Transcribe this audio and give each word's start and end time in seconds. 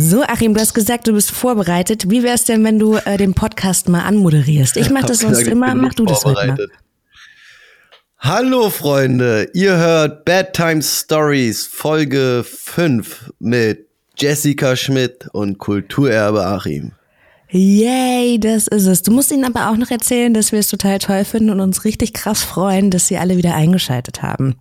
So, 0.00 0.22
Achim, 0.22 0.54
du 0.54 0.60
hast 0.60 0.74
gesagt, 0.74 1.08
du 1.08 1.12
bist 1.12 1.32
vorbereitet. 1.32 2.08
Wie 2.08 2.22
wär's 2.22 2.44
denn, 2.44 2.62
wenn 2.62 2.78
du 2.78 2.94
äh, 2.94 3.16
den 3.16 3.34
Podcast 3.34 3.88
mal 3.88 4.02
anmoderierst? 4.02 4.76
Ich 4.76 4.90
mach 4.90 5.02
das 5.02 5.18
sonst 5.22 5.48
immer, 5.48 5.74
mach 5.74 5.92
du 5.92 6.04
das 6.04 6.24
heute 6.24 6.46
mal. 6.46 6.68
Hallo 8.20 8.70
Freunde, 8.70 9.50
ihr 9.54 9.76
hört 9.76 10.24
Bad 10.24 10.52
Time 10.52 10.84
Stories 10.84 11.66
Folge 11.66 12.44
5 12.48 13.32
mit 13.40 13.88
Jessica 14.16 14.76
Schmidt 14.76 15.26
und 15.32 15.58
Kulturerbe 15.58 16.46
Achim. 16.46 16.92
Yay, 17.50 18.38
das 18.38 18.68
ist 18.68 18.86
es. 18.86 19.02
Du 19.02 19.10
musst 19.10 19.32
ihnen 19.32 19.44
aber 19.44 19.68
auch 19.68 19.76
noch 19.76 19.90
erzählen, 19.90 20.32
dass 20.32 20.52
wir 20.52 20.60
es 20.60 20.68
total 20.68 21.00
toll 21.00 21.24
finden 21.24 21.50
und 21.50 21.58
uns 21.58 21.84
richtig 21.84 22.12
krass 22.12 22.44
freuen, 22.44 22.92
dass 22.92 23.08
sie 23.08 23.18
alle 23.18 23.36
wieder 23.36 23.56
eingeschaltet 23.56 24.22
haben. 24.22 24.60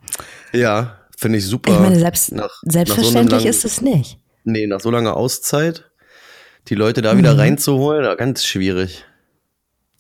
Ja, 0.51 0.97
finde 1.15 1.37
ich 1.37 1.45
super. 1.45 1.73
Ich 1.73 1.79
meine, 1.79 1.99
selbst, 1.99 2.31
nach, 2.31 2.59
selbstverständlich 2.63 3.33
nach 3.33 3.41
so 3.41 3.49
ist 3.49 3.65
es 3.65 3.81
nicht. 3.81 4.17
Nee, 4.47 4.65
nach 4.65 4.79
so 4.79 4.89
langer 4.89 5.17
Auszeit, 5.17 5.91
die 6.69 6.75
Leute 6.75 7.01
da 7.01 7.13
mhm. 7.13 7.17
wieder 7.17 7.37
reinzuholen, 7.37 8.15
ganz 8.15 8.45
schwierig. 8.45 9.03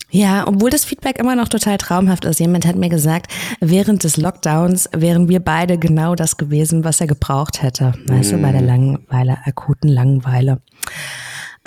Ja, 0.09 0.47
obwohl 0.47 0.69
das 0.69 0.85
Feedback 0.85 1.19
immer 1.19 1.35
noch 1.35 1.49
total 1.49 1.77
traumhaft 1.77 2.23
ist. 2.23 2.39
Jemand 2.39 2.65
hat 2.65 2.77
mir 2.77 2.87
gesagt, 2.87 3.29
während 3.59 4.05
des 4.05 4.15
Lockdowns 4.15 4.89
wären 4.95 5.27
wir 5.27 5.41
beide 5.41 5.77
genau 5.77 6.15
das 6.15 6.37
gewesen, 6.37 6.85
was 6.85 7.01
er 7.01 7.07
gebraucht 7.07 7.61
hätte. 7.61 7.91
Weißt 8.05 8.31
du, 8.31 8.37
bei 8.37 8.53
der 8.53 8.61
mhm. 8.61 8.67
Langeweile, 8.67 9.37
akuten 9.43 9.89
Langeweile. 9.89 10.61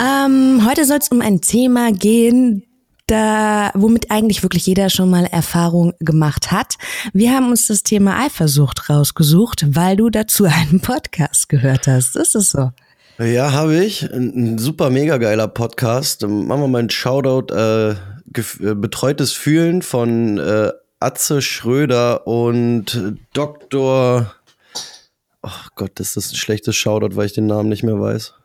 Ähm, 0.01 0.67
heute 0.67 0.85
soll 0.85 0.97
es 0.97 1.09
um 1.09 1.21
ein 1.21 1.41
Thema 1.41 1.91
gehen, 1.91 2.63
da, 3.11 3.71
womit 3.73 4.09
eigentlich 4.09 4.41
wirklich 4.41 4.65
jeder 4.65 4.89
schon 4.89 5.09
mal 5.09 5.25
Erfahrung 5.25 5.93
gemacht 5.99 6.51
hat. 6.51 6.75
Wir 7.13 7.31
haben 7.33 7.49
uns 7.49 7.67
das 7.67 7.83
Thema 7.83 8.23
Eifersucht 8.23 8.89
rausgesucht, 8.89 9.75
weil 9.75 9.97
du 9.97 10.09
dazu 10.09 10.45
einen 10.45 10.79
Podcast 10.79 11.49
gehört 11.49 11.87
hast. 11.87 12.15
Ist 12.15 12.35
es 12.35 12.51
so? 12.51 12.71
Ja, 13.19 13.51
habe 13.51 13.83
ich. 13.83 14.11
Ein, 14.11 14.53
ein, 14.53 14.57
super 14.57 14.89
mega 14.89 15.17
geiler 15.17 15.47
Podcast. 15.47 16.23
Machen 16.23 16.61
wir 16.61 16.67
mal 16.67 16.79
einen 16.79 16.89
Shoutout. 16.89 17.53
Äh, 17.53 17.91
äh, 17.91 18.75
betreutes 18.75 19.33
Fühlen 19.33 19.81
von 19.81 20.37
äh, 20.37 20.71
Atze 20.99 21.41
Schröder 21.41 22.25
und 22.25 23.17
Dr. 23.33 24.31
Oh 25.43 25.49
Gott, 25.75 25.91
das 25.95 26.15
ist 26.15 26.31
ein 26.31 26.37
schlechtes 26.37 26.75
Shoutout, 26.75 27.15
weil 27.15 27.25
ich 27.25 27.33
den 27.33 27.47
Namen 27.47 27.69
nicht 27.69 27.83
mehr 27.83 27.99
weiß. 27.99 28.35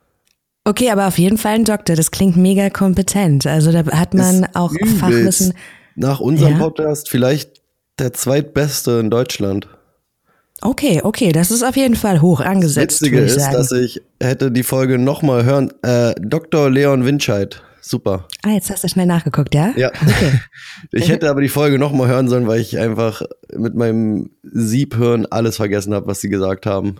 Okay, 0.67 0.91
aber 0.91 1.06
auf 1.06 1.17
jeden 1.17 1.39
Fall 1.39 1.55
ein 1.55 1.64
Doktor. 1.64 1.95
Das 1.95 2.11
klingt 2.11 2.36
mega 2.36 2.70
kompetent. 2.70 3.47
Also 3.47 3.70
da 3.70 3.86
hat 3.86 4.14
man 4.14 4.42
ist 4.42 4.56
auch 4.56 4.72
übelst. 4.72 4.98
Fachwissen. 4.98 5.55
Nach 5.95 6.19
unserem 6.19 6.55
ja. 6.55 6.59
Podcast 6.59 7.09
vielleicht 7.09 7.62
der 8.00 8.12
zweitbeste 8.12 8.98
in 8.98 9.09
Deutschland. 9.09 9.69
Okay, 10.62 11.03
okay, 11.05 11.31
das 11.31 11.53
ist 11.53 11.62
auf 11.62 11.77
jeden 11.77 11.94
Fall 11.94 12.20
hoch 12.20 12.41
angesetzt. 12.41 13.00
Das 13.00 13.03
Witzige 13.03 13.20
ist, 13.20 13.39
sagen. 13.39 13.53
dass 13.53 13.70
ich 13.70 14.03
hätte 14.20 14.50
die 14.50 14.64
Folge 14.64 14.98
nochmal 14.98 15.44
hören. 15.44 15.72
Äh, 15.83 16.14
Dr. 16.20 16.69
Leon 16.69 17.05
Winscheid, 17.05 17.62
super. 17.81 18.27
Ah, 18.42 18.50
jetzt 18.50 18.69
hast 18.69 18.83
du 18.83 18.89
schnell 18.89 19.06
nachgeguckt, 19.06 19.55
ja? 19.55 19.72
Ja. 19.77 19.91
Okay. 19.91 20.33
ich 20.91 21.09
hätte 21.09 21.31
aber 21.31 21.42
die 21.42 21.48
Folge 21.48 21.78
nochmal 21.78 22.09
hören 22.09 22.28
sollen, 22.28 22.48
weil 22.48 22.61
ich 22.61 22.77
einfach 22.77 23.22
mit 23.55 23.77
meinem 23.77 24.31
Siebhirn 24.42 25.27
alles 25.27 25.56
vergessen 25.56 25.94
habe, 25.94 26.09
was 26.09 26.20
sie 26.20 26.28
gesagt 26.28 26.67
haben. 26.67 26.97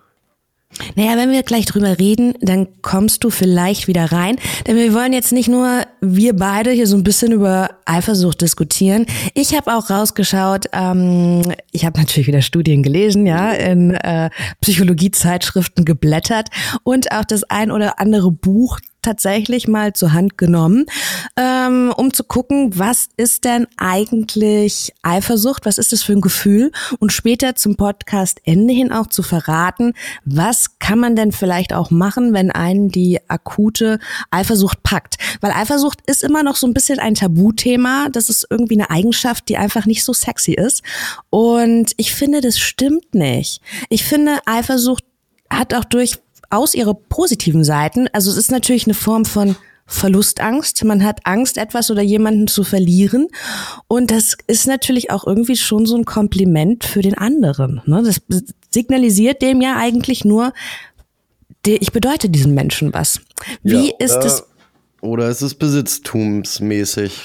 Naja, 0.95 1.17
wenn 1.17 1.31
wir 1.31 1.43
gleich 1.43 1.65
drüber 1.67 1.99
reden, 1.99 2.35
dann 2.41 2.69
kommst 2.83 3.25
du 3.25 3.31
vielleicht 3.31 3.89
wieder 3.89 4.13
rein. 4.13 4.37
Denn 4.67 4.77
wir 4.77 4.93
wollen 4.93 5.13
jetzt 5.13 5.33
nicht 5.33 5.49
nur 5.49 5.83
wir 6.01 6.35
beide 6.35 6.71
hier 6.71 6.87
so 6.87 6.97
ein 6.97 7.05
bisschen 7.05 7.33
über 7.33 7.71
Eifersucht 7.87 8.43
diskutieren. 8.43 9.07
Ich 9.35 9.57
habe 9.57 9.75
auch 9.75 9.91
rausgeschaut, 9.91 10.67
ähm, 10.73 11.43
ich 11.73 11.85
habe 11.85 11.99
natürlich 11.99 12.27
wieder 12.27 12.43
Studien 12.43 12.83
gelesen, 12.83 13.27
ja, 13.27 13.53
in 13.53 13.93
äh, 13.93 14.31
Psychologiezeitschriften 14.61 15.85
geblättert 15.85 16.49
und 16.83 17.13
auch 17.13 17.25
das 17.25 17.45
ein 17.45 17.71
oder 17.71 17.99
andere 17.99 18.31
Buch 18.31 18.79
tatsächlich 19.07 19.69
mal 19.69 19.93
zur 19.93 20.13
Hand 20.13 20.37
genommen, 20.37 20.87
ähm, 21.37 21.95
um 21.97 22.13
zu 22.13 22.25
gucken, 22.25 22.77
was 22.77 23.09
ist 23.17 23.45
denn 23.45 23.69
eigentlich 23.77 24.93
Eifersucht, 25.03 25.65
was 25.65 25.79
ist 25.79 25.93
das 25.93 26.03
für 26.03 26.13
ein 26.13 26.21
Gefühl 26.21 26.73
und 26.99 27.13
später 27.13 27.55
zum 27.55 27.77
Podcast 27.77 28.41
Ende 28.45 28.75
hin 28.75 28.91
auch 28.91 29.07
zu 29.07 29.23
verraten, 29.23 29.93
was 30.25 30.79
kann 30.81 30.99
man 30.99 31.15
denn 31.15 31.31
vielleicht 31.31 31.73
auch 31.73 31.93
machen, 31.93 32.35
wenn 32.35 32.51
einen 32.51 32.89
die 32.89 33.21
akute 33.29 34.01
Eifersucht 34.31 34.83
packt. 34.83 35.19
Weil 35.41 35.53
Eifersucht 35.53 36.01
ist 36.07 36.25
immer 36.25 36.43
noch 36.43 36.57
so 36.57 36.67
ein 36.67 36.75
bisschen 36.75 36.99
ein 36.99 37.15
Tabuthema, 37.15 38.09
das 38.11 38.29
ist 38.29 38.47
irgendwie 38.51 38.75
eine 38.75 38.91
Eigenschaft, 38.91 39.49
die 39.49 39.57
einfach 39.57 39.87
nicht 39.87 40.05
so 40.05 40.13
sexy 40.13 40.53
ist. 40.55 40.83
Und 41.31 41.93
ich 41.97 42.13
finde, 42.13 42.41
das 42.41 42.59
stimmt 42.59 43.15
nicht. 43.15 43.61
Ich 43.89 44.05
finde, 44.05 44.41
Eifersucht 44.47 45.05
hat 45.49 45.75
auch 45.75 45.85
durch 45.85 46.19
aus 46.51 46.75
ihre 46.75 46.95
positiven 46.95 47.65
Seiten. 47.65 48.09
Also 48.13 48.31
es 48.31 48.37
ist 48.37 48.51
natürlich 48.51 48.87
eine 48.87 48.95
Form 48.95 49.25
von 49.25 49.57
Verlustangst. 49.87 50.83
Man 50.85 51.05
hat 51.05 51.21
Angst, 51.25 51.59
etwas 51.59 51.91
oder 51.91 52.03
jemanden 52.03 52.49
zu 52.49 52.65
verlieren. 52.65 53.29
Und 53.87 54.11
das 54.11 54.37
ist 54.47 54.67
natürlich 54.67 55.11
auch 55.11 55.27
irgendwie 55.27 55.57
schon 55.57 55.87
so 55.87 55.97
ein 55.97 56.05
Kompliment 56.05 56.85
für 56.85 57.03
den 57.03 57.17
anderen. 57.17 57.81
Ne? 57.87 58.03
Das 58.05 58.21
signalisiert 58.71 59.43
dem 59.43 59.61
ja 59.61 59.77
eigentlich 59.77 60.25
nur, 60.25 60.53
ich 61.65 61.93
bedeute 61.93 62.29
diesem 62.29 62.55
Menschen 62.55 62.93
was. 62.93 63.21
Wie 63.63 63.89
ja, 63.89 63.95
ist 63.99 64.25
es? 64.25 64.45
Oder 65.01 65.29
ist 65.29 65.43
es 65.43 65.55
besitztumsmäßig? 65.55 67.21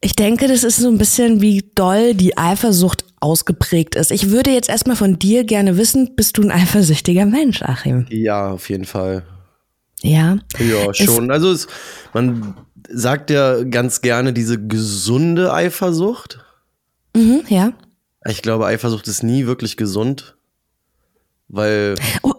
Ich 0.00 0.14
denke, 0.14 0.48
das 0.48 0.64
ist 0.64 0.76
so 0.76 0.88
ein 0.88 0.98
bisschen, 0.98 1.40
wie 1.40 1.64
doll 1.74 2.14
die 2.14 2.36
Eifersucht 2.36 3.04
ausgeprägt 3.20 3.94
ist. 3.94 4.10
Ich 4.10 4.30
würde 4.30 4.50
jetzt 4.50 4.68
erstmal 4.68 4.96
von 4.96 5.18
dir 5.18 5.44
gerne 5.44 5.76
wissen, 5.76 6.14
bist 6.16 6.38
du 6.38 6.42
ein 6.42 6.50
eifersüchtiger 6.50 7.26
Mensch, 7.26 7.62
Achim? 7.62 8.06
Ja, 8.10 8.50
auf 8.50 8.68
jeden 8.68 8.84
Fall. 8.84 9.24
Ja? 10.02 10.38
Ja, 10.58 10.94
schon. 10.94 11.30
also 11.30 11.50
es, 11.50 11.66
man 12.14 12.54
sagt 12.88 13.30
ja 13.30 13.64
ganz 13.64 14.00
gerne 14.00 14.32
diese 14.32 14.64
gesunde 14.64 15.52
Eifersucht. 15.52 16.44
Mhm, 17.14 17.42
ja. 17.48 17.72
Ich 18.26 18.42
glaube, 18.42 18.66
Eifersucht 18.66 19.08
ist 19.08 19.22
nie 19.22 19.46
wirklich 19.46 19.76
gesund, 19.76 20.36
weil. 21.48 21.94
Oh, 22.22 22.34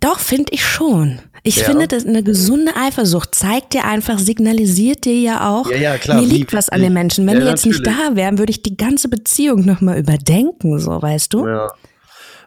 doch, 0.00 0.20
finde 0.20 0.52
ich 0.52 0.64
schon. 0.64 1.20
Ich 1.46 1.58
ja. 1.58 1.64
finde, 1.64 1.86
dass 1.86 2.06
eine 2.06 2.22
gesunde 2.22 2.74
Eifersucht 2.74 3.34
zeigt 3.34 3.74
dir 3.74 3.84
einfach, 3.84 4.18
signalisiert 4.18 5.04
dir 5.04 5.20
ja 5.20 5.50
auch, 5.50 5.70
ja, 5.70 5.76
ja, 5.76 5.98
klar, 5.98 6.18
mir 6.18 6.26
liegt 6.26 6.54
was 6.54 6.70
an 6.70 6.80
den 6.80 6.94
Menschen. 6.94 7.26
Wenn 7.26 7.38
die 7.38 7.46
jetzt 7.46 7.66
natürlich. 7.66 7.86
nicht 7.86 7.86
da 7.86 8.16
wären, 8.16 8.38
würde 8.38 8.50
ich 8.50 8.62
die 8.62 8.78
ganze 8.78 9.10
Beziehung 9.10 9.66
nochmal 9.66 9.98
überdenken, 9.98 10.78
so 10.78 11.02
weißt 11.02 11.34
du? 11.34 11.46
Ja. 11.46 11.70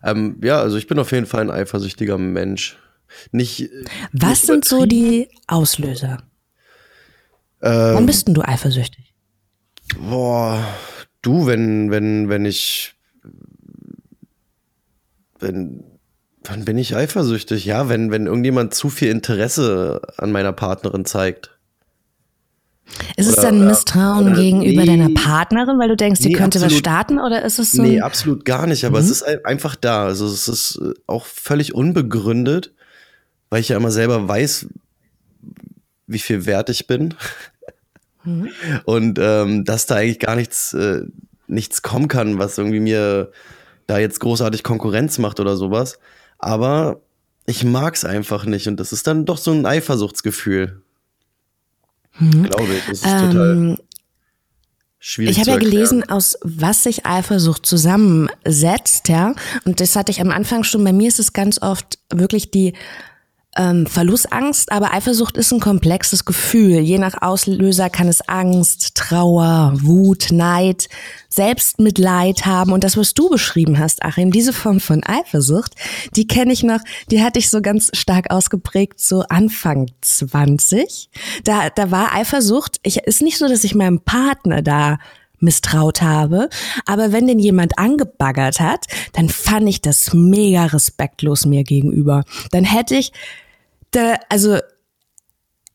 Ähm, 0.04 0.42
ja, 0.44 0.60
also 0.60 0.78
ich 0.78 0.88
bin 0.88 0.98
auf 0.98 1.12
jeden 1.12 1.28
Fall 1.28 1.42
ein 1.42 1.52
eifersüchtiger 1.52 2.18
Mensch. 2.18 2.76
Nicht. 3.32 3.70
Was 4.14 4.30
nicht 4.30 4.46
sind 4.48 4.66
so 4.66 4.88
die 4.88 5.30
Auslöser? 5.46 6.18
Ähm, 7.62 7.94
Wann 7.94 8.06
bist 8.08 8.28
denn 8.28 8.34
du 8.34 8.42
eifersüchtig? 8.42 9.14
Boah, 10.10 10.64
du, 11.22 11.46
wenn, 11.46 11.92
wenn, 11.92 12.30
wenn 12.30 12.46
ich, 12.46 12.96
wenn 15.40 15.84
Wann 16.48 16.66
bin 16.66 16.78
ich 16.78 16.96
eifersüchtig? 16.96 17.66
Ja, 17.66 17.90
wenn, 17.90 18.10
wenn 18.12 18.26
irgendjemand 18.26 18.74
zu 18.74 18.90
viel 18.90 19.10
Interesse 19.10 20.02
an 20.18 20.32
meiner 20.32 20.54
Partnerin 20.54 21.06
zeigt. 21.06 21.58
Ist 23.18 23.28
oder, 23.28 23.38
es 23.38 23.44
dann 23.44 23.66
Misstrauen 23.68 24.28
oder, 24.28 24.36
gegenüber 24.36 24.82
nee, 24.82 24.88
deiner 24.88 25.10
Partnerin, 25.14 25.78
weil 25.78 25.90
du 25.90 25.98
denkst, 25.98 26.22
die 26.22 26.30
nee, 26.30 26.34
könnte 26.34 26.60
absolut, 26.60 26.72
was 26.72 26.80
starten 26.80 27.20
oder 27.20 27.44
ist 27.44 27.60
es 27.60 27.74
so? 27.74 27.82
Nee, 27.82 28.00
absolut 28.00 28.46
gar 28.46 28.66
nicht, 28.66 28.86
aber 28.86 29.00
mhm. 29.00 29.06
es 29.06 29.12
ist 29.12 29.24
einfach 29.46 29.76
da. 29.76 30.06
Also 30.06 30.26
es 30.26 30.48
ist 30.48 30.80
äh, 30.82 30.94
auch 31.06 31.26
völlig 31.26 31.76
unbegründet, 31.76 32.74
weil 33.50 33.60
ich 33.60 33.70
ja 33.70 33.78
immer 33.78 33.92
selber 33.92 34.28
weiß, 34.28 34.68
wie 36.08 36.20
viel 36.20 36.46
wert 36.46 36.70
ich 36.70 36.88
bin. 36.88 37.14
Mhm. 38.24 38.50
Und 38.86 39.20
ähm, 39.22 39.66
dass 39.66 39.86
da 39.86 39.96
eigentlich 39.96 40.20
gar 40.20 40.38
nichts, 40.38 40.74
äh, 40.74 41.02
nichts 41.48 41.82
kommen 41.82 42.08
kann, 42.08 42.40
was 42.40 42.58
irgendwie 42.58 42.80
mir 42.80 43.32
da 43.86 43.98
jetzt 43.98 44.20
großartig 44.20 44.64
Konkurrenz 44.64 45.18
macht 45.18 45.40
oder 45.40 45.58
sowas. 45.58 46.00
Aber 46.38 47.02
ich 47.46 47.64
mag 47.64 47.96
es 47.96 48.06
einfach 48.06 48.46
nicht 48.46 48.68
und 48.68 48.80
das 48.80 48.92
ist 48.92 49.08
dann 49.08 49.26
doch 49.26 49.38
so 49.38 49.52
ein 49.52 49.66
Eifersuchtsgefühl. 49.66 50.82
Mhm. 52.20 52.44
Glaube 52.44 52.74
ich. 52.74 52.86
Das 52.86 52.98
ist 53.00 53.06
ähm, 53.06 53.32
total 53.32 53.78
schwierig. 55.00 55.32
Ich 55.32 55.40
habe 55.40 55.52
ja 55.52 55.58
gelesen, 55.58 56.10
aus 56.10 56.38
was 56.44 56.84
sich 56.84 57.06
Eifersucht 57.06 57.66
zusammensetzt, 57.66 59.08
ja. 59.10 59.34
Und 59.66 59.80
das 59.80 59.96
hatte 59.96 60.12
ich 60.12 60.22
am 60.22 60.32
Anfang 60.32 60.64
schon. 60.64 60.84
Bei 60.84 60.94
mir 60.94 61.08
ist 61.08 61.20
es 61.20 61.34
ganz 61.34 61.62
oft 61.62 62.00
wirklich 62.14 62.52
die 62.52 62.74
ähm, 63.58 63.86
Verlustangst, 63.86 64.72
aber 64.72 64.94
Eifersucht 64.94 65.38
ist 65.38 65.52
ein 65.52 65.60
komplexes 65.60 66.26
Gefühl. 66.26 66.80
Je 66.80 66.98
nach 66.98 67.22
Auslöser 67.22 67.90
kann 67.90 68.08
es 68.08 68.22
Angst, 68.28 68.96
Trauer, 68.96 69.74
Wut, 69.76 70.32
Neid, 70.32 70.88
Selbstmitleid 71.30 72.46
haben. 72.46 72.72
Und 72.72 72.84
das, 72.84 72.98
was 72.98 73.14
du 73.14 73.30
beschrieben 73.30 73.80
hast, 73.80 74.04
Achim, 74.04 74.32
diese 74.32 74.54
Form 74.54 74.80
von 74.80 75.04
Eifersucht, 75.04 75.76
die 76.16 76.28
kenne 76.28 76.54
ich 76.54 76.64
noch, 76.64 76.80
die 77.12 77.24
hatte 77.24 77.40
ich 77.40 77.50
so 77.50 77.62
ganz 77.62 77.90
stark 77.94 78.32
ausgeprägt, 78.32 79.00
so 79.00 79.24
Anfang 79.30 79.88
20. 80.02 81.10
Da, 81.44 81.70
da 81.70 81.92
war 81.92 82.14
Eifersucht, 82.14 82.78
ich, 82.84 82.98
ist 83.00 83.22
nicht 83.22 83.38
so, 83.38 83.48
dass 83.48 83.64
ich 83.64 83.76
meinem 83.76 84.00
Partner 84.02 84.62
da 84.62 84.98
misstraut 85.40 86.02
habe. 86.02 86.50
Aber 86.86 87.12
wenn 87.12 87.28
den 87.28 87.40
jemand 87.40 87.78
angebaggert 87.78 88.60
hat, 88.60 88.86
dann 89.14 89.30
fand 89.30 89.70
ich 89.70 89.82
das 89.82 90.14
mega 90.14 90.66
respektlos 90.66 91.46
mir 91.46 91.64
gegenüber. 91.64 92.24
Dann 92.52 92.64
hätte 92.64 92.96
ich 92.96 93.12
da, 93.98 94.16
also 94.30 94.58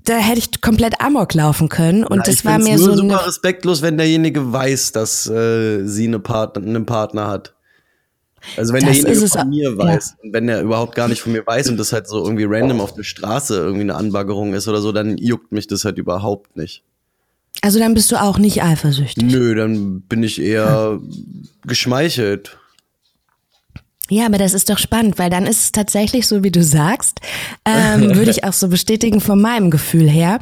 da 0.05 0.17
hätte 0.17 0.39
ich 0.39 0.61
komplett 0.61 1.01
amok 1.01 1.35
laufen 1.35 1.69
können 1.69 2.05
und 2.05 2.19
Ja, 2.19 2.23
das 2.25 2.45
war 2.45 2.59
mir 2.59 2.77
nur 2.77 2.79
so 2.79 2.97
super 2.97 3.19
eine, 3.19 3.27
respektlos, 3.27 3.83
wenn 3.83 3.97
derjenige 3.97 4.53
weiß, 4.53 4.93
dass 4.93 5.29
äh, 5.29 5.85
sie 5.87 6.07
eine 6.07 6.19
Part 6.19 6.57
einen 6.57 6.87
Partner 6.87 7.29
hat. 7.29 7.55
Also 8.57 8.73
wenn 8.73 8.85
Das 8.85 9.01
derjenige 9.01 9.29
von 9.29 9.49
mir 9.49 9.71
ja. 9.71 9.79
weiß, 9.79 10.17
und 10.23 10.33
wenn 10.33 10.49
er 10.49 10.63
überhaupt 10.63 10.97
gar 10.97 11.07
nicht 11.07 11.21
von 11.21 11.33
mir 11.33 11.47
weiß 11.47 11.69
und 11.69 11.77
das 11.77 11.93
halt 11.93 12.09
so 12.09 12.25
irgendwie 12.25 12.45
random 12.45 12.81
auf 12.81 12.95
der 12.95 13.05
Straße 13.05 13.55
irgendwie 13.57 13.83
eine 13.83 13.95
Anbaggerung 13.95 14.55
ist 14.55 14.67
oder 14.67 14.81
so, 14.81 14.91
dann 14.91 15.17
juckt 15.19 15.53
mich 15.53 15.69
das 15.69 15.85
halt 15.85 15.99
überhaupt 15.99 16.57
nicht. 16.57 16.83
also 17.61 17.79
dann 17.79 17.95
bist 17.95 18.11
du 18.11 18.21
auch 18.21 18.39
nicht 18.39 18.63
eifersüchtig. 18.63 19.25
Nö, 19.25 19.55
dann 19.55 20.01
bin 20.01 20.25
ich 20.25 20.41
eher 20.41 20.99
geschmeichelt. 21.65 22.59
Ja, 24.11 24.27
aber 24.27 24.37
das 24.37 24.53
ist 24.53 24.69
doch 24.69 24.79
spannend, 24.79 25.19
weil 25.19 25.31
dann 25.31 25.47
ist 25.47 25.61
es 25.61 25.73
tatsächlich 25.73 26.27
so, 26.27 26.43
wie 26.45 26.51
du 26.51 26.63
sagst, 26.63 27.21
ähm, 27.65 28.15
würde 28.17 28.31
ich 28.31 28.45
auch 28.45 28.53
so 28.53 28.69
bestätigen 28.69 29.21
von 29.21 29.41
meinem 29.41 29.71
Gefühl 29.71 30.09
her. 30.11 30.39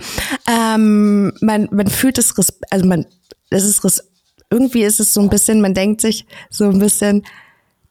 Ähm, 0.48 1.32
man, 1.40 1.68
man 1.70 1.86
fühlt 1.88 2.18
es, 2.18 2.34
also 2.70 2.86
man, 2.86 3.06
es 3.50 3.64
ist 3.64 3.84
res- 3.84 4.08
irgendwie 4.50 4.82
ist 4.82 4.98
es 4.98 5.14
so 5.14 5.20
ein 5.20 5.28
bisschen, 5.30 5.60
man 5.60 5.74
denkt 5.74 6.00
sich 6.00 6.26
so 6.48 6.64
ein 6.64 6.78
bisschen, 6.80 7.22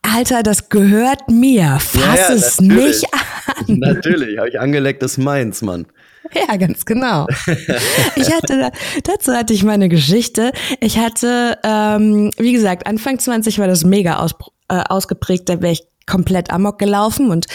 Alter, 0.02 0.44
das 0.44 0.70
gehört 0.70 1.30
mir, 1.30 1.78
fass 1.80 2.04
Ja, 2.04 2.16
ja, 2.16 2.34
es 2.34 2.60
nicht 2.62 3.06
an. 3.14 3.66
Natürlich, 3.80 4.38
habe 4.38 4.50
ich 4.50 4.60
angeleckt, 4.60 5.02
das 5.04 5.18
meins, 5.18 5.62
Mann. 5.62 5.86
Ja, 6.34 6.56
ganz 6.58 6.86
genau. 6.86 7.28
Ich 8.16 8.32
hatte, 8.34 8.58
da- 8.60 8.72
dazu 9.04 9.34
hatte 9.34 9.54
ich 9.54 9.64
meine 9.64 9.88
Geschichte. 9.88 10.52
Ich 10.82 10.98
hatte, 10.98 11.58
ähm, 11.64 12.32
wie 12.38 12.52
gesagt, 12.54 12.86
Anfang 12.88 13.20
20 13.20 13.60
war 13.60 13.68
das 13.68 13.84
mega 13.86 14.18
aus, 14.20 14.36
äh, 14.70 14.82
ausgeprägt, 14.88 15.50
da 15.50 15.62
wäre 15.62 15.74
ich 15.74 15.84
komplett 16.06 16.50
amok 16.52 16.80
gelaufen 16.80 17.30
und 17.30 17.46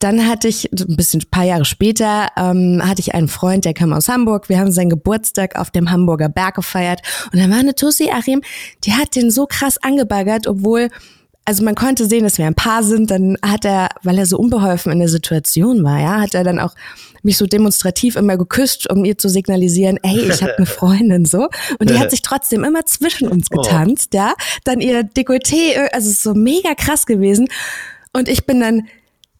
dann 0.00 0.26
hatte 0.26 0.48
ich 0.48 0.70
ein 0.72 0.96
bisschen 0.96 1.20
ein 1.20 1.30
paar 1.30 1.44
Jahre 1.44 1.66
später 1.66 2.28
ähm, 2.36 2.80
hatte 2.82 3.00
ich 3.00 3.14
einen 3.14 3.28
Freund, 3.28 3.66
der 3.66 3.74
kam 3.74 3.92
aus 3.92 4.08
Hamburg. 4.08 4.48
Wir 4.48 4.58
haben 4.58 4.72
seinen 4.72 4.88
Geburtstag 4.88 5.56
auf 5.56 5.70
dem 5.70 5.90
Hamburger 5.90 6.30
Berg 6.30 6.54
gefeiert 6.54 7.02
und 7.32 7.38
da 7.38 7.50
war 7.50 7.58
eine 7.58 7.74
Tussi 7.74 8.10
Achim, 8.10 8.40
die 8.84 8.94
hat 8.94 9.14
den 9.14 9.30
so 9.30 9.46
krass 9.46 9.76
angebaggert, 9.76 10.46
obwohl 10.46 10.88
also 11.44 11.64
man 11.64 11.74
konnte 11.74 12.04
sehen, 12.04 12.24
dass 12.24 12.36
wir 12.36 12.46
ein 12.46 12.54
Paar 12.54 12.82
sind. 12.82 13.10
Dann 13.10 13.38
hat 13.42 13.64
er, 13.64 13.88
weil 14.02 14.18
er 14.18 14.26
so 14.26 14.36
unbeholfen 14.36 14.92
in 14.92 14.98
der 14.98 15.08
Situation 15.08 15.82
war, 15.82 15.98
ja, 15.98 16.20
hat 16.20 16.34
er 16.34 16.44
dann 16.44 16.58
auch 16.58 16.74
mich 17.22 17.36
so 17.36 17.46
demonstrativ 17.46 18.16
immer 18.16 18.36
geküsst, 18.36 18.90
um 18.90 19.04
ihr 19.04 19.18
zu 19.18 19.28
signalisieren, 19.28 19.98
ey, 20.02 20.28
ich 20.30 20.42
habe 20.42 20.56
eine 20.56 20.66
Freundin 20.66 21.24
so. 21.24 21.48
Und 21.78 21.90
die 21.90 21.98
hat 21.98 22.10
sich 22.10 22.22
trotzdem 22.22 22.64
immer 22.64 22.84
zwischen 22.86 23.28
uns 23.28 23.50
getanzt, 23.50 24.14
ja. 24.14 24.34
Dann 24.64 24.80
ihr 24.80 25.02
Dekolleté, 25.02 25.88
also 25.92 26.08
es 26.08 26.16
ist 26.16 26.22
so 26.22 26.34
mega 26.34 26.74
krass 26.74 27.06
gewesen. 27.06 27.48
Und 28.12 28.28
ich 28.28 28.46
bin 28.46 28.60
dann 28.60 28.88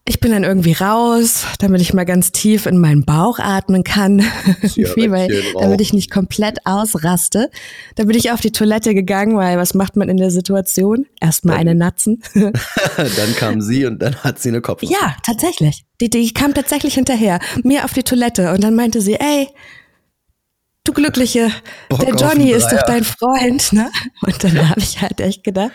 ich 0.09 0.19
bin 0.19 0.31
dann 0.31 0.43
irgendwie 0.43 0.73
raus, 0.73 1.45
damit 1.59 1.81
ich 1.81 1.93
mal 1.93 2.03
ganz 2.03 2.31
tief 2.31 2.65
in 2.65 2.79
meinen 2.79 3.05
Bauch 3.05 3.37
atmen 3.37 3.83
kann, 3.83 4.19
weil, 4.61 5.43
damit 5.53 5.81
ich 5.81 5.93
nicht 5.93 6.09
komplett 6.09 6.65
ausraste. 6.65 7.51
Dann 7.93 8.07
bin 8.07 8.17
ich 8.17 8.31
auf 8.31 8.41
die 8.41 8.51
Toilette 8.51 8.95
gegangen, 8.95 9.37
weil 9.37 9.59
was 9.59 9.75
macht 9.75 9.95
man 9.95 10.09
in 10.09 10.17
der 10.17 10.31
Situation? 10.31 11.05
Erstmal 11.21 11.57
eine 11.57 11.75
Natzen. 11.75 12.23
dann 12.33 13.35
kam 13.37 13.61
sie 13.61 13.85
und 13.85 14.01
dann 14.01 14.15
hat 14.15 14.39
sie 14.39 14.49
eine 14.49 14.61
Kopf. 14.61 14.81
ja, 14.81 15.15
tatsächlich. 15.23 15.85
Die, 16.01 16.09
die 16.09 16.33
kam 16.33 16.55
tatsächlich 16.55 16.95
hinterher, 16.95 17.39
mir 17.63 17.85
auf 17.85 17.93
die 17.93 18.03
Toilette 18.03 18.51
und 18.51 18.63
dann 18.63 18.73
meinte 18.73 19.01
sie, 19.01 19.13
ey, 19.13 19.47
du 20.89 20.93
Glückliche, 20.93 21.51
Bock 21.89 21.99
der 21.99 22.15
Johnny 22.15 22.51
ist 22.51 22.69
doch 22.69 22.81
dein 22.83 23.03
Freund, 23.03 23.71
ne? 23.73 23.89
Und 24.21 24.43
dann 24.43 24.69
habe 24.69 24.79
ich 24.79 25.01
halt 25.01 25.21
echt 25.21 25.43
gedacht. 25.43 25.71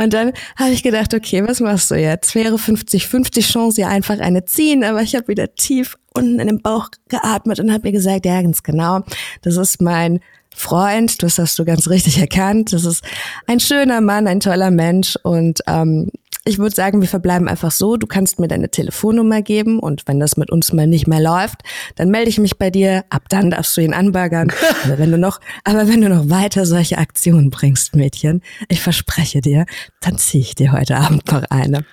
Und 0.00 0.12
dann 0.12 0.32
habe 0.56 0.70
ich 0.70 0.82
gedacht, 0.82 1.14
okay, 1.14 1.46
was 1.46 1.60
machst 1.60 1.90
du 1.90 1.96
jetzt? 1.96 2.34
Wäre 2.34 2.56
50-50 2.56 3.52
Chance, 3.52 3.80
ihr 3.80 3.88
einfach 3.88 4.18
eine 4.20 4.44
ziehen, 4.44 4.84
aber 4.84 5.02
ich 5.02 5.14
habe 5.14 5.28
wieder 5.28 5.54
tief 5.54 5.96
unten 6.14 6.38
in 6.38 6.46
den 6.46 6.62
Bauch 6.62 6.88
geatmet 7.08 7.58
und 7.60 7.72
habe 7.72 7.88
mir 7.88 7.92
gesagt, 7.92 8.26
ja, 8.26 8.40
ganz 8.42 8.62
genau, 8.62 9.00
das 9.42 9.56
ist 9.56 9.80
mein 9.80 10.20
Freund, 10.54 11.22
das 11.22 11.38
hast 11.38 11.58
du 11.58 11.64
ganz 11.64 11.88
richtig 11.88 12.18
erkannt. 12.18 12.72
Das 12.72 12.84
ist 12.84 13.02
ein 13.46 13.60
schöner 13.60 14.00
Mann, 14.00 14.26
ein 14.26 14.40
toller 14.40 14.70
Mensch 14.70 15.16
und 15.22 15.60
ähm, 15.66 16.10
ich 16.44 16.58
würde 16.58 16.74
sagen, 16.74 17.00
wir 17.00 17.08
verbleiben 17.08 17.48
einfach 17.48 17.70
so. 17.70 17.96
Du 17.96 18.06
kannst 18.06 18.40
mir 18.40 18.48
deine 18.48 18.68
Telefonnummer 18.68 19.42
geben 19.42 19.78
und 19.78 20.02
wenn 20.06 20.18
das 20.18 20.36
mit 20.36 20.50
uns 20.50 20.72
mal 20.72 20.86
nicht 20.88 21.06
mehr 21.06 21.20
läuft, 21.20 21.60
dann 21.94 22.10
melde 22.10 22.30
ich 22.30 22.38
mich 22.38 22.58
bei 22.58 22.70
dir. 22.70 23.04
Ab 23.10 23.24
dann 23.28 23.50
darfst 23.50 23.76
du 23.76 23.80
ihn 23.80 23.94
anbaggern. 23.94 24.52
aber 24.84 24.98
wenn 24.98 25.12
du 25.12 25.18
noch, 25.18 25.40
aber 25.62 25.86
wenn 25.88 26.00
du 26.00 26.08
noch 26.08 26.30
weiter 26.30 26.66
solche 26.66 26.98
Aktionen 26.98 27.50
bringst, 27.50 27.94
Mädchen, 27.94 28.42
ich 28.68 28.80
verspreche 28.80 29.40
dir, 29.40 29.66
dann 30.00 30.18
ziehe 30.18 30.42
ich 30.42 30.54
dir 30.56 30.72
heute 30.72 30.96
Abend 30.96 31.30
noch 31.30 31.44
eine. 31.50 31.84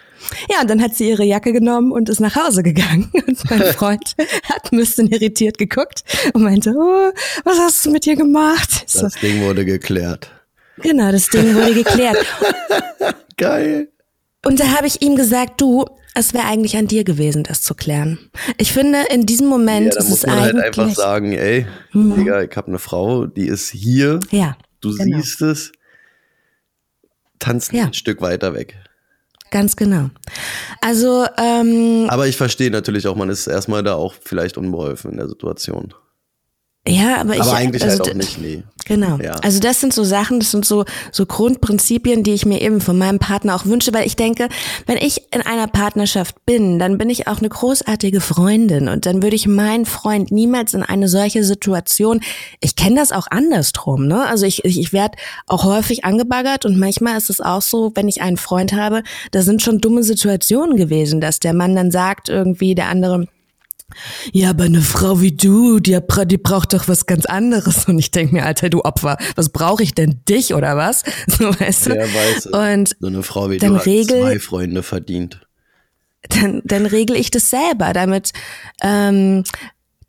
Ja, 0.51 0.61
und 0.61 0.69
dann 0.69 0.81
hat 0.81 0.95
sie 0.95 1.09
ihre 1.09 1.23
Jacke 1.23 1.53
genommen 1.53 1.91
und 1.91 2.09
ist 2.09 2.19
nach 2.19 2.35
Hause 2.35 2.63
gegangen. 2.63 3.09
Und 3.27 3.49
mein 3.49 3.61
Freund 3.73 4.15
hat 4.43 4.71
ein 4.71 4.77
bisschen 4.77 5.07
irritiert 5.07 5.57
geguckt 5.57 6.03
und 6.33 6.41
meinte, 6.43 6.73
oh, 6.75 7.11
was 7.45 7.57
hast 7.59 7.85
du 7.85 7.91
mit 7.91 8.05
ihr 8.07 8.15
gemacht? 8.15 8.83
Ich 8.85 8.91
So, 8.91 9.01
Das 9.03 9.13
Ding 9.15 9.41
wurde 9.41 9.63
geklärt. 9.63 10.29
genau, 10.81 11.11
das 11.11 11.27
Ding 11.27 11.55
wurde 11.55 11.73
geklärt. 11.73 12.17
Geil. 13.37 13.89
Und 14.45 14.59
da 14.59 14.75
habe 14.77 14.87
ich 14.87 15.01
ihm 15.01 15.15
gesagt, 15.15 15.59
du, 15.61 15.85
es 16.15 16.33
wäre 16.33 16.45
eigentlich 16.45 16.77
an 16.77 16.87
dir 16.87 17.03
gewesen, 17.03 17.43
das 17.43 17.61
zu 17.61 17.75
klären. 17.75 18.17
Ich 18.57 18.71
finde, 18.71 18.99
in 19.11 19.25
diesem 19.25 19.47
Moment 19.47 19.93
Ja, 19.93 19.99
ist 19.99 20.09
muss 20.09 20.19
es 20.19 20.25
man 20.27 20.39
halt 20.39 20.55
einfach 20.55 20.89
sagen, 20.91 21.33
ey, 21.33 21.65
Digga, 21.93 22.41
ich 22.43 22.55
habe 22.55 22.67
eine 22.67 22.79
Frau, 22.79 23.25
die 23.25 23.47
ist 23.47 23.69
hier, 23.69 24.19
ja, 24.31 24.57
du 24.81 24.95
genau. 24.95 25.17
siehst 25.17 25.41
es, 25.41 25.71
tanzt 27.39 27.73
Ja. 27.73 27.85
ein 27.85 27.93
Stück 27.93 28.21
weiter 28.21 28.53
weg. 28.53 28.75
ganz 29.51 29.75
genau. 29.75 30.09
Also, 30.81 31.25
ähm, 31.37 32.05
Aber 32.09 32.27
ich 32.27 32.37
verstehe 32.37 32.69
natürlich 32.71 33.07
auch, 33.07 33.15
man 33.15 33.29
ist 33.29 33.47
erstmal 33.47 33.83
da 33.83 33.95
auch 33.95 34.13
vielleicht 34.23 34.57
unbeholfen 34.57 35.11
in 35.11 35.17
der 35.17 35.27
Situation. 35.27 35.93
Ja, 36.87 37.17
aber 37.17 37.35
ich. 37.35 37.41
Aber 37.41 37.53
eigentlich 37.53 37.83
also, 37.83 37.99
halt 37.99 38.11
auch 38.11 38.15
nicht, 38.15 38.39
nee. 38.39 38.63
Genau. 38.85 39.17
Ja. 39.17 39.33
Also 39.43 39.59
das 39.59 39.79
sind 39.79 39.93
so 39.93 40.03
Sachen, 40.03 40.39
das 40.39 40.49
sind 40.49 40.65
so, 40.65 40.83
so 41.11 41.27
Grundprinzipien, 41.27 42.23
die 42.23 42.33
ich 42.33 42.47
mir 42.47 42.59
eben 42.59 42.81
von 42.81 42.97
meinem 42.97 43.19
Partner 43.19 43.55
auch 43.55 43.65
wünsche, 43.65 43.93
weil 43.93 44.07
ich 44.07 44.15
denke, 44.15 44.49
wenn 44.87 44.97
ich 44.97 45.31
in 45.31 45.41
einer 45.41 45.67
Partnerschaft 45.67 46.43
bin, 46.47 46.79
dann 46.79 46.97
bin 46.97 47.09
ich 47.11 47.27
auch 47.27 47.37
eine 47.37 47.49
großartige 47.49 48.19
Freundin 48.19 48.87
und 48.87 49.05
dann 49.05 49.21
würde 49.21 49.35
ich 49.35 49.45
meinen 49.45 49.85
Freund 49.85 50.31
niemals 50.31 50.73
in 50.73 50.81
eine 50.81 51.07
solche 51.07 51.43
Situation, 51.43 52.21
ich 52.61 52.75
kenne 52.75 52.95
das 52.95 53.11
auch 53.11 53.27
andersrum, 53.29 54.07
ne? 54.07 54.25
Also 54.25 54.47
ich, 54.47 54.65
ich, 54.65 54.79
ich 54.79 54.91
werde 54.91 55.17
auch 55.45 55.65
häufig 55.65 56.03
angebaggert 56.03 56.65
und 56.65 56.79
manchmal 56.79 57.15
ist 57.17 57.29
es 57.29 57.41
auch 57.41 57.61
so, 57.61 57.91
wenn 57.93 58.07
ich 58.07 58.23
einen 58.23 58.37
Freund 58.37 58.73
habe, 58.73 59.03
da 59.29 59.43
sind 59.43 59.61
schon 59.61 59.81
dumme 59.81 60.01
Situationen 60.01 60.77
gewesen, 60.77 61.21
dass 61.21 61.39
der 61.39 61.53
Mann 61.53 61.75
dann 61.75 61.91
sagt 61.91 62.27
irgendwie, 62.29 62.73
der 62.73 62.87
andere, 62.87 63.27
ja, 64.31 64.51
aber 64.51 64.65
eine 64.65 64.81
Frau 64.81 65.21
wie 65.21 65.31
du, 65.31 65.79
die, 65.79 65.97
die 66.25 66.37
braucht 66.37 66.73
doch 66.73 66.87
was 66.87 67.05
ganz 67.05 67.25
anderes. 67.25 67.85
Und 67.87 67.99
ich 67.99 68.11
denke 68.11 68.35
mir, 68.35 68.45
Alter, 68.45 68.69
du 68.69 68.81
Opfer, 68.83 69.17
was 69.35 69.49
brauche 69.49 69.83
ich 69.83 69.93
denn 69.95 70.21
dich 70.27 70.53
oder 70.53 70.77
was? 70.77 71.03
So, 71.27 71.45
weißt 71.59 71.87
du? 71.87 71.89
Wer 71.91 72.07
weiß. 72.07 72.45
Und 72.47 72.95
So 72.99 73.07
eine 73.07 73.23
Frau 73.23 73.49
wie 73.49 73.57
du 73.57 73.75
hat 73.75 73.85
regel- 73.85 74.21
zwei 74.21 74.39
Freunde 74.39 74.83
verdient. 74.83 75.41
dann, 76.29 76.61
dann 76.65 76.85
regel 76.85 77.15
ich 77.15 77.31
das 77.31 77.49
selber, 77.49 77.93
damit, 77.93 78.31
ähm, 78.81 79.43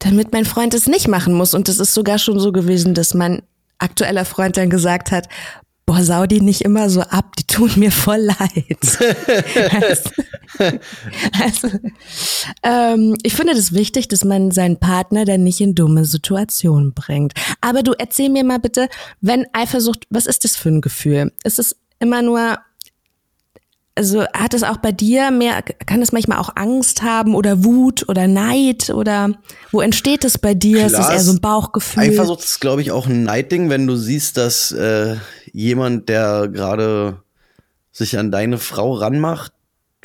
damit 0.00 0.32
mein 0.32 0.44
Freund 0.44 0.74
es 0.74 0.86
nicht 0.86 1.08
machen 1.08 1.34
muss. 1.34 1.54
Und 1.54 1.68
das 1.68 1.78
ist 1.78 1.94
sogar 1.94 2.18
schon 2.18 2.40
so 2.40 2.52
gewesen, 2.52 2.94
dass 2.94 3.14
mein 3.14 3.42
aktueller 3.78 4.24
Freund 4.24 4.56
dann 4.56 4.70
gesagt 4.70 5.10
hat, 5.10 5.28
boah, 5.90 6.04
sau 6.04 6.26
die 6.26 6.40
nicht 6.40 6.60
immer 6.62 6.88
so 6.88 7.00
ab, 7.00 7.34
die 7.36 7.44
tun 7.48 7.72
mir 7.74 7.90
voll 7.90 8.20
leid. 8.20 8.78
also, 9.80 10.10
also, 11.42 11.68
ähm, 12.62 13.16
ich 13.24 13.34
finde 13.34 13.54
das 13.54 13.72
wichtig, 13.72 14.06
dass 14.06 14.24
man 14.24 14.52
seinen 14.52 14.78
Partner 14.78 15.24
dann 15.24 15.42
nicht 15.42 15.60
in 15.60 15.74
dumme 15.74 16.04
Situationen 16.04 16.94
bringt. 16.94 17.32
Aber 17.60 17.82
du 17.82 17.92
erzähl 17.98 18.28
mir 18.28 18.44
mal 18.44 18.60
bitte, 18.60 18.88
wenn 19.20 19.46
Eifersucht, 19.52 20.06
was 20.10 20.26
ist 20.26 20.44
das 20.44 20.54
für 20.54 20.68
ein 20.68 20.80
Gefühl? 20.80 21.32
Ist 21.42 21.58
es 21.58 21.74
immer 21.98 22.22
nur 22.22 22.58
also 23.96 24.24
hat 24.32 24.54
es 24.54 24.62
auch 24.62 24.78
bei 24.78 24.92
dir 24.92 25.30
mehr, 25.30 25.62
kann 25.62 26.00
es 26.00 26.12
manchmal 26.12 26.38
auch 26.38 26.50
Angst 26.54 27.02
haben 27.02 27.34
oder 27.34 27.64
Wut 27.64 28.08
oder 28.08 28.28
Neid 28.28 28.88
oder 28.90 29.32
wo 29.72 29.80
entsteht 29.82 30.24
es 30.24 30.38
bei 30.38 30.54
dir? 30.54 30.86
ist 30.86 30.92
es 30.92 30.98
Klar, 30.98 31.12
eher 31.12 31.20
so 31.20 31.32
ein 31.32 31.40
Bauchgefühl? 31.40 32.04
Eifersucht 32.04 32.44
ist, 32.44 32.60
glaube 32.60 32.80
ich, 32.80 32.92
auch 32.92 33.06
ein 33.06 33.24
Neidding, 33.24 33.68
wenn 33.68 33.86
du 33.86 33.96
siehst, 33.96 34.38
dass 34.38 34.72
äh, 34.72 35.16
jemand, 35.52 36.08
der 36.08 36.48
gerade 36.48 37.22
sich 37.92 38.18
an 38.18 38.30
deine 38.30 38.58
Frau 38.58 38.94
ranmacht 38.94 39.52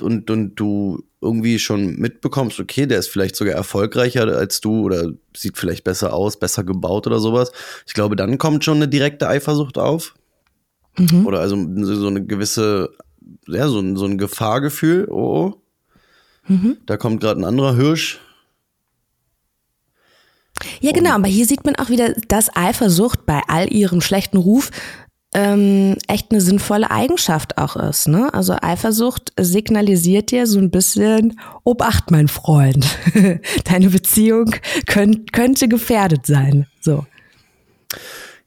und, 0.01 0.29
und 0.29 0.55
du 0.55 1.03
irgendwie 1.21 1.59
schon 1.59 1.95
mitbekommst, 1.95 2.59
okay, 2.59 2.85
der 2.85 2.99
ist 2.99 3.09
vielleicht 3.09 3.35
sogar 3.35 3.55
erfolgreicher 3.55 4.27
als 4.27 4.61
du 4.61 4.81
oder 4.81 5.11
sieht 5.35 5.57
vielleicht 5.57 5.83
besser 5.83 6.13
aus, 6.13 6.37
besser 6.37 6.63
gebaut 6.63 7.07
oder 7.07 7.19
sowas. 7.19 7.51
Ich 7.87 7.93
glaube, 7.93 8.15
dann 8.15 8.37
kommt 8.37 8.63
schon 8.63 8.77
eine 8.77 8.87
direkte 8.87 9.27
Eifersucht 9.27 9.77
auf. 9.77 10.13
Mhm. 10.97 11.25
Oder 11.25 11.39
also 11.39 11.55
so 11.55 12.07
eine 12.07 12.25
gewisse, 12.25 12.91
ja, 13.47 13.67
so 13.67 13.79
ein, 13.79 13.97
so 13.97 14.05
ein 14.05 14.17
Gefahrgefühl. 14.17 15.07
Oh, 15.09 15.15
oh. 15.15 15.61
Mhm. 16.47 16.77
da 16.85 16.95
kommt 16.95 17.21
gerade 17.21 17.41
ein 17.41 17.45
anderer 17.45 17.75
Hirsch. 17.75 18.19
Ja, 20.79 20.91
genau, 20.91 21.11
aber 21.11 21.27
hier 21.27 21.45
sieht 21.45 21.65
man 21.65 21.75
auch 21.75 21.89
wieder, 21.89 22.13
dass 22.27 22.55
Eifersucht 22.55 23.25
bei 23.25 23.41
all 23.47 23.71
ihrem 23.73 24.01
schlechten 24.01 24.37
Ruf 24.37 24.69
ähm, 25.35 25.97
echt 26.07 26.31
eine 26.31 26.39
sinnvolle 26.39 26.89
Eigenschaft 26.89 27.57
auch 27.57 27.75
ist. 27.75 28.07
Ne? 28.07 28.33
Also 28.33 28.55
Eifersucht 28.61 29.33
signalisiert 29.37 30.31
dir 30.31 30.47
so 30.47 30.59
ein 30.59 30.71
bisschen, 30.71 31.39
Obacht, 31.65 32.09
mein 32.09 32.29
Freund, 32.29 32.87
deine 33.65 33.89
Beziehung 33.89 34.55
könnt, 34.87 35.33
könnte 35.33 35.67
gefährdet 35.67 36.25
sein. 36.25 36.67
So. 36.79 37.05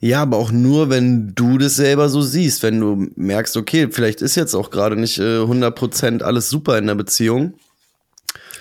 Ja, 0.00 0.22
aber 0.22 0.38
auch 0.38 0.50
nur, 0.50 0.88
wenn 0.88 1.34
du 1.34 1.58
das 1.58 1.76
selber 1.76 2.08
so 2.08 2.22
siehst, 2.22 2.62
wenn 2.62 2.80
du 2.80 3.08
merkst, 3.16 3.58
okay, 3.58 3.88
vielleicht 3.90 4.22
ist 4.22 4.36
jetzt 4.36 4.54
auch 4.54 4.70
gerade 4.70 4.96
nicht 4.96 5.18
äh, 5.18 5.40
100% 5.40 6.22
alles 6.22 6.48
super 6.48 6.78
in 6.78 6.86
der 6.86 6.94
Beziehung. 6.94 7.54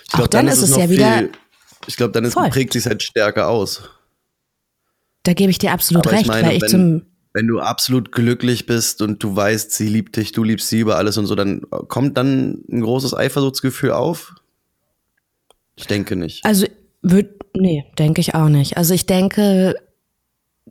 Ich 0.04 0.10
glaub, 0.10 0.24
auch 0.24 0.26
dann, 0.28 0.46
dann 0.46 0.54
ist 0.54 0.62
es 0.62 0.70
ja 0.76 0.86
viel, 0.86 0.90
wieder. 0.90 1.28
Ich 1.86 1.96
glaube, 1.96 2.12
dann 2.12 2.24
ist, 2.24 2.34
prägt 2.34 2.74
sich 2.74 2.84
halt 2.84 3.02
stärker 3.02 3.48
aus. 3.48 3.88
Da 5.22 5.32
gebe 5.32 5.50
ich 5.50 5.58
dir 5.58 5.72
absolut 5.72 6.06
aber 6.06 6.16
recht, 6.16 6.22
ich 6.22 6.28
meine, 6.28 6.48
weil 6.48 6.56
ich 6.56 6.62
wenn, 6.62 6.68
zum. 6.68 7.02
Wenn 7.32 7.46
du 7.46 7.60
absolut 7.60 8.12
glücklich 8.12 8.66
bist 8.66 9.02
und 9.02 9.22
du 9.22 9.36
weißt, 9.36 9.70
sie 9.70 9.88
liebt 9.88 10.16
dich, 10.16 10.32
du 10.32 10.42
liebst 10.42 10.68
sie 10.68 10.80
über 10.80 10.96
alles 10.96 11.18
und 11.18 11.26
so, 11.26 11.34
dann 11.34 11.62
kommt 11.88 12.16
dann 12.16 12.64
ein 12.70 12.80
großes 12.80 13.14
Eifersuchtsgefühl 13.14 13.92
auf? 13.92 14.34
Ich 15.76 15.86
denke 15.86 16.16
nicht. 16.16 16.44
Also, 16.44 16.66
würd, 17.02 17.28
nee, 17.54 17.84
denke 17.98 18.20
ich 18.20 18.34
auch 18.34 18.48
nicht. 18.48 18.76
Also 18.76 18.94
ich 18.94 19.06
denke, 19.06 19.74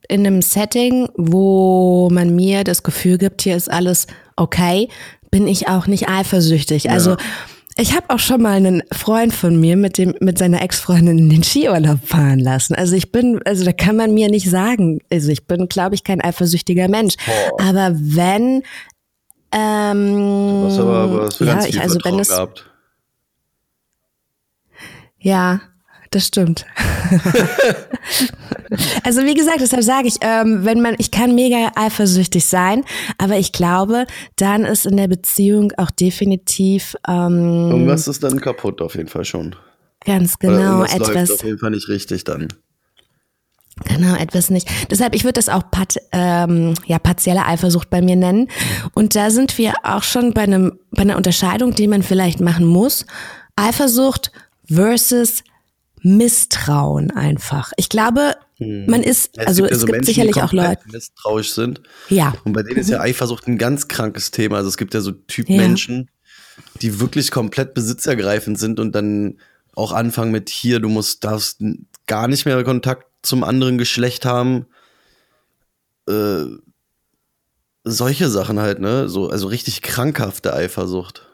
in 0.07 0.25
einem 0.25 0.41
Setting, 0.41 1.09
wo 1.15 2.09
man 2.11 2.35
mir 2.35 2.63
das 2.63 2.83
Gefühl 2.83 3.17
gibt, 3.17 3.41
hier 3.41 3.55
ist 3.55 3.71
alles 3.71 4.07
okay, 4.35 4.89
bin 5.31 5.47
ich 5.47 5.67
auch 5.67 5.87
nicht 5.87 6.09
eifersüchtig. 6.09 6.85
Ja. 6.85 6.91
Also 6.91 7.17
ich 7.79 7.95
habe 7.95 8.09
auch 8.09 8.19
schon 8.19 8.41
mal 8.41 8.53
einen 8.53 8.83
Freund 8.91 9.33
von 9.33 9.59
mir 9.59 9.77
mit 9.77 9.97
dem 9.97 10.15
mit 10.19 10.37
seiner 10.37 10.61
Ex-Freundin 10.61 11.19
in 11.19 11.29
den 11.29 11.43
Skiurlaub 11.43 11.99
fahren 12.03 12.39
lassen. 12.39 12.75
Also 12.75 12.95
ich 12.95 13.11
bin, 13.11 13.39
also 13.45 13.63
da 13.63 13.71
kann 13.71 13.95
man 13.95 14.13
mir 14.13 14.29
nicht 14.29 14.49
sagen. 14.49 14.99
Also 15.11 15.31
ich 15.31 15.45
bin, 15.45 15.67
glaube 15.67 15.95
ich, 15.95 16.03
kein 16.03 16.21
eifersüchtiger 16.21 16.87
Mensch. 16.87 17.15
Oh. 17.27 17.57
Aber 17.61 17.91
wenn 17.93 18.63
ähm, 19.51 20.13
du 20.13 20.65
hast 20.67 20.79
aber, 20.79 20.97
aber 20.97 21.25
hast 21.25 21.39
ja, 21.39 21.65
ich, 21.65 21.79
also 21.79 21.99
wenn 22.03 22.19
es, 22.19 22.29
gehabt. 22.29 22.69
Ja, 25.19 25.61
das 26.11 26.27
stimmt. 26.27 26.65
also 29.03 29.23
wie 29.23 29.33
gesagt, 29.33 29.61
deshalb 29.61 29.83
sage 29.83 30.07
ich, 30.07 30.15
ähm, 30.21 30.63
wenn 30.63 30.81
man, 30.81 30.95
ich 30.97 31.11
kann 31.11 31.35
mega 31.35 31.71
eifersüchtig 31.75 32.45
sein, 32.45 32.83
aber 33.17 33.37
ich 33.37 33.51
glaube, 33.51 34.05
dann 34.35 34.65
ist 34.65 34.85
in 34.85 34.97
der 34.97 35.07
Beziehung 35.07 35.73
auch 35.77 35.91
definitiv 35.91 36.95
ähm, 37.07 37.71
irgendwas 37.71 38.07
ist 38.07 38.23
dann 38.23 38.39
kaputt 38.41 38.81
auf 38.81 38.95
jeden 38.95 39.09
Fall 39.09 39.25
schon. 39.25 39.55
Ganz 40.05 40.39
genau, 40.39 40.83
etwas 40.83 41.13
läuft 41.13 41.31
auf 41.31 41.43
jeden 41.43 41.59
Fall 41.59 41.71
nicht 41.71 41.89
richtig 41.89 42.23
dann. 42.23 42.47
Genau, 43.85 44.15
etwas 44.15 44.49
nicht. 44.49 44.67
Deshalb, 44.89 45.13
ich 45.13 45.23
würde 45.23 45.33
das 45.33 45.49
auch 45.49 45.69
pat, 45.69 45.97
ähm, 46.11 46.73
ja, 46.85 46.97
partielle 46.97 47.45
Eifersucht 47.45 47.89
bei 47.89 48.01
mir 48.01 48.15
nennen. 48.15 48.47
Und 48.93 49.15
da 49.15 49.29
sind 49.29 49.57
wir 49.57 49.73
auch 49.83 50.03
schon 50.03 50.33
bei 50.33 50.43
einem, 50.43 50.79
bei 50.91 51.03
einer 51.03 51.15
Unterscheidung, 51.15 51.75
die 51.75 51.87
man 51.87 52.01
vielleicht 52.01 52.39
machen 52.39 52.65
muss. 52.65 53.05
Eifersucht 53.55 54.31
versus 54.67 55.43
Misstrauen 56.01 57.11
einfach. 57.11 57.73
Ich 57.77 57.89
glaube, 57.89 58.35
hm. 58.57 58.85
man 58.87 59.03
ist, 59.03 59.37
also 59.39 59.65
es 59.65 59.69
gibt, 59.69 59.71
also 59.71 59.75
es 59.75 59.79
gibt 59.85 59.91
Menschen, 59.91 60.05
sicherlich 60.05 60.41
auch 60.41 60.53
Leute, 60.53 60.79
die 60.85 60.91
misstrauisch 60.91 61.51
sind. 61.51 61.81
Ja. 62.09 62.33
Und 62.43 62.53
bei 62.53 62.63
denen 62.63 62.75
mhm. 62.75 62.81
ist 62.81 62.89
ja 62.89 62.97
mhm. 62.97 63.03
Eifersucht 63.03 63.47
ein 63.47 63.57
ganz 63.57 63.87
krankes 63.87 64.31
Thema. 64.31 64.57
Also 64.57 64.69
es 64.69 64.77
gibt 64.77 64.93
ja 64.93 65.01
so 65.01 65.11
Typ 65.11 65.49
ja. 65.49 65.57
Menschen, 65.57 66.09
die 66.81 66.99
wirklich 66.99 67.31
komplett 67.31 67.73
besitzergreifend 67.73 68.57
sind 68.57 68.79
und 68.79 68.93
dann 68.93 69.37
auch 69.75 69.91
anfangen 69.91 70.31
mit 70.31 70.49
hier, 70.49 70.79
du 70.79 70.89
musst, 70.89 71.23
darfst 71.23 71.61
gar 72.07 72.27
nicht 72.27 72.45
mehr 72.45 72.63
Kontakt 72.63 73.05
zum 73.21 73.43
anderen 73.43 73.77
Geschlecht 73.77 74.25
haben. 74.25 74.65
Äh, 76.07 76.45
solche 77.83 78.29
Sachen 78.29 78.59
halt, 78.59 78.79
ne? 78.79 79.07
So, 79.07 79.29
also 79.29 79.47
richtig 79.47 79.81
krankhafte 79.81 80.53
Eifersucht. 80.53 81.27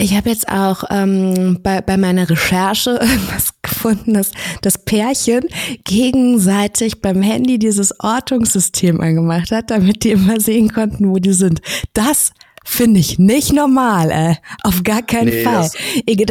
Ich 0.00 0.16
habe 0.16 0.30
jetzt 0.30 0.48
auch 0.48 0.84
ähm, 0.90 1.58
bei, 1.60 1.80
bei 1.80 1.96
meiner 1.96 2.30
Recherche 2.30 2.90
irgendwas 3.02 3.52
gefunden, 3.62 4.14
dass 4.14 4.30
das 4.62 4.78
Pärchen 4.78 5.48
gegenseitig 5.84 7.02
beim 7.02 7.20
Handy 7.20 7.58
dieses 7.58 7.98
Ortungssystem 7.98 9.00
angemacht 9.00 9.50
hat, 9.50 9.72
damit 9.72 10.04
die 10.04 10.12
immer 10.12 10.38
sehen 10.38 10.72
konnten, 10.72 11.10
wo 11.10 11.16
die 11.16 11.32
sind. 11.32 11.60
Das 11.94 12.30
finde 12.64 13.00
ich 13.00 13.18
nicht 13.18 13.52
normal, 13.52 14.10
ey. 14.12 14.36
Auf 14.62 14.84
gar 14.84 15.02
keinen 15.02 15.30
nee, 15.30 15.42
Fall. 15.42 15.68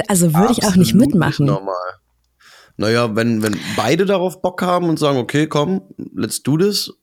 Also 0.08 0.34
würde 0.34 0.54
ich 0.54 0.64
auch 0.64 0.76
nicht 0.78 0.94
mitmachen. 0.94 1.46
Nicht 1.46 1.54
normal. 1.54 1.76
Naja, 2.78 3.16
wenn, 3.18 3.44
wenn 3.44 3.60
beide 3.76 4.06
darauf 4.06 4.42
Bock 4.42 4.62
haben 4.62 4.88
und 4.88 4.98
sagen, 4.98 5.18
okay, 5.18 5.48
komm, 5.48 5.82
let's 6.16 6.42
do 6.42 6.58
this. 6.58 6.94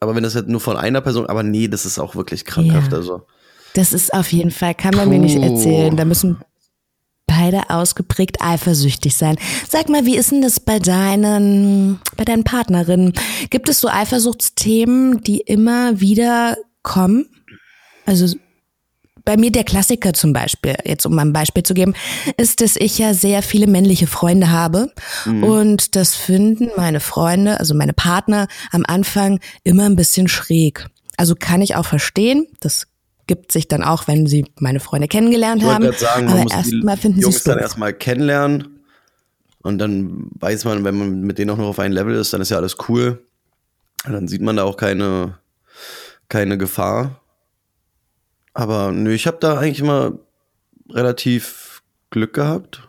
Aber 0.00 0.14
wenn 0.14 0.22
das 0.22 0.34
jetzt 0.34 0.48
nur 0.48 0.60
von 0.60 0.76
einer 0.76 1.02
Person, 1.02 1.26
aber 1.26 1.42
nee, 1.42 1.68
das 1.68 1.84
ist 1.84 1.98
auch 1.98 2.14
wirklich 2.14 2.46
krankhaft. 2.46 2.92
Ja. 2.92 2.98
Also. 2.98 3.26
Das 3.74 3.92
ist 3.92 4.12
auf 4.12 4.32
jeden 4.32 4.50
Fall, 4.50 4.74
kann 4.74 4.94
man 4.94 5.04
Puh. 5.04 5.10
mir 5.10 5.18
nicht 5.18 5.36
erzählen. 5.36 5.96
Da 5.96 6.04
müssen 6.04 6.38
beide 7.26 7.70
ausgeprägt 7.70 8.40
eifersüchtig 8.40 9.14
sein. 9.14 9.36
Sag 9.68 9.88
mal, 9.88 10.06
wie 10.06 10.16
ist 10.16 10.32
denn 10.32 10.42
das 10.42 10.58
bei 10.58 10.78
deinen, 10.78 12.00
bei 12.16 12.24
deinen 12.24 12.42
Partnerinnen? 12.42 13.12
Gibt 13.50 13.68
es 13.68 13.80
so 13.80 13.88
Eifersuchtsthemen, 13.88 15.22
die 15.22 15.40
immer 15.40 16.00
wieder 16.00 16.56
kommen? 16.82 17.26
Also 18.06 18.34
bei 19.24 19.36
mir 19.36 19.52
der 19.52 19.64
Klassiker 19.64 20.14
zum 20.14 20.32
Beispiel, 20.32 20.74
jetzt 20.86 21.04
um 21.04 21.14
mal 21.14 21.22
ein 21.22 21.34
Beispiel 21.34 21.62
zu 21.62 21.74
geben, 21.74 21.92
ist, 22.38 22.62
dass 22.62 22.76
ich 22.76 22.98
ja 22.98 23.12
sehr 23.12 23.42
viele 23.42 23.66
männliche 23.66 24.06
Freunde 24.06 24.50
habe. 24.50 24.90
Mhm. 25.26 25.44
Und 25.44 25.96
das 25.96 26.14
finden 26.14 26.70
meine 26.78 27.00
Freunde, 27.00 27.60
also 27.60 27.74
meine 27.74 27.92
Partner 27.92 28.48
am 28.72 28.84
Anfang 28.86 29.38
immer 29.64 29.84
ein 29.84 29.96
bisschen 29.96 30.28
schräg. 30.28 30.88
Also 31.18 31.34
kann 31.34 31.60
ich 31.60 31.76
auch 31.76 31.84
verstehen, 31.84 32.46
das 32.60 32.86
gibt 33.28 33.52
sich 33.52 33.68
dann 33.68 33.84
auch, 33.84 34.08
wenn 34.08 34.26
sie 34.26 34.46
meine 34.58 34.80
Freunde 34.80 35.06
kennengelernt 35.06 35.62
ich 35.62 35.68
haben. 35.68 35.92
Sagen, 35.92 36.28
aber 36.28 36.50
erstmal 36.50 36.96
finden 36.96 37.22
sie 37.22 37.28
es 37.28 37.44
dann 37.44 37.58
erstmal 37.58 37.92
kennenlernen 37.92 38.80
und 39.62 39.78
dann 39.78 40.30
weiß 40.40 40.64
man, 40.64 40.82
wenn 40.84 40.98
man 40.98 41.20
mit 41.20 41.38
denen 41.38 41.50
auch 41.50 41.56
noch 41.56 41.68
auf 41.68 41.78
einem 41.78 41.92
Level 41.92 42.14
ist, 42.14 42.32
dann 42.32 42.40
ist 42.40 42.50
ja 42.50 42.56
alles 42.56 42.76
cool. 42.88 43.22
Und 44.06 44.12
dann 44.12 44.28
sieht 44.28 44.40
man 44.40 44.56
da 44.56 44.64
auch 44.64 44.76
keine, 44.76 45.38
keine 46.28 46.56
Gefahr. 46.56 47.20
Aber 48.54 48.92
nö, 48.92 49.12
ich 49.12 49.26
habe 49.26 49.38
da 49.40 49.58
eigentlich 49.58 49.80
immer 49.80 50.12
relativ 50.90 51.82
Glück 52.10 52.32
gehabt. 52.34 52.82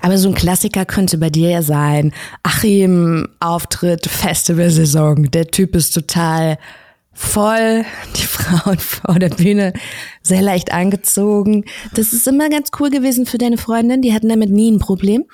Aber 0.00 0.16
so 0.16 0.28
ein 0.28 0.34
Klassiker 0.34 0.86
könnte 0.86 1.18
bei 1.18 1.28
dir 1.28 1.50
ja 1.50 1.62
sein. 1.62 2.12
Achim, 2.42 3.28
Auftritt, 3.40 4.06
Festivalsaison. 4.06 5.30
Der 5.30 5.48
Typ 5.48 5.76
ist 5.76 5.90
total 5.92 6.58
voll, 7.12 7.84
die 8.16 8.26
Frauen 8.26 8.78
vor 8.78 9.18
der 9.18 9.28
Bühne 9.30 9.72
sehr 10.22 10.42
leicht 10.42 10.72
angezogen. 10.72 11.64
Das 11.94 12.12
ist 12.12 12.26
immer 12.26 12.48
ganz 12.48 12.70
cool 12.80 12.90
gewesen 12.90 13.26
für 13.26 13.38
deine 13.38 13.58
Freundin. 13.58 14.02
Die 14.02 14.12
hatten 14.12 14.28
damit 14.28 14.50
nie 14.50 14.70
ein 14.70 14.78
Problem. 14.78 15.24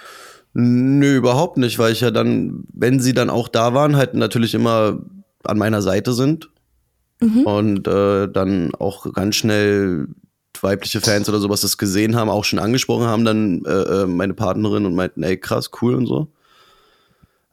Nö, 0.54 1.16
überhaupt 1.16 1.56
nicht, 1.56 1.78
weil 1.78 1.92
ich 1.92 2.00
ja 2.00 2.10
dann, 2.10 2.64
wenn 2.72 3.00
sie 3.00 3.12
dann 3.12 3.30
auch 3.30 3.48
da 3.48 3.74
waren, 3.74 3.96
halt 3.96 4.14
natürlich 4.14 4.54
immer 4.54 4.98
an 5.44 5.58
meiner 5.58 5.82
Seite 5.82 6.12
sind. 6.12 6.50
Mhm. 7.20 7.42
Und 7.42 7.88
äh, 7.88 8.28
dann 8.28 8.74
auch 8.74 9.12
ganz 9.12 9.36
schnell 9.36 10.08
weibliche 10.60 11.00
Fans 11.00 11.28
oder 11.28 11.38
sowas 11.38 11.60
das 11.60 11.78
gesehen 11.78 12.16
haben, 12.16 12.30
auch 12.30 12.44
schon 12.44 12.58
angesprochen 12.58 13.06
haben, 13.06 13.24
dann 13.24 13.64
äh, 13.64 14.02
äh 14.02 14.06
meine 14.06 14.34
Partnerin 14.34 14.86
und 14.86 14.94
meinten, 14.94 15.22
ey, 15.22 15.36
krass, 15.36 15.70
cool 15.80 15.94
und 15.94 16.06
so. 16.06 16.28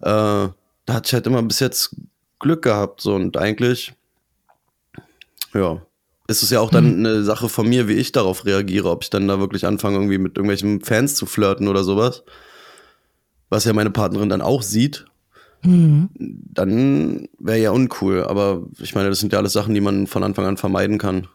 Äh, 0.02 0.50
da 0.86 0.94
hatte 0.94 1.08
ich 1.08 1.14
halt 1.14 1.28
immer 1.28 1.42
bis 1.44 1.60
jetzt 1.60 1.96
Glück 2.40 2.62
gehabt, 2.64 3.02
so 3.02 3.16
und 3.16 3.38
eigentlich 3.38 3.94
ja. 5.56 5.82
Es 6.28 6.42
ist 6.42 6.52
ja 6.52 6.60
auch 6.60 6.72
dann 6.72 7.00
mhm. 7.00 7.06
eine 7.06 7.24
Sache 7.24 7.50
von 7.50 7.68
mir, 7.68 7.88
wie 7.88 7.94
ich 7.94 8.12
darauf 8.12 8.46
reagiere, 8.46 8.90
ob 8.90 9.04
ich 9.04 9.10
dann 9.10 9.28
da 9.28 9.40
wirklich 9.40 9.66
anfange, 9.66 9.98
irgendwie 9.98 10.18
mit 10.18 10.38
irgendwelchen 10.38 10.82
Fans 10.82 11.16
zu 11.16 11.26
flirten 11.26 11.68
oder 11.68 11.84
sowas. 11.84 12.24
Was 13.50 13.66
ja 13.66 13.74
meine 13.74 13.92
Partnerin 13.92 14.30
dann 14.30 14.42
auch 14.42 14.64
sieht. 14.64 15.06
Mhm. 15.62 16.10
Dann 16.18 17.28
wäre 17.38 17.60
ja 17.60 17.72
uncool. 17.72 18.24
Aber 18.24 18.64
ich 18.80 18.96
meine, 18.96 19.10
das 19.10 19.20
sind 19.20 19.34
ja 19.34 19.40
alles 19.40 19.54
Sachen, 19.54 19.76
die 19.76 19.82
man 19.82 20.08
von 20.08 20.24
Anfang 20.24 20.46
an 20.46 20.58
vermeiden 20.58 20.98
kann. 20.98 21.28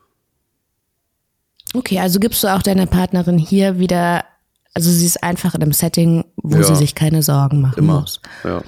Okay, 1.75 2.01
also 2.01 2.19
gibst 2.19 2.43
du 2.43 2.49
auch 2.49 2.63
deiner 2.63 2.87
Partnerin 2.87 3.39
hier 3.39 3.79
wieder, 3.79 4.25
also 4.75 4.91
sie 4.91 5.07
ist 5.07 5.23
einfach 5.23 5.55
in 5.55 5.63
einem 5.63 5.73
Setting, 5.73 6.25
wo 6.37 6.57
ja. 6.57 6.65
sie 6.65 6.75
sich 6.75 6.97
keine 6.97 7.23
Sorgen 7.23 7.61
machen 7.61 7.79
Immer. 7.79 8.01
muss. 8.01 8.21
Ja. 8.43 8.63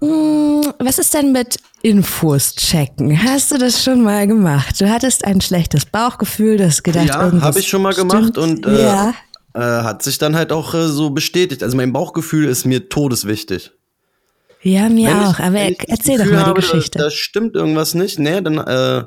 Hm, 0.00 0.72
was 0.78 0.98
ist 0.98 1.12
denn 1.14 1.32
mit 1.32 1.58
Infos 1.82 2.54
checken? 2.54 3.20
Hast 3.22 3.50
du 3.50 3.58
das 3.58 3.82
schon 3.82 4.02
mal 4.02 4.26
gemacht? 4.26 4.80
Du 4.80 4.88
hattest 4.88 5.24
ein 5.24 5.40
schlechtes 5.40 5.86
Bauchgefühl, 5.86 6.56
du 6.56 6.66
hast 6.66 6.84
gedacht, 6.84 7.06
ja, 7.06 7.32
habe 7.40 7.58
ich 7.58 7.68
schon 7.68 7.82
mal 7.82 7.92
stimmt. 7.92 8.12
gemacht 8.12 8.38
und 8.38 8.64
äh, 8.64 8.82
ja. 8.82 9.14
äh, 9.54 9.60
hat 9.60 10.02
sich 10.02 10.18
dann 10.18 10.36
halt 10.36 10.52
auch 10.52 10.72
äh, 10.74 10.86
so 10.86 11.10
bestätigt. 11.10 11.64
Also 11.64 11.76
mein 11.76 11.92
Bauchgefühl 11.92 12.48
ist 12.48 12.64
mir 12.64 12.88
todeswichtig. 12.88 13.72
Ja, 14.62 14.88
mir 14.88 15.08
wenn 15.08 15.16
auch. 15.18 15.38
Ich, 15.38 15.44
aber 15.44 15.58
erzähl 15.88 16.18
doch 16.18 16.26
mal 16.26 16.30
die 16.30 16.36
habe, 16.44 16.60
Geschichte. 16.60 16.98
Da 16.98 17.10
stimmt 17.10 17.56
irgendwas 17.56 17.94
nicht. 17.94 18.20
Nee, 18.20 18.40
dann 18.40 18.58
äh, 18.58 19.04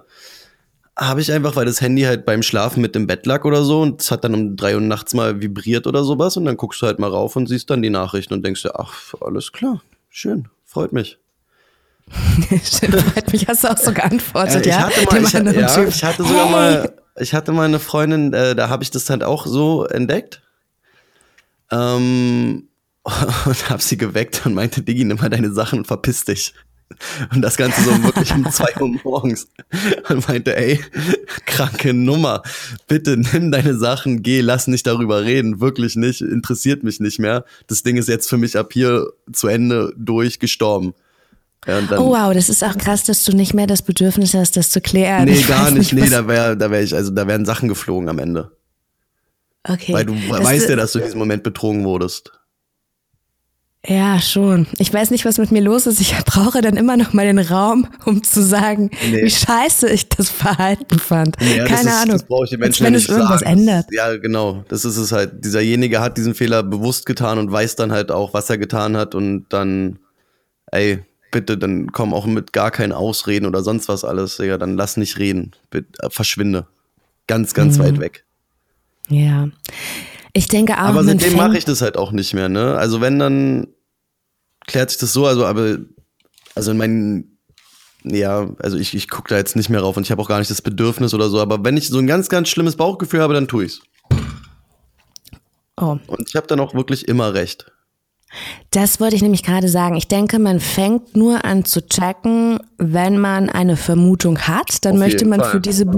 habe 0.98 1.22
ich 1.22 1.32
einfach, 1.32 1.56
weil 1.56 1.66
das 1.66 1.80
Handy 1.80 2.02
halt 2.02 2.26
beim 2.26 2.44
Schlafen 2.44 2.82
mit 2.82 2.96
dem 2.96 3.08
Bett 3.08 3.26
lag 3.26 3.46
oder 3.46 3.64
so 3.64 3.82
und 3.82 4.02
es 4.02 4.12
hat 4.12 4.26
dann 4.26 4.34
um 4.34 4.56
drei 4.58 4.76
Uhr 4.76 4.82
nachts 4.82 5.14
mal 5.14 5.42
vibriert 5.42 5.88
oder 5.88 6.04
sowas 6.04 6.36
und 6.36 6.44
dann 6.44 6.58
guckst 6.58 6.82
du 6.82 6.86
halt 6.86 7.00
mal 7.00 7.10
rauf 7.10 7.38
und 7.38 7.48
siehst 7.48 7.70
dann 7.70 7.82
die 7.82 7.90
Nachrichten 7.90 8.34
und 8.34 8.46
denkst 8.46 8.64
dir, 8.64 8.78
ach, 8.78 9.14
alles 9.22 9.54
klar, 9.54 9.82
schön 10.10 10.50
freut 10.72 10.94
mich. 10.94 11.18
Freut 12.12 13.32
mich, 13.32 13.48
hast 13.48 13.64
du 13.64 13.70
auch 13.72 13.78
so 13.78 13.94
geantwortet, 13.94 14.66
Äh, 14.66 14.70
ich 14.70 14.76
ja? 14.76 14.90
mal, 15.12 15.22
ich, 15.24 15.32
ja, 16.02 16.08
hatte 16.08 16.24
sogar 16.24 16.46
Hey. 16.46 16.52
mal, 16.52 16.94
ich 17.20 17.34
hatte 17.34 17.52
mal 17.54 17.66
eine 17.66 17.80
Freundin, 17.80 18.34
äh, 18.34 18.56
da 18.56 18.68
habe 18.70 18.84
ich 18.84 18.92
das 18.92 19.10
halt 19.10 19.24
auch 19.24 19.46
so 19.46 19.86
entdeckt. 19.86 20.42
Ähm, 21.72 22.68
und 23.46 23.70
habe 23.70 23.82
sie 23.82 23.98
geweckt 23.98 24.46
und 24.46 24.54
meinte, 24.54 24.82
Diggi, 24.82 25.06
nimm 25.06 25.18
mal 25.18 25.30
deine 25.30 25.52
Sachen 25.54 25.80
und 25.80 25.86
verpiss 25.88 26.26
dich. 26.26 26.54
Und 27.34 27.42
das 27.42 27.58
Ganze 27.58 27.82
so 27.84 28.04
wirklich 28.04 28.32
um 28.34 28.46
zwei 28.52 28.70
Uhr 28.80 28.90
morgens. 29.04 29.48
Und 30.10 30.28
meinte, 30.28 30.56
ey, 30.56 30.80
kranke 31.46 31.94
Nummer. 31.94 32.42
Bitte 32.88 33.18
nimm 33.18 33.52
deine 33.52 33.78
Sachen, 33.78 34.24
geh, 34.24 34.42
lass 34.42 34.68
nicht 34.68 34.88
darüber 34.88 35.24
reden. 35.24 35.60
Wirklich 35.60 35.96
nicht, 35.96 36.22
interessiert 36.22 36.84
mich 36.84 37.00
nicht 37.00 37.20
mehr. 37.20 37.46
Das 37.68 37.84
Ding 37.84 37.98
ist 37.98 38.08
jetzt 38.10 38.30
für 38.30 38.38
mich 38.38 38.58
ab 38.58 38.74
hier 38.74 39.08
zu 39.32 39.48
Ende 39.48 39.94
durch 39.98 40.40
gestorben. 40.40 40.94
Ja, 41.68 41.80
Oh 42.00 42.10
wow, 42.10 42.34
das 42.34 42.50
ist 42.50 42.64
auch 42.64 42.76
krass, 42.76 43.04
dass 43.04 43.24
du 43.24 43.34
nicht 43.36 43.54
mehr 43.54 43.68
das 43.68 43.84
Bedürfnis 43.84 44.34
hast, 44.34 44.58
das 44.58 44.72
zu 44.72 44.82
klären. 44.82 45.26
Nee, 45.26 45.34
Ich 45.34 45.48
gar 45.48 45.70
nicht. 45.70 45.94
Nee, 45.94 46.10
da 46.10 46.28
wäre 46.28 46.58
da 46.58 46.72
wär 46.72 46.82
ich, 46.82 46.96
also 46.96 47.12
da 47.12 47.28
wären 47.28 47.46
Sachen 47.46 47.70
geflogen 47.70 48.10
am 48.10 48.18
Ende. 48.18 48.52
okay. 49.64 49.94
Weil 49.94 50.06
du 50.06 50.16
Das- 50.30 50.44
weißt 50.44 50.70
ja, 50.70 50.76
dass 50.76 50.94
du 50.94 51.00
in 51.00 51.06
diesem 51.06 51.20
Moment 51.20 51.44
betrogen 51.44 51.84
wurdest. 51.86 52.32
Ja, 53.88 54.20
schon. 54.22 54.68
Ich 54.78 54.94
weiß 54.94 55.10
nicht, 55.10 55.26
was 55.26 55.40
mit 55.40 55.52
mir 55.52 55.62
los 55.62 55.88
ist. 55.88 56.00
Ich 56.00 56.14
brauche 56.26 56.62
dann 56.62 56.78
immer 56.78 56.98
noch 56.98 57.14
mal 57.14 57.26
den 57.26 57.40
Raum, 57.40 57.88
um 58.06 58.22
zu 58.24 58.44
sagen, 58.44 58.92
Nee. 59.10 59.24
wie 59.24 59.30
scheiße 59.32 59.90
ich 59.90 60.08
das 60.08 60.30
Verhalten 60.30 61.00
fand. 61.00 61.36
Ja, 61.42 61.66
Keine 61.66 61.90
ist, 61.90 61.96
Ahnung. 61.96 62.12
Das 62.12 62.24
brauche 62.24 62.44
ich 62.44 62.52
den 62.52 62.62
Als 62.62 62.80
Menschen 62.80 62.86
wenn 62.86 62.94
ja 62.94 62.98
es 63.00 63.04
nicht 63.08 63.12
irgendwas 63.18 63.40
sagen. 63.40 63.52
ändert. 63.60 63.86
Ja, 63.92 64.16
genau. 64.18 64.64
Das 64.70 64.86
ist 64.86 64.98
es 64.98 65.12
halt. 65.12 65.44
Dieserjenige 65.44 66.00
hat 66.00 66.16
diesen 66.18 66.36
Fehler 66.36 66.62
bewusst 66.62 67.08
getan 67.08 67.40
und 67.40 67.52
weiß 67.52 67.76
dann 67.76 67.92
halt 67.92 68.12
auch, 68.12 68.36
was 68.36 68.50
er 68.52 68.60
getan 68.60 68.96
hat 68.96 69.16
und 69.16 69.46
dann, 69.50 69.98
ey, 70.68 71.00
bitte, 71.32 71.58
dann 71.58 71.92
komm 71.92 72.14
auch 72.14 72.28
mit 72.28 72.54
gar 72.54 72.70
keinen 72.70 72.92
Ausreden 72.92 73.48
oder 73.48 73.64
sonst 73.64 73.90
was 73.90 74.04
alles, 74.06 74.38
Digga. 74.38 74.60
Dann 74.60 74.78
lass 74.78 74.96
nicht 74.98 75.18
reden. 75.18 75.54
Bitte, 75.72 75.88
äh, 76.04 76.10
verschwinde. 76.12 76.68
Ganz, 77.26 77.56
ganz 77.56 77.80
Mhm. 77.80 77.84
weit 77.84 78.00
weg. 78.00 78.26
Ja. 79.10 79.50
Ich 80.34 80.48
denke 80.48 80.74
auch, 80.74 80.80
Aber 80.88 81.04
seitdem 81.04 81.36
mache 81.36 81.58
ich 81.58 81.66
das 81.66 81.82
halt 81.82 81.98
auch 81.98 82.12
nicht 82.12 82.34
mehr, 82.34 82.50
ne? 82.50 82.76
Also 82.78 83.02
wenn, 83.02 83.20
dann 83.20 83.68
klärt 84.68 84.90
sich 84.90 85.00
das 85.00 85.14
so, 85.14 85.26
also 85.26 85.46
aber, 85.46 85.78
also 86.56 86.72
in 86.72 86.78
meinen, 86.78 87.38
ja, 88.04 88.50
also 88.60 88.78
ich, 88.78 88.94
ich 88.94 89.10
gucke 89.10 89.30
da 89.30 89.38
jetzt 89.38 89.56
nicht 89.56 89.70
mehr 89.70 89.82
rauf 89.82 89.98
und 89.98 90.04
ich 90.04 90.12
habe 90.12 90.22
auch 90.22 90.30
gar 90.30 90.40
nicht 90.40 90.52
das 90.52 90.62
Bedürfnis 90.62 91.14
oder 91.14 91.30
so, 91.30 91.40
aber 91.42 91.64
wenn 91.64 91.78
ich 91.78 91.90
so 91.90 92.00
ein 92.00 92.08
ganz, 92.08 92.30
ganz 92.30 92.50
schlimmes 92.50 92.76
Bauchgefühl 92.78 93.22
habe, 93.22 93.34
dann 93.34 93.48
tue 93.48 93.66
ich's. 93.66 93.82
Oh, 95.78 95.98
Und 96.08 96.30
ich 96.30 96.36
habe 96.36 96.48
dann 96.48 96.60
auch 96.60 96.74
wirklich 96.74 97.08
immer 97.08 97.34
recht. 97.34 97.72
das 98.70 99.00
wollte 99.00 99.16
ich 99.16 99.22
nämlich 99.22 99.44
gerade 99.44 99.68
sagen. 99.68 99.96
Ich 99.98 100.08
denke, 100.08 100.38
man 100.40 100.60
fängt 100.60 101.16
nur 101.18 101.44
an 101.44 101.66
zu 101.66 101.86
checken, 101.88 102.60
wenn 102.78 103.18
man 103.18 103.50
eine 103.50 103.76
Vermutung 103.78 104.40
hat. 104.40 104.86
Dann 104.86 104.94
Auf 104.94 105.00
möchte 105.00 105.26
man 105.26 105.40
Fall. 105.42 105.52
für 105.52 105.60
diese 105.60 105.86
Be 105.86 105.98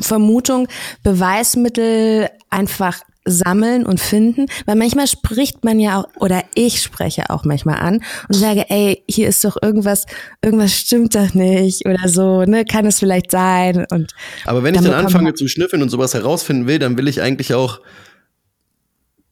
Vermutung 0.00 0.68
Beweismittel 1.02 2.28
einfach 2.50 3.00
sammeln 3.24 3.86
und 3.86 4.00
finden, 4.00 4.46
weil 4.66 4.76
manchmal 4.76 5.06
spricht 5.06 5.64
man 5.64 5.80
ja 5.80 6.00
auch, 6.00 6.08
oder 6.20 6.42
ich 6.54 6.82
spreche 6.82 7.30
auch 7.30 7.44
manchmal 7.44 7.80
an 7.80 8.02
und 8.28 8.34
sage, 8.34 8.66
ey, 8.68 9.02
hier 9.08 9.28
ist 9.28 9.44
doch 9.44 9.56
irgendwas, 9.62 10.06
irgendwas 10.42 10.74
stimmt 10.74 11.14
doch 11.14 11.32
nicht 11.34 11.86
oder 11.86 12.08
so, 12.08 12.42
ne, 12.42 12.64
kann 12.64 12.86
es 12.86 12.98
vielleicht 12.98 13.30
sein? 13.30 13.86
Und 13.90 14.12
Aber 14.44 14.62
wenn 14.62 14.74
ich 14.74 14.82
Dann 14.82 14.92
anfange 14.92 15.34
zu 15.34 15.48
schnüffeln 15.48 15.82
und 15.82 15.88
sowas 15.88 16.14
herausfinden 16.14 16.66
will, 16.66 16.78
dann 16.78 16.98
will 16.98 17.08
ich 17.08 17.22
eigentlich 17.22 17.54
auch 17.54 17.80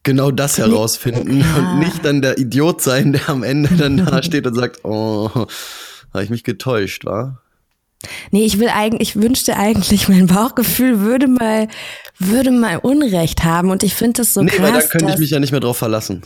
genau 0.03 0.31
das 0.31 0.59
herausfinden 0.59 1.45
und 1.57 1.79
nicht 1.79 2.05
dann 2.05 2.23
der 2.23 2.39
Idiot 2.39 2.81
sein, 2.81 3.13
der 3.13 3.29
am 3.29 3.43
Ende 3.43 3.75
dann 3.77 3.99
da 3.99 4.23
steht 4.23 4.47
und 4.47 4.55
sagt, 4.55 4.85
oh, 4.85 5.31
habe 6.13 6.25
ich 6.25 6.31
mich 6.31 6.45
getäuscht, 6.45 7.05
war? 7.05 7.43
Nee, 8.31 8.45
ich 8.45 8.59
will 8.59 8.69
eigentlich, 8.69 9.11
ich 9.11 9.23
wünschte 9.23 9.57
eigentlich, 9.57 10.09
mein 10.09 10.27
Bauchgefühl 10.27 11.01
würde 11.01 11.29
mal, 11.29 11.69
würde 12.27 12.51
mal 12.51 12.77
Unrecht 12.79 13.45
haben 13.45 13.71
und 13.71 13.83
ich 13.83 13.95
finde 13.95 14.23
das 14.23 14.35
so 14.35 14.43
Nee, 14.43 14.51
krass. 14.51 14.61
weil 14.63 14.73
dann 14.81 14.89
könnte 14.89 15.13
ich 15.15 15.19
mich 15.19 15.31
ja 15.31 15.41
nicht 15.41 15.51
mehr 15.53 15.61
drauf 15.61 15.77
verlassen. 15.79 16.23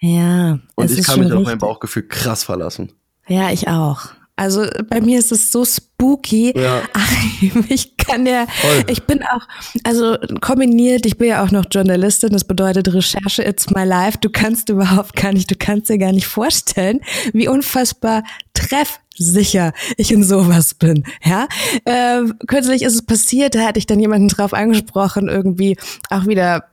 ja, 0.00 0.58
Und 0.74 0.90
ich 0.90 1.06
kann 1.06 1.20
mich 1.20 1.32
auf 1.32 1.44
mein 1.44 1.58
Bauchgefühl 1.58 2.06
krass 2.08 2.44
verlassen. 2.44 2.92
Ja, 3.26 3.50
ich 3.50 3.68
auch. 3.68 4.06
Also 4.36 4.66
bei 4.88 5.00
mir 5.00 5.18
ist 5.18 5.32
es 5.32 5.50
so 5.50 5.64
spooky. 5.64 6.52
Ja. 6.56 6.82
Achim, 6.92 7.64
ich 7.68 7.96
kann 7.96 8.24
ja, 8.24 8.46
Voll. 8.60 8.84
ich 8.86 9.02
bin 9.02 9.20
auch, 9.24 9.42
also 9.82 10.16
kombiniert, 10.40 11.04
ich 11.06 11.18
bin 11.18 11.28
ja 11.28 11.42
auch 11.44 11.50
noch 11.50 11.64
Journalistin, 11.70 12.30
das 12.30 12.44
bedeutet 12.44 12.86
Recherche, 12.94 13.42
it's 13.42 13.68
my 13.70 13.82
life. 13.84 14.16
Du 14.20 14.30
kannst 14.30 14.68
überhaupt 14.68 15.16
gar 15.16 15.32
nicht, 15.32 15.50
du 15.50 15.56
kannst 15.56 15.88
dir 15.90 15.98
gar 15.98 16.12
nicht 16.12 16.28
vorstellen, 16.28 17.00
wie 17.32 17.48
unfassbar 17.48 18.22
treffsicher 18.68 19.72
ich 19.96 20.12
in 20.12 20.24
sowas 20.24 20.74
bin. 20.74 21.04
Ja, 21.24 21.48
äh, 21.84 22.22
kürzlich 22.46 22.82
ist 22.82 22.94
es 22.94 23.02
passiert, 23.02 23.54
da 23.54 23.66
hatte 23.66 23.78
ich 23.78 23.86
dann 23.86 24.00
jemanden 24.00 24.28
drauf 24.28 24.52
angesprochen, 24.52 25.28
irgendwie 25.28 25.76
auch 26.10 26.26
wieder 26.26 26.64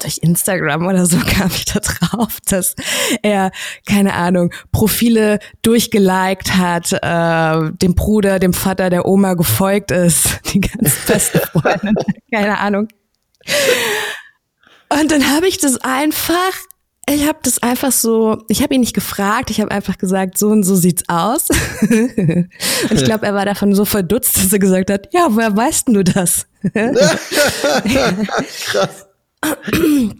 durch 0.00 0.18
Instagram 0.18 0.86
oder 0.86 1.06
so 1.06 1.18
kam 1.26 1.50
ich 1.54 1.64
da 1.66 1.80
drauf, 1.80 2.38
dass 2.48 2.74
er, 3.22 3.50
keine 3.86 4.14
Ahnung, 4.14 4.52
Profile 4.72 5.38
durchgeliked 5.62 6.56
hat, 6.56 6.92
äh, 6.92 7.72
dem 7.72 7.94
Bruder, 7.94 8.38
dem 8.38 8.52
Vater, 8.52 8.90
der 8.90 9.06
Oma 9.06 9.34
gefolgt 9.34 9.90
ist, 9.90 10.40
die 10.52 10.60
ganz 10.60 10.94
beste 11.06 11.40
Freundin, 11.40 11.94
keine 12.32 12.58
Ahnung. 12.58 12.88
Und 14.88 15.10
dann 15.10 15.30
habe 15.34 15.48
ich 15.48 15.58
das 15.58 15.78
einfach, 15.78 16.52
ich 17.08 17.26
habe 17.26 17.38
das 17.42 17.62
einfach 17.62 17.92
so, 17.92 18.42
ich 18.48 18.62
habe 18.62 18.74
ihn 18.74 18.80
nicht 18.80 18.94
gefragt, 18.94 19.50
ich 19.50 19.60
habe 19.60 19.70
einfach 19.70 19.98
gesagt, 19.98 20.38
so 20.38 20.48
und 20.48 20.62
so 20.62 20.74
sieht's 20.74 21.04
aus. 21.08 21.48
und 21.80 22.48
ich 22.90 23.04
glaube, 23.04 23.26
er 23.26 23.34
war 23.34 23.44
davon 23.44 23.74
so 23.74 23.84
verdutzt, 23.84 24.36
dass 24.36 24.52
er 24.52 24.58
gesagt 24.58 24.90
hat, 24.90 25.08
ja, 25.12 25.26
woher 25.30 25.54
weißt 25.56 25.88
du 25.88 26.02
das? 26.02 26.46
Krass. 28.66 29.06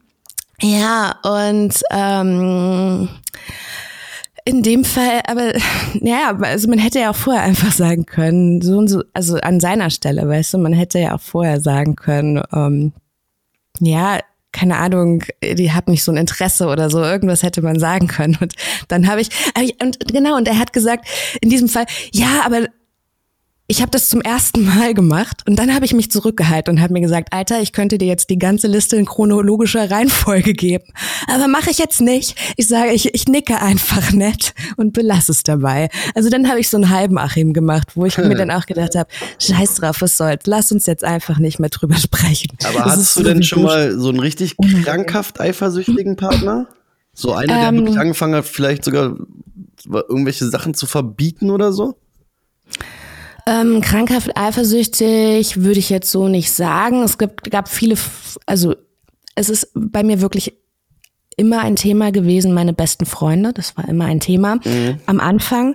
Ja, 0.61 1.16
und 1.23 1.75
ähm, 1.90 3.09
in 4.44 4.62
dem 4.62 4.85
Fall, 4.85 5.20
aber 5.27 5.53
ja, 5.94 6.37
also 6.40 6.68
man 6.68 6.79
hätte 6.79 7.01
ja 7.01 7.11
auch 7.11 7.16
vorher 7.16 7.42
einfach 7.42 7.73
sagen 7.73 8.07
können, 8.07 8.61
so 8.61 8.79
und 8.79 8.88
so, 8.88 9.03
also 9.12 9.37
an 9.37 9.61
seiner 9.61 9.90
Stelle, 9.90 10.29
weißt 10.29 10.55
du, 10.55 10.59
man 10.59 10.73
hätte 10.73 10.99
ja 10.99 11.14
auch 11.14 11.20
vorher 11.20 11.61
sagen 11.61 11.97
können, 11.97 12.42
ähm, 12.53 12.92
ja, 13.81 14.20
keine 14.55 14.77
Ahnung, 14.77 15.25
die 15.43 15.73
hat 15.73 15.88
nicht 15.88 16.05
so 16.05 16.12
ein 16.12 16.17
Interesse 16.17 16.69
oder 16.69 16.88
so, 16.88 17.03
irgendwas 17.03 17.43
hätte 17.43 17.61
man 17.61 17.79
sagen 17.79 18.07
können. 18.07 18.38
Und 18.40 18.55
dann 18.88 19.09
habe 19.09 19.21
ich, 19.21 19.29
und 19.83 19.99
genau, 20.07 20.37
und 20.37 20.47
er 20.47 20.59
hat 20.59 20.73
gesagt, 20.73 21.07
in 21.40 21.51
diesem 21.51 21.69
Fall, 21.69 21.87
ja, 22.12 22.43
aber 22.47 22.69
ich 23.66 23.81
habe 23.81 23.90
das 23.90 24.11
zum 24.11 24.20
ersten 24.20 24.66
Mal 24.66 24.92
gemacht 24.92 25.42
und 25.48 25.59
dann 25.59 25.74
habe 25.74 25.87
ich 25.87 25.94
mich 25.94 26.11
zurückgehalten 26.11 26.74
und 26.74 26.83
habe 26.83 26.92
mir 26.92 27.00
gesagt, 27.00 27.33
Alter, 27.33 27.62
ich 27.62 27.72
könnte 27.72 27.96
dir 27.96 28.07
jetzt 28.07 28.29
die 28.29 28.38
ganze 28.38 28.66
Liste 28.66 28.96
in 28.96 29.07
chronologischer 29.07 29.90
Reihenfolge 29.90 30.53
geben, 30.53 30.85
aber 31.29 31.48
mache 31.48 31.70
ich 31.70 31.79
jetzt 31.79 32.03
nicht. 32.03 32.37
Ich 32.59 32.68
sage, 32.68 32.92
ich, 32.92 33.14
ich 33.14 33.27
nicke 33.27 33.62
einfach 33.62 34.12
nett 34.12 34.53
und 34.77 34.92
belasse 34.92 35.33
es 35.33 35.44
dabei. 35.44 35.88
Also 36.14 36.29
dann 36.29 36.48
habe 36.48 36.61
ich 36.61 36.68
so 36.68 36.77
einen 36.77 36.90
halben 36.90 37.16
Achim 37.16 37.55
gemacht, 37.55 37.92
wo 37.94 38.05
ich 38.05 38.18
mir 38.18 38.35
dann 38.35 38.50
auch 38.50 38.66
gedacht 38.66 38.96
habe, 38.96 39.09
scheiß 39.40 39.77
drauf, 39.77 40.03
was 40.03 40.18
soll's, 40.18 40.42
lass 40.44 40.70
uns 40.70 40.85
jetzt 40.85 41.05
einfach 41.05 41.38
nicht 41.38 41.59
mehr 41.59 41.70
drüber 41.70 41.96
sprechen. 41.96 42.50
Aber 42.64 42.85
Das 42.85 42.98
hast 42.98 43.16
du 43.16 43.22
denn 43.22 43.42
schon 43.42 43.62
mal 43.62 43.98
so 43.98 44.11
einen 44.11 44.20
richtig 44.20 44.57
krankhaft 44.85 45.40
eifersüchtigen 45.40 46.16
Partner? 46.16 46.68
So 47.14 47.33
einer, 47.33 47.55
der 47.55 47.68
Ähm. 47.68 47.77
wirklich 47.77 47.98
angefangen 47.98 48.35
hat, 48.35 48.44
vielleicht 48.44 48.85
sogar 48.85 49.16
irgendwelche 49.87 50.48
Sachen 50.48 50.74
zu 50.74 50.87
verbieten 50.87 51.50
oder 51.50 51.72
so? 51.72 51.96
Ähm, 53.47 53.81
krankhaft 53.83 54.37
eifersüchtig 54.37 55.63
würde 55.63 55.79
ich 55.79 55.91
jetzt 55.91 56.11
so 56.11 56.29
nicht 56.29 56.53
sagen. 56.53 57.03
Es 57.03 57.19
gibt, 57.19 57.51
gab 57.51 57.69
viele, 57.69 57.97
also 58.47 58.75
es 59.35 59.51
ist 59.51 59.69
bei 59.75 60.03
mir 60.03 60.21
wirklich 60.21 60.55
immer 61.37 61.61
ein 61.61 61.77
Thema 61.77 62.13
gewesen, 62.13 62.55
meine 62.55 62.73
besten 62.73 63.07
Freunde. 63.07 63.53
Das 63.53 63.77
war 63.77 63.89
immer 63.89 64.05
ein 64.07 64.21
Thema 64.21 64.61
am 65.07 65.21
Anfang. 65.21 65.75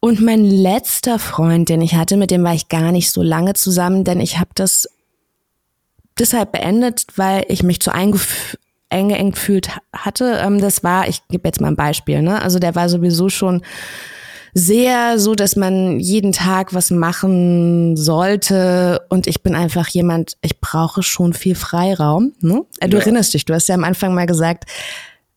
Und 0.00 0.20
mein 0.20 0.44
letzter 0.44 1.18
Freund, 1.18 1.68
den 1.70 1.80
ich 1.80 1.94
hatte, 1.94 2.16
mit 2.16 2.30
dem 2.30 2.44
war 2.44 2.54
ich 2.54 2.68
gar 2.68 2.92
nicht 2.92 3.10
so 3.10 3.22
lange 3.22 3.54
zusammen, 3.54 4.04
denn 4.04 4.20
ich 4.20 4.38
habe 4.38 4.50
das 4.54 4.86
deshalb 6.18 6.52
beendet, 6.52 7.06
weil 7.16 7.44
ich 7.48 7.62
mich 7.62 7.80
zu 7.80 7.90
eingeengt 7.92 9.34
gefühlt 9.34 9.74
ha- 9.74 9.80
hatte. 9.92 10.40
Ähm, 10.42 10.60
das 10.60 10.84
war, 10.84 11.08
ich 11.08 11.26
gebe 11.28 11.48
jetzt 11.48 11.60
mal 11.60 11.68
ein 11.68 11.76
Beispiel, 11.76 12.20
ne? 12.22 12.42
Also 12.42 12.58
der 12.58 12.74
war 12.74 12.88
sowieso 12.88 13.28
schon 13.28 13.62
sehr 14.54 15.18
so, 15.18 15.34
dass 15.34 15.56
man 15.56 16.00
jeden 16.00 16.32
Tag 16.32 16.74
was 16.74 16.90
machen 16.90 17.96
sollte. 17.96 19.00
Und 19.08 19.26
ich 19.26 19.42
bin 19.42 19.54
einfach 19.54 19.88
jemand, 19.88 20.36
ich 20.42 20.60
brauche 20.60 21.02
schon 21.02 21.32
viel 21.32 21.54
Freiraum. 21.54 22.32
Ne? 22.40 22.62
Äh, 22.80 22.88
Du 22.88 22.96
Ja. 22.96 23.02
erinnerst 23.02 23.34
dich, 23.34 23.44
du 23.44 23.54
hast 23.54 23.68
ja 23.68 23.74
am 23.74 23.84
Anfang 23.84 24.14
mal 24.14 24.26
gesagt, 24.26 24.64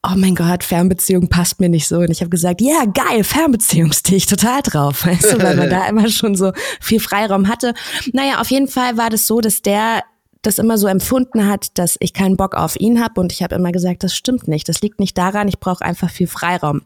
oh 0.04 0.16
mein 0.16 0.34
Gott, 0.34 0.64
Fernbeziehung 0.64 1.28
passt 1.30 1.60
mir 1.60 1.70
nicht 1.70 1.88
so. 1.88 1.98
Und 2.00 2.10
ich 2.10 2.22
habe 2.22 2.30
gesagt, 2.30 2.60
ja, 2.62 2.86
geil, 2.86 3.24
Fernbeziehung 3.24 3.92
stehe 3.92 4.18
ich 4.18 4.26
total 4.26 4.62
drauf. 4.64 5.06
Weißt 5.06 5.34
du, 5.34 5.42
weil 5.44 5.56
man 5.56 5.70
da 5.70 5.86
immer 5.90 6.10
schon 6.10 6.36
so 6.36 6.52
viel 6.80 7.00
Freiraum 7.00 7.48
hatte. 7.48 7.74
Naja, 8.14 8.42
auf 8.42 8.50
jeden 8.50 8.68
Fall 8.68 8.98
war 8.98 9.10
das 9.10 9.28
so, 9.28 9.42
dass 9.42 9.62
der 9.62 10.02
das 10.44 10.58
immer 10.58 10.80
so 10.80 10.88
empfunden 10.88 11.48
hat, 11.48 11.78
dass 11.78 11.98
ich 12.00 12.14
keinen 12.14 12.36
Bock 12.36 12.56
auf 12.56 12.80
ihn 12.80 13.00
habe. 13.04 13.22
Und 13.22 13.32
ich 13.32 13.44
habe 13.44 13.54
immer 13.54 13.72
gesagt, 13.72 14.04
das 14.04 14.16
stimmt 14.16 14.48
nicht. 14.48 14.68
Das 14.68 14.82
liegt 14.82 15.00
nicht 15.00 15.16
daran, 15.16 15.48
ich 15.48 15.60
brauche 15.60 15.86
einfach 15.86 16.10
viel 16.10 16.26
Freiraum. 16.26 16.82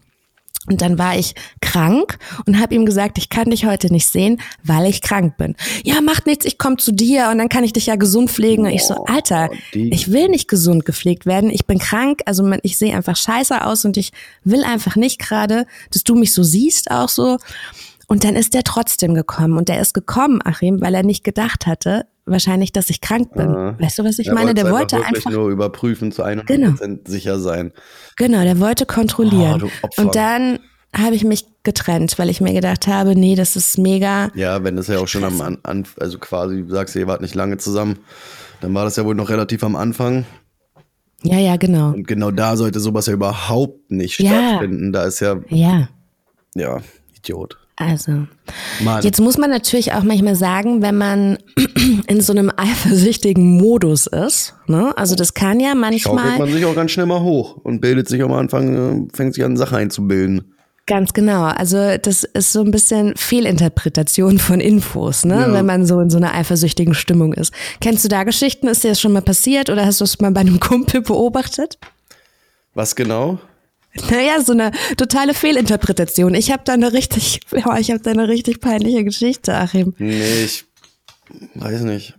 Und 0.68 0.80
dann 0.80 0.98
war 0.98 1.16
ich 1.16 1.34
krank 1.60 2.18
und 2.46 2.60
habe 2.60 2.74
ihm 2.74 2.86
gesagt, 2.86 3.18
ich 3.18 3.28
kann 3.28 3.50
dich 3.50 3.66
heute 3.66 3.92
nicht 3.92 4.06
sehen, 4.06 4.40
weil 4.62 4.86
ich 4.86 5.00
krank 5.00 5.36
bin. 5.36 5.54
Ja, 5.84 6.00
macht 6.00 6.26
nichts, 6.26 6.44
ich 6.44 6.58
komme 6.58 6.76
zu 6.76 6.92
dir 6.92 7.28
und 7.30 7.38
dann 7.38 7.48
kann 7.48 7.64
ich 7.64 7.72
dich 7.72 7.86
ja 7.86 7.96
gesund 7.96 8.30
pflegen. 8.30 8.66
Und 8.66 8.72
ich 8.72 8.84
so, 8.84 9.04
Alter, 9.04 9.48
ich 9.72 10.10
will 10.10 10.28
nicht 10.28 10.48
gesund 10.48 10.84
gepflegt 10.84 11.26
werden. 11.26 11.50
Ich 11.50 11.66
bin 11.66 11.78
krank, 11.78 12.22
also 12.26 12.50
ich 12.62 12.78
sehe 12.78 12.94
einfach 12.94 13.16
scheiße 13.16 13.64
aus 13.64 13.84
und 13.84 13.96
ich 13.96 14.12
will 14.44 14.64
einfach 14.64 14.96
nicht 14.96 15.18
gerade, 15.18 15.66
dass 15.92 16.04
du 16.04 16.14
mich 16.14 16.32
so 16.32 16.42
siehst 16.42 16.90
auch 16.90 17.08
so. 17.08 17.38
Und 18.08 18.24
dann 18.24 18.36
ist 18.36 18.54
der 18.54 18.62
trotzdem 18.62 19.14
gekommen. 19.14 19.58
Und 19.58 19.68
der 19.68 19.80
ist 19.80 19.94
gekommen, 19.94 20.40
Achim, 20.44 20.80
weil 20.80 20.94
er 20.94 21.02
nicht 21.02 21.24
gedacht 21.24 21.66
hatte, 21.66 22.06
wahrscheinlich, 22.26 22.72
dass 22.72 22.90
ich 22.90 23.00
krank 23.00 23.32
bin. 23.34 23.48
Ah. 23.48 23.76
Weißt 23.78 23.98
du, 23.98 24.04
was 24.04 24.18
ich 24.18 24.30
meine? 24.30 24.52
Der 24.52 24.70
wollte 24.70 24.96
einfach, 24.96 25.14
einfach 25.14 25.30
nur 25.30 25.48
überprüfen, 25.48 26.12
zu 26.12 26.24
100% 26.24 26.44
genau. 26.44 26.74
sicher 27.06 27.38
sein. 27.38 27.72
Genau, 28.16 28.42
der 28.42 28.60
wollte 28.60 28.84
kontrollieren. 28.84 29.62
Oh, 29.64 30.02
und 30.02 30.14
dann 30.14 30.58
habe 30.94 31.14
ich 31.14 31.24
mich 31.24 31.46
getrennt, 31.62 32.18
weil 32.18 32.30
ich 32.30 32.40
mir 32.40 32.52
gedacht 32.52 32.86
habe, 32.86 33.14
nee, 33.14 33.34
das 33.34 33.56
ist 33.56 33.78
mega. 33.78 34.30
Ja, 34.34 34.64
wenn 34.64 34.76
das 34.76 34.88
ja 34.88 34.98
auch 34.98 35.08
schon 35.08 35.24
am 35.24 35.40
Anfang, 35.40 35.84
also 36.00 36.18
quasi, 36.18 36.62
du 36.62 36.70
sagst, 36.70 36.96
ihr 36.96 37.06
wart 37.06 37.20
nicht 37.20 37.34
lange 37.34 37.58
zusammen, 37.58 37.98
dann 38.60 38.74
war 38.74 38.84
das 38.84 38.96
ja 38.96 39.04
wohl 39.04 39.14
noch 39.14 39.28
relativ 39.28 39.62
am 39.64 39.76
Anfang. 39.76 40.24
Ja, 41.22 41.38
ja, 41.38 41.56
genau. 41.56 41.92
Und 41.92 42.06
genau 42.06 42.30
da 42.30 42.56
sollte 42.56 42.80
sowas 42.80 43.06
ja 43.06 43.12
überhaupt 43.12 43.90
nicht 43.90 44.20
ja. 44.20 44.30
stattfinden. 44.30 44.92
Da 44.92 45.04
ist 45.04 45.20
ja. 45.20 45.36
Ja. 45.48 45.88
Ja, 46.54 46.80
Idiot. 47.16 47.58
Also, 47.78 48.26
Mann. 48.82 49.02
jetzt 49.02 49.20
muss 49.20 49.36
man 49.36 49.50
natürlich 49.50 49.92
auch 49.92 50.02
manchmal 50.02 50.34
sagen, 50.34 50.80
wenn 50.80 50.96
man 50.96 51.38
in 52.08 52.22
so 52.22 52.32
einem 52.32 52.50
eifersüchtigen 52.56 53.58
Modus 53.58 54.06
ist, 54.06 54.54
ne? 54.66 54.96
Also 54.96 55.14
das 55.14 55.34
kann 55.34 55.60
ja 55.60 55.74
manchmal. 55.74 56.24
Schaukelt 56.24 56.38
man 56.38 56.52
sich 56.52 56.64
auch 56.64 56.74
ganz 56.74 56.90
schnell 56.92 57.04
mal 57.04 57.20
hoch 57.20 57.58
und 57.62 57.80
bildet 57.82 58.08
sich 58.08 58.22
am 58.22 58.32
Anfang, 58.32 59.08
äh, 59.08 59.08
fängt 59.14 59.34
sich 59.34 59.44
an, 59.44 59.58
Sachen 59.58 59.76
einzubilden. 59.76 60.54
Ganz 60.86 61.12
genau. 61.12 61.42
Also 61.42 61.98
das 62.00 62.22
ist 62.22 62.52
so 62.52 62.62
ein 62.62 62.70
bisschen 62.70 63.14
Fehlinterpretation 63.16 64.38
von 64.38 64.60
Infos, 64.60 65.26
ne? 65.26 65.34
Ja. 65.34 65.52
wenn 65.52 65.66
man 65.66 65.84
so 65.84 66.00
in 66.00 66.08
so 66.08 66.16
einer 66.16 66.32
eifersüchtigen 66.32 66.94
Stimmung 66.94 67.34
ist. 67.34 67.52
Kennst 67.80 68.04
du 68.04 68.08
da 68.08 68.24
Geschichten? 68.24 68.68
Ist 68.68 68.84
dir 68.84 68.90
das 68.90 69.00
schon 69.00 69.12
mal 69.12 69.20
passiert 69.20 69.68
oder 69.68 69.84
hast 69.84 70.00
du 70.00 70.04
es 70.04 70.18
mal 70.20 70.30
bei 70.30 70.40
einem 70.40 70.60
Kumpel 70.60 71.02
beobachtet? 71.02 71.78
Was 72.72 72.96
genau? 72.96 73.38
Naja, 74.10 74.40
so 74.42 74.52
eine 74.52 74.70
totale 74.96 75.34
Fehlinterpretation. 75.34 76.34
Ich 76.34 76.50
habe 76.50 76.62
da 76.64 76.74
eine 76.74 76.92
richtig, 76.92 77.40
ja, 77.52 77.78
ich 77.78 77.90
habe 77.90 78.00
da 78.00 78.10
eine 78.10 78.28
richtig 78.28 78.60
peinliche 78.60 79.04
Geschichte, 79.04 79.54
Achim. 79.54 79.94
Nee, 79.98 80.44
ich 80.44 80.64
weiß 81.54 81.82
nicht. 81.82 82.14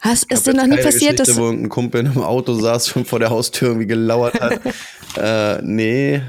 Hast, 0.00 0.30
ist 0.30 0.46
dir 0.46 0.54
noch 0.54 0.66
nie 0.66 0.76
passiert, 0.76 1.18
dass 1.18 1.36
wo 1.36 1.48
ein 1.48 1.68
Kumpel 1.68 2.02
in 2.02 2.08
einem 2.08 2.22
Auto 2.22 2.54
saß, 2.54 2.88
schon 2.88 3.04
vor 3.04 3.18
der 3.18 3.30
Haustür 3.30 3.68
irgendwie 3.68 3.86
gelauert 3.86 4.40
hat? 4.40 4.60
äh, 5.16 5.62
nee. 5.62 6.22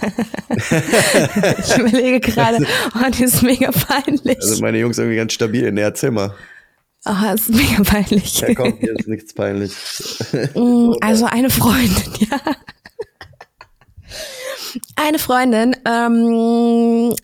ich 0.50 1.76
überlege 1.76 2.20
gerade, 2.20 2.64
oh, 2.94 3.10
die 3.10 3.24
ist 3.24 3.42
mega 3.42 3.70
peinlich. 3.72 4.36
Also 4.40 4.62
meine 4.62 4.78
Jungs 4.78 4.98
irgendwie 4.98 5.16
ganz 5.16 5.32
stabil 5.32 5.64
in 5.64 5.74
der 5.74 5.94
Zimmer. 5.94 6.34
Oh, 7.04 7.14
das 7.22 7.48
ist 7.48 7.54
mega 7.54 7.82
peinlich. 7.82 8.40
Ja, 8.40 8.54
komm, 8.54 8.74
hier 8.78 8.96
ist 8.96 9.08
nichts 9.08 9.32
peinlich. 9.34 9.72
Mm, 10.54 10.92
also 11.00 11.26
eine 11.26 11.50
Freundin, 11.50 12.12
ja. 12.30 12.38
Eine 14.96 15.18
Freundin, 15.18 15.76
ähm, 15.84 17.14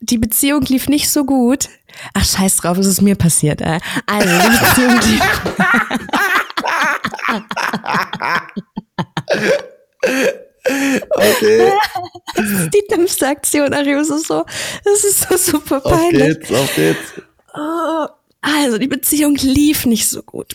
die 0.00 0.18
Beziehung 0.18 0.62
lief 0.62 0.88
nicht 0.88 1.08
so 1.10 1.24
gut. 1.24 1.68
Ach, 2.14 2.24
scheiß 2.24 2.56
drauf, 2.56 2.78
es 2.78 2.86
ist 2.86 3.02
mir 3.02 3.16
passiert. 3.16 3.60
Äh. 3.60 3.78
Also, 4.06 4.28
die 4.28 4.58
Beziehung 4.58 4.98
lief. 5.00 5.22
Okay. 10.64 11.72
Das 12.36 12.48
ist 12.48 12.70
die 12.72 12.84
dümmste 12.94 13.26
Aktion, 13.26 13.74
Arius. 13.74 14.10
Ist 14.10 14.28
so, 14.28 14.44
es 14.84 15.02
ist 15.04 15.28
so 15.28 15.36
super 15.36 15.80
peinlich. 15.80 16.22
Auf 16.22 16.28
geht's, 16.38 16.52
auf 16.52 16.74
geht's. 16.76 17.12
Oh, 17.54 18.06
also, 18.40 18.78
die 18.78 18.86
Beziehung 18.86 19.34
lief 19.36 19.86
nicht 19.86 20.08
so 20.08 20.22
gut. 20.22 20.54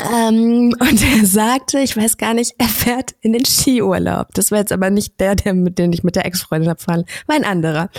Ähm, 0.00 0.74
und 0.78 1.02
er 1.02 1.24
sagte, 1.24 1.78
ich 1.78 1.96
weiß 1.96 2.16
gar 2.16 2.34
nicht, 2.34 2.54
er 2.58 2.68
fährt 2.68 3.14
in 3.20 3.32
den 3.32 3.44
Skiurlaub. 3.44 4.28
Das 4.34 4.50
war 4.50 4.58
jetzt 4.58 4.72
aber 4.72 4.90
nicht 4.90 5.20
der, 5.20 5.34
der 5.36 5.54
mit 5.54 5.78
dem 5.78 5.92
ich 5.92 6.02
mit 6.02 6.16
der 6.16 6.26
Ex-Freundin 6.26 6.70
abfahren, 6.70 7.04
war 7.26 7.36
ein 7.36 7.44
anderer. 7.44 7.90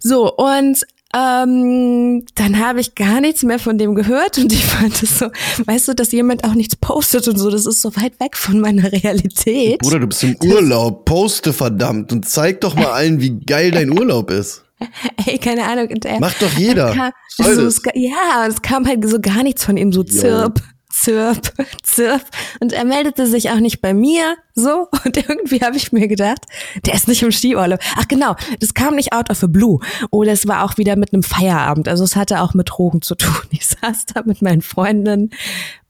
So, 0.00 0.34
und 0.34 0.84
ähm, 1.14 2.24
dann 2.34 2.58
habe 2.58 2.80
ich 2.80 2.94
gar 2.94 3.20
nichts 3.20 3.42
mehr 3.42 3.58
von 3.58 3.76
dem 3.76 3.94
gehört 3.94 4.38
und 4.38 4.50
ich 4.50 4.64
fand 4.64 5.02
es 5.02 5.18
so, 5.18 5.26
weißt 5.66 5.88
du, 5.88 5.94
dass 5.94 6.10
jemand 6.10 6.44
auch 6.44 6.54
nichts 6.54 6.74
postet 6.74 7.28
und 7.28 7.36
so, 7.36 7.50
das 7.50 7.66
ist 7.66 7.82
so 7.82 7.94
weit 7.96 8.18
weg 8.18 8.36
von 8.36 8.60
meiner 8.60 8.90
Realität. 8.90 9.80
Bruder, 9.80 10.00
du 10.00 10.06
bist 10.06 10.22
im 10.24 10.36
Urlaub, 10.42 11.04
poste 11.04 11.52
verdammt 11.52 12.12
und 12.12 12.26
zeig 12.26 12.62
doch 12.62 12.74
mal 12.74 12.92
allen, 12.92 13.20
wie 13.20 13.38
geil 13.40 13.70
dein 13.70 13.90
Urlaub 13.90 14.30
ist. 14.30 14.64
Ey, 15.26 15.38
keine 15.38 15.64
Ahnung. 15.64 15.88
Macht 16.18 16.40
doch 16.40 16.52
jeder. 16.54 16.92
Kam, 16.94 17.12
so, 17.36 17.66
es, 17.66 17.82
ja, 17.94 18.46
es 18.48 18.62
kam 18.62 18.86
halt 18.86 19.08
so 19.08 19.20
gar 19.20 19.42
nichts 19.42 19.64
von 19.64 19.76
ihm, 19.76 19.92
so 19.92 20.02
zirp. 20.02 20.60
Zirp, 20.92 21.52
zirp. 21.82 22.22
Und 22.60 22.72
er 22.72 22.84
meldete 22.84 23.26
sich 23.26 23.50
auch 23.50 23.60
nicht 23.60 23.80
bei 23.80 23.94
mir, 23.94 24.36
so. 24.54 24.88
Und 25.04 25.16
irgendwie 25.16 25.60
habe 25.60 25.76
ich 25.76 25.90
mir 25.90 26.06
gedacht, 26.06 26.46
der 26.84 26.94
ist 26.94 27.08
nicht 27.08 27.22
im 27.22 27.32
Skiurlaub. 27.32 27.80
Ach 27.96 28.06
genau, 28.06 28.36
das 28.60 28.74
kam 28.74 28.94
nicht 28.96 29.12
out 29.12 29.30
of 29.30 29.38
the 29.38 29.46
blue. 29.46 29.80
Oder 30.10 30.32
es 30.32 30.46
war 30.46 30.64
auch 30.64 30.76
wieder 30.76 30.96
mit 30.96 31.12
einem 31.12 31.22
Feierabend. 31.22 31.88
Also 31.88 32.04
es 32.04 32.14
hatte 32.14 32.42
auch 32.42 32.54
mit 32.54 32.70
Drogen 32.70 33.02
zu 33.02 33.14
tun. 33.14 33.32
Ich 33.50 33.66
saß 33.66 34.06
da 34.06 34.22
mit 34.24 34.42
meinen 34.42 34.62
Freundinnen. 34.62 35.30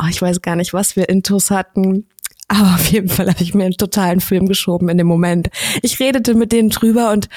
Oh, 0.01 0.07
ich 0.09 0.23
weiß 0.23 0.41
gar 0.41 0.57
nicht, 0.57 0.73
was 0.73 0.97
wir 0.97 1.09
Intus 1.09 1.51
hatten. 1.51 2.07
Aber 2.53 2.75
auf 2.75 2.87
jeden 2.89 3.09
Fall 3.09 3.29
habe 3.29 3.43
ich 3.43 3.55
mir 3.55 3.65
einen 3.65 3.79
totalen 3.79 4.21
Film 4.21 4.47
geschoben 4.47 4.91
in 4.91 4.99
dem 4.99 5.07
Moment. 5.07 5.49
Ich 5.81 5.99
redete 6.01 6.35
mit 6.35 6.53
denen 6.53 6.69
drüber 6.69 7.11
und 7.11 7.31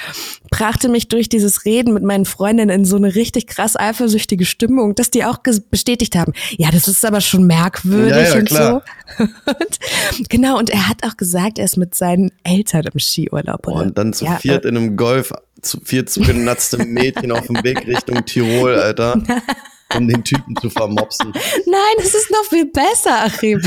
brachte 0.50 0.90
mich 0.90 1.08
durch 1.08 1.30
dieses 1.30 1.64
Reden 1.64 1.94
mit 1.94 2.02
meinen 2.02 2.26
Freundinnen 2.26 2.80
in 2.80 2.84
so 2.84 2.96
eine 2.96 3.14
richtig 3.14 3.46
krass 3.46 3.76
eifersüchtige 3.76 4.44
Stimmung, 4.44 4.94
dass 4.94 5.10
die 5.10 5.24
auch 5.24 5.38
bestätigt 5.70 6.16
haben. 6.16 6.34
Ja, 6.58 6.70
das 6.70 6.86
ist 6.86 7.02
aber 7.02 7.22
schon 7.22 7.46
merkwürdig 7.46 8.10
ja, 8.10 8.22
ja, 8.24 8.34
und 8.34 8.44
klar. 8.44 8.82
so. 9.16 9.24
Und, 9.46 10.28
genau, 10.28 10.58
und 10.58 10.68
er 10.68 10.88
hat 10.88 11.04
auch 11.04 11.16
gesagt, 11.16 11.58
er 11.58 11.64
ist 11.64 11.76
mit 11.76 11.94
seinen 11.94 12.32
Eltern 12.42 12.84
im 12.92 12.98
Skiurlaub. 12.98 13.66
Oder? 13.68 13.82
Und 13.82 13.96
dann 13.96 14.12
zu 14.12 14.24
ja, 14.24 14.36
viert 14.36 14.64
in 14.64 14.76
einem 14.76 14.96
Golf, 14.96 15.32
zu 15.62 15.80
viert 15.80 16.10
zugenatzte 16.10 16.78
Mädchen 16.78 17.30
auf 17.30 17.46
dem 17.46 17.62
Weg 17.62 17.86
Richtung 17.86 18.24
Tirol, 18.24 18.74
Alter. 18.74 19.22
um 19.94 20.08
den 20.08 20.24
Typen 20.24 20.56
zu 20.56 20.68
vermopsen. 20.68 21.32
Nein, 21.66 21.96
es 21.98 22.14
ist 22.14 22.30
noch 22.30 22.44
viel 22.44 22.66
besser, 22.66 23.24
Achim. 23.24 23.60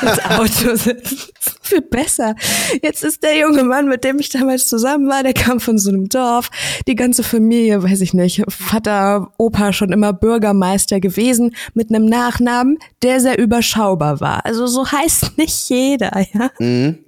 Das 0.00 0.24
Auto 0.24 0.76
sitzt. 0.76 1.32
Viel 1.62 1.80
besser. 1.80 2.34
Jetzt 2.82 3.02
ist 3.04 3.22
der 3.22 3.38
junge 3.38 3.64
Mann, 3.64 3.88
mit 3.88 4.04
dem 4.04 4.18
ich 4.18 4.28
damals 4.28 4.68
zusammen 4.68 5.08
war, 5.08 5.22
der 5.22 5.32
kam 5.32 5.60
von 5.60 5.78
so 5.78 5.90
einem 5.90 6.08
Dorf. 6.08 6.50
Die 6.86 6.94
ganze 6.94 7.22
Familie, 7.22 7.82
weiß 7.82 8.00
ich 8.02 8.14
nicht, 8.14 8.42
Vater, 8.48 9.32
Opa 9.38 9.72
schon 9.72 9.92
immer 9.92 10.12
Bürgermeister 10.12 11.00
gewesen, 11.00 11.54
mit 11.74 11.90
einem 11.90 12.06
Nachnamen, 12.06 12.78
der 13.02 13.20
sehr 13.20 13.38
überschaubar 13.38 14.20
war. 14.20 14.44
Also 14.44 14.66
so 14.66 14.90
heißt 14.90 15.38
nicht 15.38 15.68
jeder, 15.70 16.24
ja. 16.34 16.50
Mhm. 16.58 16.98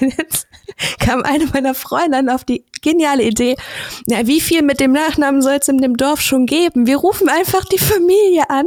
Jetzt 0.00 0.46
kam 0.98 1.22
eine 1.22 1.46
meiner 1.46 1.74
Freundinnen 1.74 2.28
auf 2.28 2.44
die 2.44 2.64
geniale 2.82 3.24
Idee, 3.24 3.56
na, 4.06 4.26
wie 4.26 4.40
viel 4.40 4.62
mit 4.62 4.80
dem 4.80 4.92
Nachnamen 4.92 5.42
soll 5.42 5.58
es 5.60 5.68
in 5.68 5.78
dem 5.78 5.96
Dorf 5.96 6.20
schon 6.20 6.46
geben? 6.46 6.86
Wir 6.86 6.96
rufen 6.96 7.28
einfach 7.28 7.64
die 7.64 7.78
Familie 7.78 8.48
an, 8.48 8.66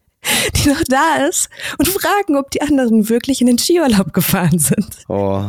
die 0.56 0.68
noch 0.68 0.82
da 0.88 1.26
ist, 1.26 1.48
und 1.78 1.88
fragen, 1.88 2.36
ob 2.36 2.50
die 2.50 2.62
anderen 2.62 3.08
wirklich 3.08 3.40
in 3.40 3.46
den 3.46 3.58
Skiurlaub 3.58 4.12
gefahren 4.12 4.58
sind. 4.58 5.04
Oh. 5.08 5.44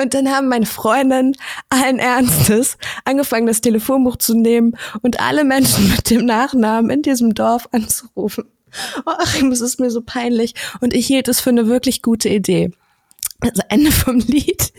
Und 0.00 0.14
dann 0.14 0.30
haben 0.30 0.48
meine 0.48 0.66
Freundinnen 0.66 1.36
allen 1.68 1.98
Ernstes 1.98 2.78
angefangen, 3.04 3.46
das 3.46 3.60
Telefonbuch 3.60 4.16
zu 4.16 4.34
nehmen 4.34 4.76
und 5.02 5.20
alle 5.20 5.44
Menschen 5.44 5.90
mit 5.90 6.08
dem 6.08 6.24
Nachnamen 6.24 6.90
in 6.90 7.02
diesem 7.02 7.34
Dorf 7.34 7.68
anzurufen. 7.72 8.44
Achim, 9.04 9.50
es 9.50 9.60
ist 9.60 9.80
mir 9.80 9.90
so 9.90 10.00
peinlich. 10.00 10.54
Und 10.80 10.94
ich 10.94 11.06
hielt 11.06 11.28
es 11.28 11.40
für 11.40 11.50
eine 11.50 11.66
wirklich 11.66 12.02
gute 12.02 12.28
Idee. 12.28 12.70
Also 13.40 13.62
Ende 13.68 13.92
vom 13.92 14.18
Lied. 14.18 14.72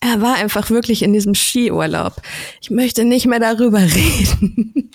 Er 0.00 0.20
war 0.20 0.36
einfach 0.36 0.70
wirklich 0.70 1.02
in 1.02 1.12
diesem 1.12 1.34
Skiurlaub. 1.34 2.14
Ich 2.60 2.70
möchte 2.70 3.04
nicht 3.04 3.26
mehr 3.26 3.40
darüber 3.40 3.80
reden. 3.80 4.90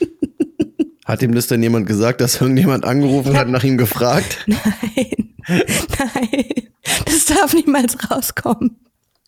Hat 1.06 1.22
ihm 1.22 1.36
das 1.36 1.48
denn 1.48 1.62
jemand 1.62 1.86
gesagt, 1.86 2.22
dass 2.22 2.40
irgendjemand 2.40 2.86
angerufen 2.86 3.36
hat, 3.36 3.50
nach 3.50 3.64
ihm 3.64 3.78
gefragt? 3.78 4.44
Nein, 4.48 5.34
nein, 5.46 6.70
das 7.04 7.26
darf 7.26 7.54
niemals 7.54 7.98
rauskommen. 8.10 8.78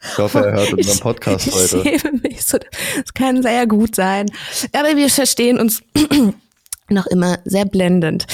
Ich 0.02 0.18
hoffe, 0.18 0.46
er 0.46 0.54
hört 0.54 0.74
unseren 0.74 1.00
Podcast 1.00 1.48
ich, 1.48 1.54
heute. 1.54 1.90
Ich 1.90 2.04
mich 2.24 2.46
so, 2.46 2.58
das 2.58 3.14
kann 3.14 3.42
sehr 3.42 3.68
gut 3.68 3.96
sein. 3.96 4.28
Aber 4.72 4.96
wir 4.96 5.10
verstehen 5.10 5.60
uns 5.60 5.82
noch 6.90 7.06
immer 7.08 7.40
sehr 7.44 7.66
blendend. 7.66 8.26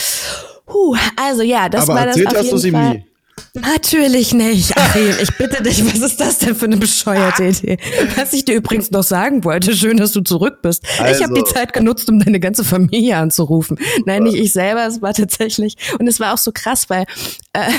Puh, 0.68 0.96
also 1.16 1.42
ja, 1.42 1.70
das 1.70 1.90
Aber 1.90 2.00
war 2.00 2.06
das 2.06 2.18
auf 2.54 2.64
jeden 2.64 2.72
Fall. 2.72 2.94
nie. 2.94 3.06
Natürlich 3.54 4.34
nicht, 4.34 4.78
Achim. 4.78 5.14
Ich 5.22 5.36
bitte 5.38 5.62
dich, 5.62 5.86
was 5.86 6.00
ist 6.00 6.20
das 6.20 6.40
denn 6.40 6.56
für 6.56 6.66
eine 6.66 6.78
bescheuerte 6.78 7.46
Idee? 7.46 7.78
Was 8.16 8.34
ich 8.34 8.46
dir 8.46 8.56
übrigens 8.56 8.92
noch 8.92 9.04
sagen 9.04 9.44
wollte, 9.44 9.76
schön, 9.76 9.98
dass 9.98 10.12
du 10.12 10.22
zurück 10.22 10.62
bist. 10.62 10.84
Also. 11.00 11.16
Ich 11.16 11.24
habe 11.24 11.34
die 11.34 11.44
Zeit 11.44 11.74
genutzt, 11.74 12.10
um 12.10 12.20
deine 12.20 12.40
ganze 12.40 12.64
Familie 12.64 13.18
anzurufen. 13.18 13.78
Nein, 14.06 14.24
nicht 14.24 14.38
ich 14.38 14.54
selber, 14.54 14.86
es 14.88 15.02
war 15.02 15.14
tatsächlich. 15.14 15.76
Und 16.00 16.08
es 16.08 16.20
war 16.20 16.34
auch 16.34 16.38
so 16.38 16.52
krass, 16.52 16.90
weil 16.90 17.06
äh, 17.54 17.72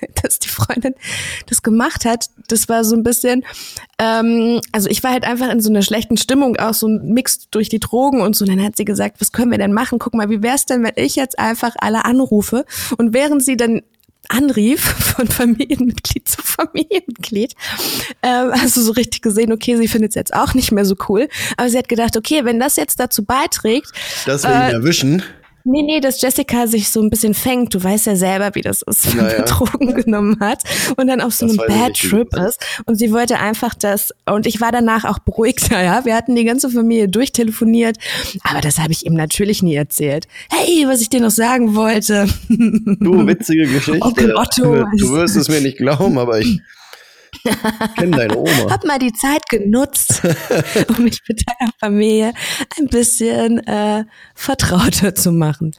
dass 0.22 0.38
die 0.38 0.48
Freundin 0.48 0.94
das 1.46 1.62
gemacht 1.62 2.04
hat, 2.04 2.26
das 2.48 2.68
war 2.68 2.84
so 2.84 2.96
ein 2.96 3.02
bisschen, 3.02 3.44
ähm, 3.98 4.60
also 4.72 4.88
ich 4.88 5.02
war 5.02 5.12
halt 5.12 5.24
einfach 5.24 5.50
in 5.50 5.60
so 5.60 5.70
einer 5.70 5.82
schlechten 5.82 6.16
Stimmung, 6.16 6.56
auch 6.56 6.74
so 6.74 6.88
ein 6.88 7.12
Mix 7.12 7.48
durch 7.50 7.68
die 7.68 7.80
Drogen 7.80 8.20
und 8.20 8.36
so. 8.36 8.44
Und 8.44 8.50
dann 8.50 8.64
hat 8.64 8.76
sie 8.76 8.84
gesagt, 8.84 9.20
was 9.20 9.32
können 9.32 9.50
wir 9.50 9.58
denn 9.58 9.72
machen? 9.72 9.98
Guck 9.98 10.14
mal, 10.14 10.30
wie 10.30 10.42
wär's 10.42 10.66
denn, 10.66 10.82
wenn 10.82 10.94
ich 10.96 11.16
jetzt 11.16 11.38
einfach 11.38 11.74
alle 11.78 12.04
anrufe 12.04 12.64
und 12.96 13.12
während 13.12 13.44
sie 13.44 13.56
dann 13.56 13.82
anrief 14.28 14.80
von 14.80 15.26
Familienmitglied 15.26 16.28
zu 16.28 16.42
Familienmitglied, 16.42 17.54
äh, 18.22 18.28
hast 18.52 18.76
du 18.76 18.80
so 18.80 18.92
richtig 18.92 19.22
gesehen, 19.22 19.52
okay, 19.52 19.76
sie 19.76 19.88
findet 19.88 20.10
es 20.10 20.14
jetzt 20.14 20.34
auch 20.34 20.54
nicht 20.54 20.72
mehr 20.72 20.84
so 20.84 20.96
cool. 21.08 21.28
Aber 21.56 21.68
sie 21.68 21.78
hat 21.78 21.88
gedacht, 21.88 22.16
okay, 22.16 22.44
wenn 22.44 22.60
das 22.60 22.76
jetzt 22.76 23.00
dazu 23.00 23.24
beiträgt, 23.24 23.90
dass 24.26 24.44
wir 24.44 24.50
äh, 24.50 24.68
ihn 24.68 24.74
erwischen. 24.74 25.22
Nee, 25.70 25.82
nee, 25.82 26.00
dass 26.00 26.22
Jessica 26.22 26.66
sich 26.66 26.88
so 26.88 27.02
ein 27.02 27.10
bisschen 27.10 27.34
fängt. 27.34 27.74
Du 27.74 27.84
weißt 27.84 28.06
ja 28.06 28.16
selber, 28.16 28.54
wie 28.54 28.62
das 28.62 28.80
ist, 28.80 29.14
wenn 29.14 29.26
naja. 29.26 29.42
Drogen 29.42 29.94
genommen 29.94 30.38
hat 30.40 30.62
und 30.96 31.08
dann 31.08 31.20
auf 31.20 31.34
so 31.34 31.44
einem 31.44 31.58
Bad 31.58 31.92
Trip 31.94 32.34
ist. 32.36 32.64
Und 32.86 32.94
sie 32.94 33.12
wollte 33.12 33.38
einfach 33.38 33.74
das, 33.74 34.14
und 34.24 34.46
ich 34.46 34.62
war 34.62 34.72
danach 34.72 35.04
auch 35.04 35.18
beruhigt, 35.18 35.68
ja. 35.70 36.06
Wir 36.06 36.14
hatten 36.16 36.34
die 36.34 36.44
ganze 36.44 36.70
Familie 36.70 37.10
durchtelefoniert, 37.10 37.98
aber 38.44 38.62
das 38.62 38.78
habe 38.78 38.92
ich 38.92 39.04
ihm 39.04 39.12
natürlich 39.12 39.62
nie 39.62 39.74
erzählt. 39.74 40.26
Hey, 40.48 40.86
was 40.86 41.02
ich 41.02 41.10
dir 41.10 41.20
noch 41.20 41.30
sagen 41.30 41.74
wollte. 41.74 42.26
Du, 42.48 43.26
witzige 43.26 43.66
Geschichte. 43.68 44.00
Onkel 44.00 44.34
Otto. 44.36 44.86
Du 44.96 45.12
wirst 45.12 45.36
es 45.36 45.50
mir 45.50 45.60
nicht 45.60 45.76
glauben, 45.76 46.16
aber 46.16 46.38
ich 46.40 46.62
Kenn 47.96 48.12
deine 48.12 48.36
Oma. 48.36 48.70
Hab 48.70 48.84
mal 48.84 48.98
die 48.98 49.12
Zeit 49.12 49.48
genutzt, 49.48 50.22
um 50.88 51.04
mich 51.04 51.20
mit 51.28 51.42
deiner 51.46 51.70
Familie 51.78 52.32
ein 52.78 52.86
bisschen 52.86 53.58
äh, 53.66 54.04
vertrauter 54.34 55.14
zu 55.14 55.32
machen. 55.32 55.74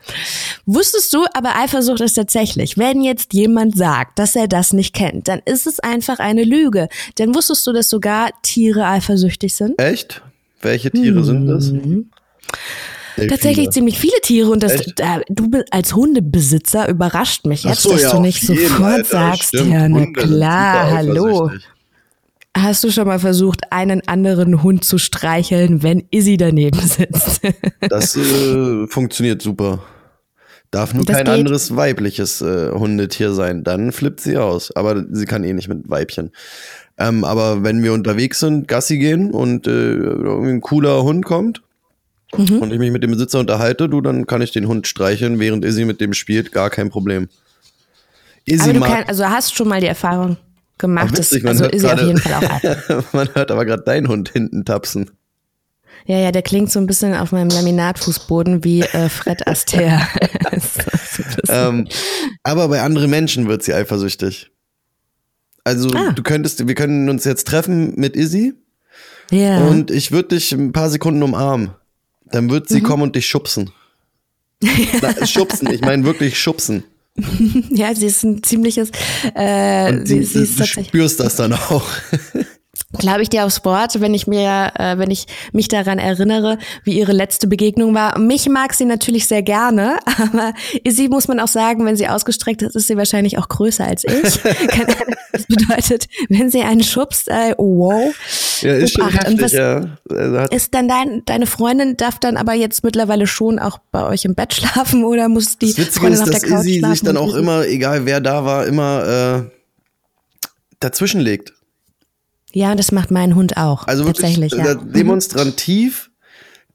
Wusstest 0.66 1.14
du, 1.14 1.26
aber 1.34 1.56
Eifersucht 1.56 2.02
ist 2.02 2.14
tatsächlich, 2.14 2.78
wenn 2.78 3.02
jetzt 3.02 3.34
jemand 3.34 3.78
sagt, 3.78 4.20
dass 4.20 4.36
er 4.36 4.48
das 4.48 4.74
nicht 4.74 4.94
kennt, 4.94 5.28
dann 5.28 5.42
ist 5.46 5.68
es 5.68 5.80
einfach 5.80 6.20
eine 6.20 6.44
Lüge. 6.44 6.90
Denn 7.18 7.34
wusstest 7.36 7.66
du, 7.68 7.74
dass 7.74 7.90
sogar 7.90 8.30
Tiere 8.42 8.86
eifersüchtig 8.86 9.54
sind? 9.54 9.80
Echt? 9.80 10.22
Welche 10.62 10.92
Tiere 10.92 11.20
mhm. 11.20 11.24
sind 11.24 11.48
das? 11.48 11.72
Delfine. 13.18 13.28
Tatsächlich 13.28 13.70
ziemlich 13.72 14.00
viele 14.00 14.20
Tiere 14.22 14.50
und 14.50 14.64
das, 14.64 14.88
äh, 14.88 15.22
du 15.30 15.50
als 15.72 15.96
Hundebesitzer 15.96 16.88
überrascht 16.90 17.46
mich 17.46 17.64
jetzt, 17.64 17.84
so, 17.84 17.92
dass 17.92 18.04
ja, 18.04 18.12
du 18.12 18.22
nicht 18.22 18.42
sofort 18.42 18.82
Alter, 18.82 19.06
sagst, 19.06 19.50
stimmt. 19.50 19.72
ja, 19.72 19.90
na 19.90 20.06
klar, 20.12 20.92
hallo. 20.92 21.52
Hast 22.58 22.84
du 22.84 22.92
schon 22.92 23.08
mal 23.08 23.20
versucht, 23.20 23.72
einen 23.72 24.06
anderen 24.08 24.64
Hund 24.64 24.84
zu 24.84 24.98
streicheln, 24.98 25.84
wenn 25.84 26.04
Izzy 26.12 26.36
daneben 26.36 26.80
sitzt? 26.80 27.42
das 27.90 28.16
äh, 28.16 28.88
funktioniert 28.88 29.42
super. 29.42 29.84
Darf 30.72 30.94
nur 30.94 31.06
das 31.06 31.16
kein 31.16 31.26
geht. 31.26 31.34
anderes 31.34 31.76
weibliches 31.76 32.42
äh, 32.42 32.72
Hundetier 32.72 33.34
sein, 33.34 33.64
dann 33.64 33.92
flippt 33.92 34.20
sie 34.20 34.38
aus. 34.38 34.76
Aber 34.76 35.04
sie 35.12 35.26
kann 35.26 35.44
eh 35.44 35.54
nicht 35.54 35.68
mit 35.68 35.90
Weibchen. 35.90 36.32
Ähm, 36.98 37.24
aber 37.24 37.64
wenn 37.64 37.82
wir 37.82 37.94
unterwegs 37.94 38.40
sind, 38.40 38.68
Gassi 38.68 38.98
gehen 38.98 39.32
und 39.32 39.66
äh, 39.66 39.72
irgendwie 39.72 40.52
ein 40.52 40.62
cooler 40.62 41.04
Hund 41.04 41.26
kommt, 41.26 41.62
mhm. 42.36 42.62
und 42.62 42.72
ich 42.72 42.80
mich 42.80 42.92
mit 42.92 43.04
dem 43.04 43.12
Besitzer 43.12 43.40
unterhalte, 43.40 43.90
du, 43.90 44.02
dann 44.02 44.28
kann 44.28 44.42
ich 44.42 44.52
den 44.52 44.68
Hund 44.68 44.88
streicheln, 44.88 45.40
während 45.40 45.66
Izzy 45.66 45.86
mit 45.86 46.02
dem 46.02 46.14
spielt, 46.14 46.52
gar 46.52 46.70
kein 46.70 46.90
Problem. 46.90 47.30
Izzy 48.46 48.70
aber 48.70 48.74
du 48.74 48.80
kann, 48.82 49.04
also 49.08 49.26
hast 49.26 49.56
schon 49.56 49.68
mal 49.68 49.82
die 49.82 49.88
Erfahrung 49.88 50.38
gemacht, 50.78 51.18
dass 51.18 51.34
also 51.34 51.66
Izzy 51.66 51.86
grade, 51.86 52.02
auf 52.02 52.08
jeden 52.08 52.20
Fall 52.20 52.34
auch 52.34 53.14
Man 53.14 53.30
hört 53.34 53.52
aber 53.52 53.66
gerade 53.66 53.84
deinen 53.84 54.08
Hund 54.08 54.30
hinten 54.30 54.66
tapsen. 54.66 55.12
Ja, 56.06 56.18
ja, 56.18 56.32
der 56.32 56.42
klingt 56.42 56.72
so 56.72 56.80
ein 56.80 56.88
bisschen 56.88 57.14
auf 57.14 57.32
meinem 57.32 57.50
Laminatfußboden 57.50 58.64
wie 58.64 58.82
äh, 58.82 59.10
Fred 59.10 59.48
Astaire. 59.48 60.02
ähm, 61.50 61.88
aber 62.44 62.68
bei 62.68 62.82
anderen 62.82 63.10
Menschen 63.10 63.48
wird 63.48 63.64
sie 63.64 63.74
eifersüchtig. 63.74 64.52
Also 65.64 65.90
ah. 65.94 66.12
du 66.12 66.24
könntest, 66.24 66.68
wir 66.68 66.76
können 66.76 67.10
uns 67.10 67.26
jetzt 67.26 67.48
treffen 67.48 67.94
mit 67.96 68.16
Izzy. 68.16 68.54
Ja. 69.30 69.68
Und 69.68 69.92
ich 69.92 70.12
würde 70.12 70.30
dich 70.30 70.52
ein 70.52 70.72
paar 70.72 70.90
Sekunden 70.90 71.22
umarmen. 71.22 71.72
Dann 72.32 72.50
wird 72.50 72.70
sie 72.70 72.80
mhm. 72.80 72.84
kommen 72.84 73.04
und 73.04 73.16
dich 73.16 73.26
schubsen. 73.26 73.72
Na, 74.62 75.26
schubsen, 75.26 75.72
ich 75.72 75.82
meine 75.82 76.04
wirklich 76.04 76.40
schubsen. 76.40 76.84
ja, 77.70 77.94
sie 77.96 78.06
ist 78.08 78.24
ein 78.24 78.44
ziemliches. 78.44 78.92
Äh, 79.36 79.90
und 79.90 80.08
sie, 80.08 80.24
sie, 80.24 80.46
sie 80.46 80.56
du 80.56 80.66
spürst 80.66 81.20
das 81.20 81.36
dann 81.36 81.54
auch. 81.54 81.86
glaube 82.98 83.22
ich 83.22 83.30
dir 83.30 83.46
aufs 83.46 83.64
Wort, 83.66 84.02
wenn 84.02 84.14
ich 84.14 84.26
mir, 84.26 84.72
äh, 84.76 84.98
wenn 84.98 85.12
ich 85.12 85.28
mich 85.52 85.68
daran 85.68 86.00
erinnere, 86.00 86.58
wie 86.84 86.98
ihre 86.98 87.12
letzte 87.12 87.48
Begegnung 87.48 87.94
war. 87.94 88.18
Mich 88.18 88.50
mag 88.50 88.74
sie 88.74 88.86
natürlich 88.86 89.28
sehr 89.28 89.44
gerne, 89.44 90.00
aber 90.06 90.54
sie 90.88 91.08
muss 91.08 91.28
man 91.28 91.40
auch 91.40 91.48
sagen, 91.48 91.86
wenn 91.86 91.96
sie 91.96 92.08
ausgestreckt 92.08 92.62
ist, 92.62 92.76
ist 92.76 92.88
sie 92.88 92.98
wahrscheinlich 92.98 93.38
auch 93.38 93.48
größer 93.48 93.86
als 93.86 94.04
ich. 94.04 94.12
das 95.32 95.46
bedeutet, 95.48 96.08
wenn 96.30 96.50
sie 96.50 96.62
einen 96.62 96.84
schubst, 96.84 97.28
äh, 97.28 97.54
wow. 97.58 98.14
Ja, 98.62 98.74
ist 98.74 98.94
schon 98.94 99.10
heftig, 99.10 99.42
was 99.42 99.52
ja. 99.52 99.98
Also 100.10 100.56
ist 100.56 100.74
dann 100.74 100.88
dein, 100.88 101.22
deine 101.26 101.46
Freundin 101.46 101.96
darf 101.96 102.20
dann 102.20 102.38
aber 102.38 102.54
jetzt 102.54 102.84
mittlerweile 102.84 103.28
schon 103.28 103.60
auch 103.60 103.78
bei 103.92 104.06
euch 104.06 104.26
im 104.26 104.36
Bett 104.36 104.54
schlafen 104.54 105.04
oder 105.04 105.30
muss 105.30 105.58
die 105.58 105.74
das 105.74 105.90
Freundin 105.90 106.14
ist, 106.14 106.22
auf 106.22 106.30
der 106.30 106.42
Couch 106.42 106.66
Izzy 106.66 106.80
schlafen? 106.80 106.96
sich 106.96 107.04
dann 107.04 107.18
auch 107.18 107.36
immer, 107.36 107.66
egal 107.68 108.06
wer 108.06 108.20
da 108.20 108.46
war, 108.46 108.66
immer 108.66 109.44
äh, 109.46 109.52
dazwischen 110.80 111.22
legt. 111.22 111.54
Ja, 112.52 112.76
das 112.76 112.92
macht 112.92 113.12
mein 113.12 113.36
Hund 113.36 113.58
auch. 113.58 113.88
Also 113.88 114.06
tatsächlich, 114.06 114.52
wirklich, 114.52 114.68
ja. 114.68 114.76
demonstrativ 114.76 116.10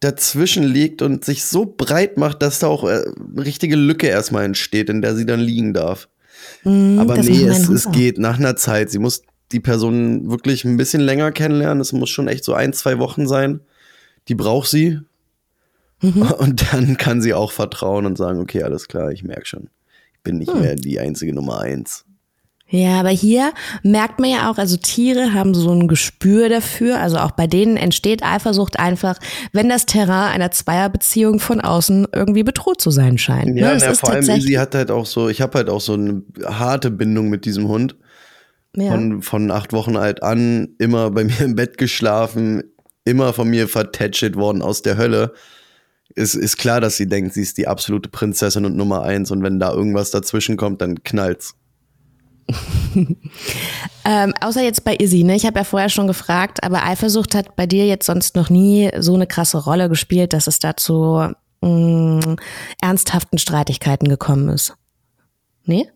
dazwischen 0.00 0.64
liegt 0.64 1.02
und 1.02 1.24
sich 1.24 1.44
so 1.44 1.64
breit 1.64 2.18
macht, 2.18 2.42
dass 2.42 2.58
da 2.58 2.66
auch 2.66 2.84
eine 2.84 3.00
äh, 3.00 3.40
richtige 3.40 3.76
Lücke 3.76 4.06
erstmal 4.06 4.44
entsteht, 4.44 4.90
in 4.90 5.02
der 5.02 5.16
sie 5.16 5.26
dann 5.26 5.40
liegen 5.40 5.72
darf. 5.72 6.08
Mm, 6.62 6.98
Aber 6.98 7.16
nee, 7.16 7.44
es, 7.44 7.68
es 7.68 7.90
geht 7.90 8.18
nach 8.18 8.38
einer 8.38 8.56
Zeit. 8.56 8.90
Sie 8.90 8.98
muss 8.98 9.22
die 9.52 9.60
Person 9.60 10.30
wirklich 10.30 10.64
ein 10.64 10.76
bisschen 10.76 11.00
länger 11.00 11.32
kennenlernen. 11.32 11.80
Es 11.80 11.92
muss 11.92 12.10
schon 12.10 12.28
echt 12.28 12.44
so 12.44 12.54
ein, 12.54 12.72
zwei 12.72 12.98
Wochen 12.98 13.26
sein. 13.26 13.60
Die 14.28 14.34
braucht 14.34 14.68
sie. 14.68 15.00
Mhm. 16.02 16.22
Und 16.38 16.72
dann 16.72 16.96
kann 16.96 17.22
sie 17.22 17.34
auch 17.34 17.52
vertrauen 17.52 18.04
und 18.04 18.18
sagen, 18.18 18.40
okay, 18.40 18.62
alles 18.62 18.88
klar, 18.88 19.10
ich 19.10 19.24
merke 19.24 19.46
schon. 19.46 19.70
Ich 20.12 20.20
bin 20.22 20.38
nicht 20.38 20.52
hm. 20.52 20.60
mehr 20.60 20.74
die 20.74 20.98
einzige 20.98 21.34
Nummer 21.34 21.60
eins. 21.60 22.04
Ja, 22.74 22.98
aber 22.98 23.10
hier 23.10 23.52
merkt 23.84 24.18
man 24.18 24.30
ja 24.30 24.50
auch, 24.50 24.58
also 24.58 24.76
Tiere 24.76 25.32
haben 25.32 25.54
so 25.54 25.70
ein 25.70 25.86
Gespür 25.86 26.48
dafür. 26.48 26.98
Also 26.98 27.18
auch 27.18 27.30
bei 27.30 27.46
denen 27.46 27.76
entsteht 27.76 28.24
Eifersucht 28.24 28.80
einfach, 28.80 29.20
wenn 29.52 29.68
das 29.68 29.86
Terrain 29.86 30.32
einer 30.32 30.50
Zweierbeziehung 30.50 31.38
von 31.38 31.60
außen 31.60 32.08
irgendwie 32.12 32.42
bedroht 32.42 32.80
zu 32.80 32.90
sein 32.90 33.16
scheint. 33.16 33.56
Ja, 33.56 33.74
ne? 33.74 33.78
na, 33.80 33.94
vor 33.94 34.10
allem 34.10 34.24
sie 34.24 34.58
hat 34.58 34.74
halt 34.74 34.90
auch 34.90 35.06
so, 35.06 35.28
ich 35.28 35.40
habe 35.40 35.56
halt 35.58 35.70
auch 35.70 35.80
so 35.80 35.92
eine 35.92 36.24
harte 36.44 36.90
Bindung 36.90 37.28
mit 37.28 37.44
diesem 37.44 37.68
Hund. 37.68 37.94
Ja. 38.76 38.90
Von, 38.90 39.22
von 39.22 39.50
acht 39.52 39.72
Wochen 39.72 39.96
alt 39.96 40.24
an, 40.24 40.74
immer 40.80 41.12
bei 41.12 41.22
mir 41.22 41.42
im 41.42 41.54
Bett 41.54 41.78
geschlafen, 41.78 42.64
immer 43.04 43.32
von 43.32 43.48
mir 43.48 43.68
vertätschelt 43.68 44.34
worden 44.34 44.62
aus 44.62 44.82
der 44.82 44.96
Hölle. 44.96 45.32
Es 46.16 46.34
ist 46.34 46.56
klar, 46.56 46.80
dass 46.80 46.96
sie 46.96 47.08
denkt, 47.08 47.34
sie 47.34 47.42
ist 47.42 47.56
die 47.56 47.68
absolute 47.68 48.08
Prinzessin 48.08 48.64
und 48.64 48.76
Nummer 48.76 49.02
eins. 49.02 49.30
Und 49.30 49.44
wenn 49.44 49.60
da 49.60 49.72
irgendwas 49.72 50.10
dazwischen 50.10 50.56
kommt, 50.56 50.82
dann 50.82 51.04
knallt's. 51.04 51.54
ähm, 54.04 54.34
außer 54.40 54.62
jetzt 54.62 54.84
bei 54.84 54.96
Izzy, 54.96 55.24
ne? 55.24 55.34
Ich 55.36 55.46
habe 55.46 55.58
ja 55.58 55.64
vorher 55.64 55.88
schon 55.88 56.06
gefragt, 56.06 56.62
aber 56.62 56.84
Eifersucht 56.84 57.34
hat 57.34 57.56
bei 57.56 57.66
dir 57.66 57.86
jetzt 57.86 58.06
sonst 58.06 58.36
noch 58.36 58.50
nie 58.50 58.90
so 58.98 59.14
eine 59.14 59.26
krasse 59.26 59.58
Rolle 59.58 59.88
gespielt, 59.88 60.32
dass 60.32 60.46
es 60.46 60.58
dazu 60.58 61.28
mh, 61.62 61.68
mm, 61.68 62.36
ernsthaften 62.80 63.38
Streitigkeiten 63.38 64.08
gekommen 64.08 64.48
ist. 64.48 64.74
Nee? 65.64 65.88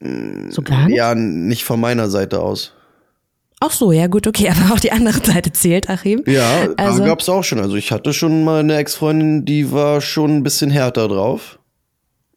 So 0.00 0.62
gar 0.62 0.86
nicht? 0.86 0.96
Ja, 0.96 1.14
nicht 1.14 1.64
von 1.64 1.78
meiner 1.78 2.08
Seite 2.08 2.40
aus. 2.40 2.72
Ach 3.62 3.70
so, 3.70 3.92
ja 3.92 4.06
gut, 4.06 4.26
okay, 4.26 4.48
aber 4.56 4.74
auch 4.74 4.80
die 4.80 4.92
andere 4.92 5.22
Seite 5.22 5.52
zählt, 5.52 5.90
Achim. 5.90 6.24
Ja, 6.26 6.68
also, 6.76 7.00
da 7.00 7.06
gab's 7.06 7.28
auch 7.28 7.44
schon. 7.44 7.60
Also 7.60 7.76
ich 7.76 7.92
hatte 7.92 8.14
schon 8.14 8.42
mal 8.42 8.60
eine 8.60 8.76
Ex-Freundin, 8.76 9.44
die 9.44 9.70
war 9.70 10.00
schon 10.00 10.38
ein 10.38 10.42
bisschen 10.42 10.70
härter 10.70 11.08
drauf. 11.08 11.59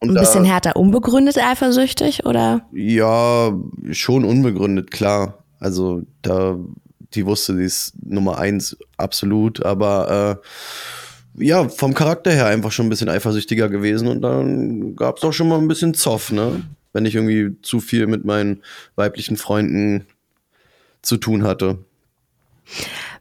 Und 0.03 0.17
ein 0.17 0.21
bisschen 0.21 0.43
da, 0.43 0.49
härter 0.49 0.75
unbegründet 0.75 1.37
eifersüchtig, 1.37 2.25
oder? 2.25 2.67
Ja, 2.73 3.53
schon 3.91 4.25
unbegründet, 4.25 4.91
klar. 4.91 5.39
Also 5.59 6.01
da, 6.21 6.57
die 7.13 7.25
wusste, 7.25 7.55
die 7.55 7.63
ist 7.63 7.93
Nummer 8.05 8.37
eins, 8.37 8.77
absolut, 8.97 9.65
aber 9.65 10.41
äh, 11.37 11.45
ja, 11.45 11.69
vom 11.69 11.93
Charakter 11.93 12.31
her 12.31 12.47
einfach 12.47 12.73
schon 12.73 12.87
ein 12.87 12.89
bisschen 12.89 13.07
eifersüchtiger 13.07 13.69
gewesen 13.69 14.09
und 14.09 14.21
dann 14.21 14.95
gab 14.97 15.17
es 15.17 15.23
auch 15.23 15.31
schon 15.31 15.47
mal 15.47 15.57
ein 15.57 15.69
bisschen 15.69 15.93
Zoff, 15.93 16.31
ne? 16.31 16.63
Wenn 16.91 17.05
ich 17.05 17.15
irgendwie 17.15 17.55
zu 17.61 17.79
viel 17.79 18.05
mit 18.05 18.25
meinen 18.25 18.61
weiblichen 18.95 19.37
Freunden 19.37 20.05
zu 21.01 21.17
tun 21.17 21.43
hatte. 21.43 21.79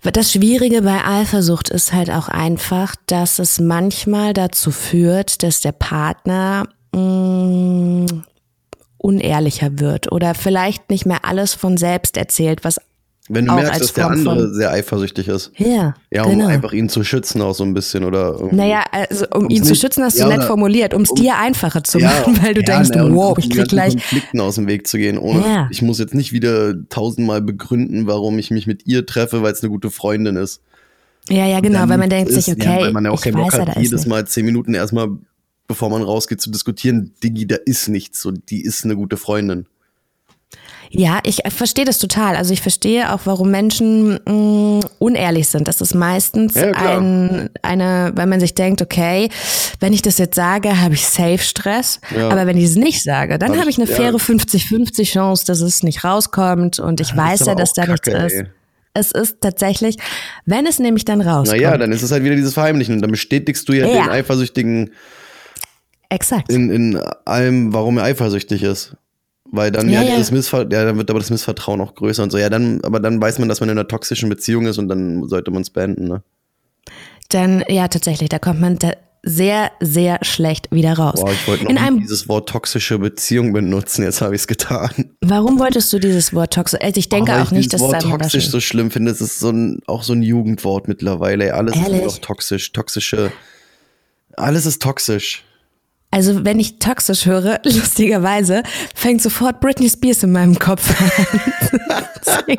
Das 0.03 0.33
Schwierige 0.33 0.83
bei 0.83 1.05
Eifersucht 1.05 1.69
ist 1.69 1.93
halt 1.93 2.11
auch 2.11 2.29
einfach, 2.29 2.97
dass 3.07 3.39
es 3.39 3.61
manchmal 3.61 4.33
dazu 4.33 4.73
führt, 4.73 5.45
dass 5.45 5.61
der 5.61 5.73
Partner 5.73 6.65
mh, 6.93 7.01
mm, 7.01 8.25
unehrlicher 8.99 9.79
wird 9.79 10.11
oder 10.11 10.35
vielleicht 10.35 10.91
nicht 10.91 11.07
mehr 11.07 11.25
alles 11.25 11.55
von 11.55 11.77
selbst 11.77 12.17
erzählt, 12.17 12.65
was 12.65 12.81
Wenn 13.35 13.47
du 13.47 13.53
Auch 13.53 13.57
merkst, 13.57 13.81
dass 13.81 13.93
der 13.95 14.05
Form 14.05 14.13
andere 14.13 14.53
sehr 14.53 14.71
eifersüchtig 14.73 15.27
ist. 15.27 15.53
Ja, 15.57 15.95
Ja, 16.11 16.25
um 16.25 16.33
genau. 16.33 16.49
einfach 16.49 16.73
ihn 16.75 16.91
zu 16.91 17.03
schützen 17.03 17.41
auch 17.41 17.55
so 17.55 17.65
ein 17.65 17.73
bisschen 17.73 18.05
oder. 18.05 18.39
Naja, 18.51 18.85
also 18.91 19.25
um 19.33 19.49
ihn 19.49 19.65
zu 19.65 19.75
schützen, 19.75 20.05
hast 20.05 20.19
ja, 20.19 20.29
du 20.29 20.37
nett 20.37 20.45
formuliert, 20.45 20.93
um 20.93 21.01
es 21.01 21.15
dir 21.15 21.39
einfacher 21.39 21.83
zu 21.83 21.99
machen, 21.99 22.39
weil 22.43 22.53
du 22.53 22.61
ja, 22.61 22.75
denkst, 22.75 22.91
ne, 22.91 23.07
und 23.07 23.17
wow, 23.17 23.39
ich 23.39 23.49
krieg 23.49 23.69
gleich. 23.69 23.95
Konflikten 23.95 24.39
aus 24.41 24.57
dem 24.57 24.67
Weg 24.67 24.87
zu 24.87 24.99
gehen. 24.99 25.17
Ohne, 25.17 25.41
Ja. 25.41 25.69
Ich 25.71 25.81
muss 25.81 25.99
jetzt 25.99 26.15
nicht 26.15 26.33
wieder 26.35 26.75
tausendmal 26.91 27.41
begründen, 27.41 28.07
warum 28.07 28.39
ich 28.39 28.51
mich 28.51 28.67
mit 28.67 28.87
ihr 28.87 29.07
treffe, 29.07 29.43
weil 29.43 29.53
es 29.53 29.63
eine 29.63 29.71
gute 29.71 29.91
Freundin 29.91 30.37
ist. 30.37 30.61
Ja, 31.31 31.47
ja, 31.47 31.61
genau, 31.61 31.89
weil 31.89 31.99
man 31.99 32.11
denkt 32.11 32.31
ist, 32.31 32.45
sich, 32.45 32.49
ja, 32.49 32.55
okay, 32.55 32.83
weil 32.83 32.93
man 32.93 33.05
ja 33.07 33.13
auch 33.13 33.19
ich 33.19 33.23
keinen 33.25 33.43
Bock 33.43 33.53
ja, 33.55 33.67
hat, 33.67 33.77
jedes. 33.79 34.07
Mal 34.07 34.27
zehn 34.27 34.45
Minuten 34.45 34.75
erstmal, 34.75 35.09
bevor 35.69 35.89
man 35.89 36.03
rausgeht, 36.03 36.43
zu 36.43 36.51
diskutieren, 36.51 37.13
Digi, 37.23 37.47
da 37.47 37.57
ist 37.65 37.89
nichts. 37.89 38.21
So, 38.21 38.31
die 38.31 38.63
ist 38.63 38.85
eine 38.85 38.97
gute 38.97 39.17
Freundin. 39.17 39.67
Ja, 40.95 41.21
ich 41.25 41.45
äh, 41.47 41.51
verstehe 41.51 41.87
das 41.87 41.99
total. 41.99 42.37
Also 42.37 42.53
ich 42.53 42.61
verstehe 42.61 43.13
auch, 43.15 43.21
warum 43.25 43.51
Menschen 43.51 44.19
mh, 44.27 44.81
unehrlich 44.99 45.49
sind. 45.49 45.67
Das 45.67 45.81
ist 45.81 45.95
meistens 45.95 46.55
Ja, 46.55 46.71
ein, 46.73 47.49
eine, 47.63 48.13
weil 48.15 48.27
man 48.27 48.41
sich 48.41 48.55
denkt, 48.55 48.83
okay, 48.83 49.31
wenn 49.81 49.95
ich 49.95 50.03
das 50.03 50.19
jetzt 50.19 50.35
sage, 50.37 50.81
habe 50.83 50.93
ich 50.95 51.07
safe 51.07 51.39
Stress. 51.39 51.99
Ja. 52.15 52.29
Aber 52.29 52.47
wenn 52.47 52.59
ich 52.59 52.65
es 52.65 52.77
nicht 52.77 53.03
sage, 53.03 53.39
dann 53.39 53.53
Hab 53.53 53.59
habe 53.61 53.71
ich- 53.71 53.79
ich 53.79 53.83
eine 53.83 53.95
faire 53.97 54.19
50-50 54.19 55.11
Chance, 55.11 55.47
dass 55.47 55.61
es 55.63 55.83
nicht 55.83 56.05
rauskommt. 56.05 56.79
Und 56.79 57.01
ich 57.01 57.17
weiß 57.17 57.41
ist 57.41 57.47
ja, 57.47 57.55
dass 57.55 57.73
da 57.73 57.87
nichts 57.87 58.09
ist. 58.09 58.33
ey. 58.35 58.47
Es 58.95 59.11
ist 59.13 59.37
tatsächlich, 59.41 59.97
wenn 60.45 60.67
es 60.67 60.79
nämlich 60.79 61.07
dann 61.07 61.23
rauskommt. 61.23 61.59
Naja, 61.63 61.79
dann 61.79 61.93
ist 61.93 62.03
es 62.03 62.11
halt 62.13 62.25
wieder 62.25 62.37
dieses 62.37 62.53
Verheimlichen. 62.53 62.97
Und 62.97 63.01
dann 63.01 63.11
bestätigst 63.11 63.67
du 63.67 63.73
ja, 63.73 63.87
Ja. 63.87 64.03
den 64.03 64.11
Eifersüchtigen 64.11 64.91
Exakt. 66.11 66.53
in, 66.53 66.69
in 66.71 66.97
allem, 67.25 67.73
warum 67.73 67.97
er 67.97 68.05
eifersüchtig 68.05 68.63
ist. 68.63 68.95
Weil 69.53 69.71
dann 69.71 69.89
Ja, 69.91 70.03
ja, 70.03 70.17
Missver 70.17 70.63
ja, 70.63 70.85
dann 70.85 70.97
wird 70.97 71.11
aber 71.11 71.21
das 71.21 71.29
Missvertrauen 71.31 71.81
auch 71.83 71.95
größer 71.95 72.23
und 72.23 72.31
so. 72.31 72.39
Ja, 72.39 72.49
dann, 72.49 72.81
aber 72.83 73.01
dann 73.01 73.21
weiß 73.21 73.39
man, 73.39 73.49
dass 73.51 73.61
man 73.61 73.69
in 73.69 73.79
einer 73.79 73.87
toxischen 73.87 74.31
Beziehung 74.31 74.67
ist 74.67 74.79
und 74.79 74.89
dann 74.89 75.29
sollte 75.29 75.51
man 75.51 75.63
es 75.63 75.71
beenden, 75.71 76.09
ne? 76.09 76.23
Dann, 77.29 77.63
ja, 77.69 77.87
tatsächlich, 77.89 78.31
da 78.31 78.39
kommt 78.39 78.61
man 78.61 78.79
sehr, 79.23 79.71
sehr 79.81 80.19
schlecht 80.23 80.73
wieder 80.73 80.95
raus. 80.95 81.21
Boah, 81.21 81.31
ich 81.33 81.47
wollte 81.47 81.65
noch 81.65 81.71
In 81.71 81.79
einem 81.79 82.01
dieses 82.01 82.29
Wort 82.29 82.49
toxische 82.49 82.99
Beziehung 82.99 83.53
benutzen, 83.53 84.03
jetzt 84.03 84.21
habe 84.23 84.35
ich 84.35 84.41
es 84.43 84.47
getan. 84.47 84.91
Warum 85.21 85.59
wolltest 85.59 85.93
du 85.93 85.99
dieses 85.99 86.35
Wort 86.35 86.55
toxisch? 86.55 86.81
Also 86.83 86.99
ich 86.99 87.09
denke 87.09 87.33
Oh, 87.33 87.41
auch 87.41 87.45
ich 87.45 87.51
nicht, 87.53 87.73
dass 87.73 87.81
Wort 87.83 88.03
dann 88.03 88.11
toxisch 88.11 88.49
so 88.51 88.59
schlimm 88.59 88.91
finde. 88.91 89.13
Es 89.13 89.21
ist 89.21 89.39
so 89.39 89.51
ein, 89.51 89.81
auch 89.87 90.03
so 90.03 90.15
ein 90.15 90.23
Jugendwort 90.23 90.89
mittlerweile. 90.89 91.55
Alles 91.55 91.77
ist 91.77 91.83
Ehrlich? 91.83 91.99
nur 92.01 92.07
noch 92.11 92.19
toxisch, 92.19 92.73
toxische. 92.73 93.33
Alles 94.37 94.67
ist 94.67 94.83
toxisch. 94.83 95.45
Also 96.13 96.45
wenn 96.45 96.61
ich 96.61 96.79
toxisch 96.79 97.25
höre, 97.27 97.59
lustigerweise, 97.65 98.63
fängt 98.95 99.23
sofort 99.23 99.61
Britney 99.61 99.89
Spears 99.89 100.23
in 100.23 100.33
meinem 100.33 100.59
Kopf 100.59 100.89
an. 101.01 101.41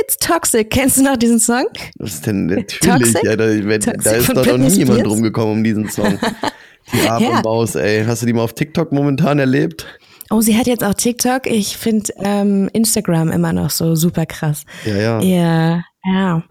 it's 0.00 0.16
toxic. 0.16 0.70
Kennst 0.70 0.98
du 0.98 1.02
noch 1.02 1.16
diesen 1.16 1.40
Song? 1.40 1.66
Was 1.98 2.14
ist 2.14 2.26
denn 2.26 2.46
natürlich? 2.46 2.80
Toxic? 2.80 3.24
Ja, 3.24 3.36
da, 3.36 3.46
wenn, 3.48 3.80
Toxic 3.80 4.02
da 4.04 4.10
ist 4.12 4.28
doch 4.28 4.34
noch 4.36 4.44
Britney 4.44 4.68
nie 4.68 4.76
jemand 4.76 5.00
Spears? 5.00 5.12
rumgekommen 5.12 5.52
um 5.58 5.64
diesen 5.64 5.90
Song. 5.90 6.18
Die 6.92 7.08
arme 7.08 7.26
Ja. 7.26 7.42
Maus, 7.42 7.74
ey. 7.74 8.04
Hast 8.06 8.22
du 8.22 8.26
die 8.26 8.32
mal 8.32 8.42
auf 8.44 8.54
TikTok 8.54 8.92
momentan 8.92 9.38
erlebt? 9.38 9.84
Oh, 10.30 10.40
sie 10.40 10.56
hat 10.56 10.66
jetzt 10.66 10.82
auch 10.82 10.94
TikTok. 10.94 11.46
Ich 11.46 11.76
finde 11.76 12.12
ähm, 12.24 12.70
Instagram 12.72 13.30
immer 13.30 13.52
noch 13.52 13.68
so 13.68 13.94
super 13.94 14.24
krass. 14.24 14.64
Ja, 14.86 14.96
ja. 14.96 15.20
Ja, 15.20 15.82
ja. 16.06 16.42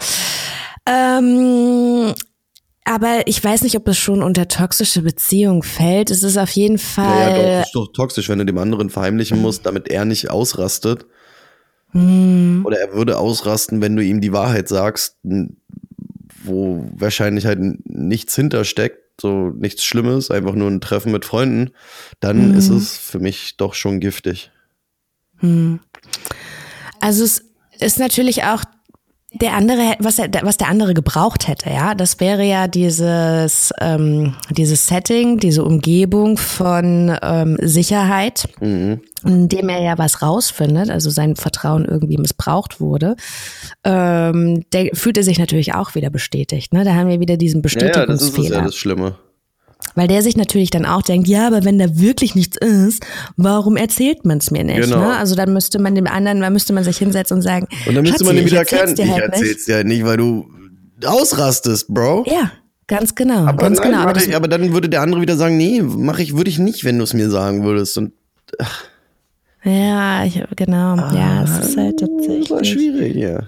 Ähm, 0.88 2.14
aber 2.88 3.28
ich 3.28 3.44
weiß 3.44 3.64
nicht, 3.64 3.76
ob 3.76 3.88
es 3.88 3.98
schon 3.98 4.24
unter 4.24 4.48
toxische 4.48 5.02
Beziehung 5.02 5.62
fällt. 5.62 6.10
Es 6.10 6.24
ist 6.24 6.38
auf 6.38 6.50
jeden 6.52 6.78
Fall. 6.78 7.20
Ja, 7.20 7.38
ja, 7.38 7.60
doch, 7.60 7.66
ist 7.66 7.76
doch 7.76 7.88
toxisch, 7.94 8.30
wenn 8.30 8.40
du 8.40 8.46
dem 8.46 8.58
anderen 8.58 8.90
verheimlichen 8.90 9.42
musst, 9.42 9.66
damit 9.66 9.90
er 9.90 10.06
nicht 10.06 10.30
ausrastet. 10.30 11.06
Hm. 11.92 12.64
Oder 12.66 12.80
er 12.80 12.94
würde 12.94 13.18
ausrasten, 13.18 13.82
wenn 13.82 13.96
du 13.96 14.04
ihm 14.04 14.22
die 14.22 14.32
Wahrheit 14.34 14.70
sagst, 14.70 15.18
wo 16.44 16.90
wahrscheinlich 16.96 17.46
halt 17.46 17.60
nichts 17.86 18.36
hintersteckt, 18.36 19.00
so 19.20 19.50
nichts 19.50 19.84
Schlimmes, 19.84 20.32
einfach 20.32 20.54
nur 20.54 20.70
ein 20.70 20.82
Treffen 20.82 21.12
mit 21.12 21.26
Freunden, 21.26 21.72
dann 22.20 22.52
Hm. 22.52 22.58
ist 22.58 22.70
es 22.70 22.98
für 22.98 23.20
mich 23.20 23.58
doch 23.58 23.74
schon 23.74 24.00
giftig. 24.00 24.52
Also 27.00 27.24
es 27.24 27.44
ist 27.80 28.00
natürlich 28.00 28.44
auch 28.44 28.64
der 29.34 29.54
andere, 29.56 29.96
was, 30.00 30.20
er, 30.20 30.30
was 30.44 30.56
der 30.58 30.70
andere 30.70 30.94
gebraucht 30.94 31.48
hätte, 31.50 31.70
ja, 31.70 31.96
das 31.96 32.20
wäre 32.22 32.44
ja 32.44 32.68
dieses, 32.70 33.74
ähm, 33.82 34.36
dieses 34.52 34.88
Setting, 34.88 35.38
diese 35.38 35.66
Umgebung 35.66 36.38
von 36.38 37.16
ähm, 37.22 37.58
Sicherheit, 37.62 38.48
Mhm. 38.62 39.02
in 39.26 39.50
dem 39.50 39.68
er 39.70 39.82
ja 39.82 39.98
was 39.98 40.22
rausfindet, 40.22 40.90
also 40.90 41.10
sein 41.10 41.36
Vertrauen 41.36 41.84
irgendwie 41.86 42.18
missbraucht 42.18 42.80
wurde. 42.80 43.16
Ähm, 43.84 44.64
der 44.72 44.92
fühlt 44.94 45.18
er 45.18 45.24
sich 45.24 45.40
natürlich 45.40 45.74
auch 45.76 45.94
wieder 45.94 46.10
bestätigt. 46.10 46.72
Ne? 46.74 46.86
Da 46.86 46.94
haben 46.96 47.10
wir 47.10 47.20
wieder 47.20 47.36
diesen 47.38 47.62
Ja, 47.64 47.70
ja, 47.82 48.06
das 48.06 48.22
ist 48.22 48.32
Bestätigungsfehler. 48.32 48.58
ja 48.60 48.66
das 48.66 48.76
Schlimme. 48.76 49.16
Weil 49.96 50.08
der 50.08 50.22
sich 50.22 50.38
natürlich 50.38 50.70
dann 50.70 50.86
auch 50.86 51.02
denkt, 51.02 51.28
ja, 51.28 51.48
aber 51.48 51.66
wenn 51.66 51.80
da 51.80 51.98
wirklich 51.98 52.36
nichts 52.36 52.58
ist, 52.58 53.04
warum 53.36 53.78
erzählt 53.78 54.26
man 54.26 54.38
es 54.38 54.52
mir 54.52 54.64
nicht? 54.64 54.82
Genau. 54.82 55.00
Ne? 55.00 55.18
Also 55.18 55.36
dann 55.36 55.54
müsste 55.54 55.80
man 55.80 55.96
dem 55.96 56.06
anderen, 56.06 56.40
dann 56.42 56.54
müsste 56.54 56.72
man 56.74 56.84
sich 56.84 56.98
hinsetzen 56.98 57.38
und 57.38 57.42
sagen, 57.42 57.68
Und 57.88 57.96
dann 57.96 58.04
müsste 58.04 58.24
man 58.24 58.38
ihm 58.38 58.46
wieder 58.46 58.60
erklären, 58.60 58.94
ich 58.96 59.00
halt 59.10 59.32
nicht. 59.32 59.42
erzähl's 59.42 59.66
dir 59.66 59.76
halt 59.76 59.88
nicht, 59.88 60.06
weil 60.06 60.18
du 60.18 60.48
ausrastest, 61.04 61.88
Bro. 61.92 62.26
Ja, 62.28 62.52
ganz 62.86 63.16
genau, 63.16 63.48
Aber, 63.48 63.58
ganz 63.58 63.80
nein, 63.80 63.92
genau. 63.92 64.04
Aber 64.04 64.18
ich, 64.18 64.36
aber 64.36 64.48
dann 64.48 64.72
würde 64.72 64.90
der 64.90 65.02
andere 65.02 65.22
wieder 65.22 65.36
sagen, 65.36 65.58
nee, 65.58 65.82
mache 65.82 66.22
ich, 66.22 66.36
würde 66.36 66.50
ich 66.50 66.60
nicht, 66.60 66.84
wenn 66.84 66.98
du 66.98 67.04
es 67.04 67.14
mir 67.14 67.30
sagen 67.30 67.64
würdest. 67.64 67.98
Und 67.98 68.14
ja, 69.64 70.26
ich, 70.26 70.44
genau. 70.56 70.96
ja, 70.96 71.44
es 71.44 71.70
ist 71.70 71.78
halt 71.78 72.02
das 72.02 72.10
war 72.10 72.18
tatsächlich. 72.18 72.70
schwierig, 72.70 73.16
ja. 73.16 73.40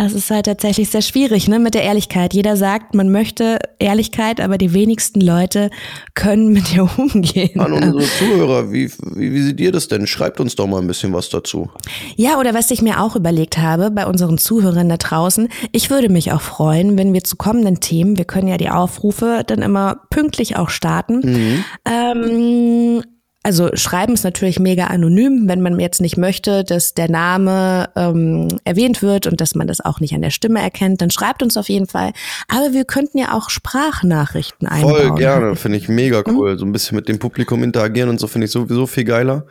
Es 0.00 0.12
ist 0.12 0.30
halt 0.30 0.46
tatsächlich 0.46 0.90
sehr 0.90 1.02
schwierig, 1.02 1.48
ne, 1.48 1.58
mit 1.58 1.74
der 1.74 1.82
Ehrlichkeit. 1.82 2.32
Jeder 2.32 2.56
sagt, 2.56 2.94
man 2.94 3.10
möchte 3.10 3.58
Ehrlichkeit, 3.80 4.40
aber 4.40 4.56
die 4.56 4.72
wenigsten 4.72 5.20
Leute 5.20 5.70
können 6.14 6.52
mit 6.52 6.72
ihr 6.72 6.88
umgehen. 6.96 7.58
An 7.58 7.72
unsere 7.72 8.04
Zuhörer, 8.04 8.70
wie, 8.70 8.88
wie, 9.16 9.32
wie 9.32 9.42
seht 9.42 9.60
ihr 9.60 9.72
das 9.72 9.88
denn? 9.88 10.06
Schreibt 10.06 10.38
uns 10.38 10.54
doch 10.54 10.68
mal 10.68 10.80
ein 10.80 10.86
bisschen 10.86 11.12
was 11.12 11.30
dazu. 11.30 11.68
Ja, 12.14 12.38
oder 12.38 12.54
was 12.54 12.70
ich 12.70 12.80
mir 12.80 13.02
auch 13.02 13.16
überlegt 13.16 13.58
habe 13.58 13.90
bei 13.90 14.06
unseren 14.06 14.38
Zuhörern 14.38 14.88
da 14.88 14.98
draußen, 14.98 15.48
ich 15.72 15.90
würde 15.90 16.08
mich 16.08 16.30
auch 16.30 16.42
freuen, 16.42 16.96
wenn 16.96 17.12
wir 17.12 17.24
zu 17.24 17.34
kommenden 17.34 17.80
Themen, 17.80 18.18
wir 18.18 18.24
können 18.24 18.46
ja 18.46 18.56
die 18.56 18.70
Aufrufe 18.70 19.42
dann 19.44 19.62
immer 19.62 20.02
pünktlich 20.10 20.54
auch 20.56 20.70
starten. 20.70 21.64
Ähm, 21.84 23.02
also 23.48 23.70
schreiben 23.72 24.12
ist 24.12 24.24
natürlich 24.24 24.60
mega 24.60 24.88
anonym, 24.88 25.48
wenn 25.48 25.62
man 25.62 25.80
jetzt 25.80 26.02
nicht 26.02 26.18
möchte, 26.18 26.64
dass 26.64 26.92
der 26.92 27.10
Name 27.10 27.88
ähm, 27.96 28.48
erwähnt 28.64 29.00
wird 29.00 29.26
und 29.26 29.40
dass 29.40 29.54
man 29.54 29.66
das 29.66 29.80
auch 29.80 30.00
nicht 30.00 30.14
an 30.14 30.20
der 30.20 30.28
Stimme 30.28 30.60
erkennt, 30.60 31.00
dann 31.00 31.10
schreibt 31.10 31.42
uns 31.42 31.56
auf 31.56 31.70
jeden 31.70 31.86
Fall. 31.86 32.12
Aber 32.48 32.74
wir 32.74 32.84
könnten 32.84 33.16
ja 33.16 33.32
auch 33.32 33.48
Sprachnachrichten 33.48 34.68
einbauen. 34.68 35.08
Voll 35.08 35.14
gerne, 35.16 35.56
finde 35.56 35.78
ich 35.78 35.88
mega 35.88 36.22
cool. 36.26 36.58
So 36.58 36.66
ein 36.66 36.72
bisschen 36.72 36.96
mit 36.96 37.08
dem 37.08 37.18
Publikum 37.18 37.64
interagieren 37.64 38.10
und 38.10 38.20
so 38.20 38.26
finde 38.26 38.44
ich 38.44 38.50
sowieso 38.50 38.86
viel 38.86 39.04
geiler. 39.04 39.46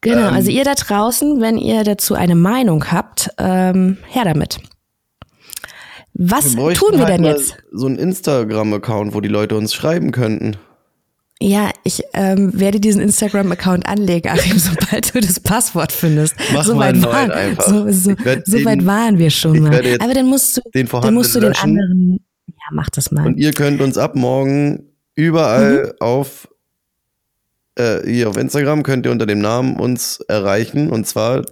Genau, 0.00 0.30
Ähm, 0.30 0.34
also 0.34 0.50
ihr 0.50 0.64
da 0.64 0.74
draußen, 0.74 1.40
wenn 1.40 1.58
ihr 1.58 1.84
dazu 1.84 2.14
eine 2.14 2.34
Meinung 2.34 2.90
habt, 2.90 3.30
ähm, 3.38 3.98
her 4.08 4.24
damit. 4.24 4.58
Was 6.14 6.56
bräuchten 6.56 6.86
tun 6.86 6.98
wir 6.98 7.06
halt 7.06 7.18
denn 7.20 7.24
jetzt? 7.24 7.56
So 7.70 7.86
ein 7.86 7.98
Instagram-Account, 7.98 9.14
wo 9.14 9.20
die 9.20 9.28
Leute 9.28 9.54
uns 9.56 9.74
schreiben 9.74 10.10
könnten. 10.10 10.56
Ja, 11.40 11.70
ich 11.84 12.02
ähm, 12.14 12.58
werde 12.58 12.80
diesen 12.80 13.00
Instagram-Account 13.00 13.86
anlegen, 13.86 14.28
Achim, 14.28 14.58
sobald 14.58 15.14
du 15.14 15.20
das 15.20 15.38
Passwort 15.38 15.92
findest. 15.92 16.34
Mach 16.52 16.64
so 16.64 16.74
mal 16.74 16.88
weit 16.88 16.96
neuen 16.96 17.12
waren, 17.12 17.30
einfach. 17.30 17.64
So, 17.66 17.90
so, 17.92 18.10
so 18.44 18.56
den- 18.56 18.64
weit 18.64 18.84
waren 18.86 19.18
wir 19.18 19.30
schon 19.30 19.60
mal. 19.60 19.80
Aber 20.00 20.14
dann 20.14 20.26
musst 20.26 20.56
du, 20.56 20.60
den 20.74 20.88
dann 20.88 21.14
musst 21.14 21.34
du 21.36 21.40
den 21.40 21.54
anderen. 21.54 22.18
Ja, 22.48 22.54
mach 22.72 22.90
das 22.90 23.10
mal. 23.12 23.26
Und 23.26 23.38
ihr 23.38 23.52
könnt 23.52 23.80
uns 23.80 23.96
ab 23.98 24.16
morgen 24.16 24.82
überall 25.14 25.84
Mhm. 25.86 25.92
auf 26.00 26.48
äh, 27.76 28.00
hier 28.04 28.28
auf 28.28 28.36
Instagram 28.36 28.82
könnt 28.82 29.06
ihr 29.06 29.12
unter 29.12 29.26
dem 29.26 29.38
Namen 29.40 29.76
uns 29.76 30.18
erreichen 30.26 30.90
und 30.90 31.06
zwar 31.06 31.44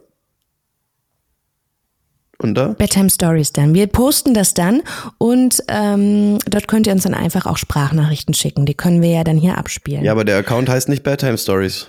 unter 2.38 2.74
Bedtime 2.74 3.10
Stories 3.10 3.52
dann. 3.52 3.74
Wir 3.74 3.86
posten 3.86 4.34
das 4.34 4.54
dann 4.54 4.82
und 5.18 5.62
ähm, 5.68 6.38
dort 6.48 6.68
könnt 6.68 6.86
ihr 6.86 6.92
uns 6.92 7.04
dann 7.04 7.14
einfach 7.14 7.46
auch 7.46 7.56
Sprachnachrichten 7.56 8.34
schicken. 8.34 8.66
Die 8.66 8.74
können 8.74 9.02
wir 9.02 9.10
ja 9.10 9.24
dann 9.24 9.36
hier 9.38 9.56
abspielen. 9.58 10.04
Ja, 10.04 10.12
aber 10.12 10.24
der 10.24 10.38
Account 10.38 10.68
heißt 10.68 10.88
nicht 10.88 11.02
Bedtime 11.02 11.38
Stories. 11.38 11.86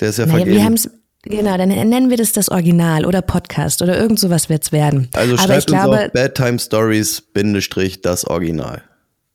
Der 0.00 0.10
ist 0.10 0.18
ja 0.18 0.26
Naja, 0.26 0.38
wir 0.38 0.44
vergeben. 0.44 0.64
haben's, 0.64 0.90
genau, 1.22 1.56
dann 1.56 1.68
nennen 1.70 2.10
wir 2.10 2.16
das 2.16 2.32
das 2.32 2.48
Original 2.50 3.04
oder 3.04 3.20
Podcast 3.22 3.82
oder 3.82 3.98
irgend 3.98 4.20
sowas 4.20 4.48
wird's 4.48 4.70
werden. 4.70 5.08
Also 5.14 5.32
Aber 5.34 5.40
ich 5.40 5.40
schreibt 5.46 5.70
uns 5.70 5.80
glaube, 5.80 6.06
auf 6.06 6.12
Bedtime 6.12 6.58
Stories 6.58 7.20
Bindestrich 7.20 8.00
das 8.02 8.24
Original. 8.24 8.82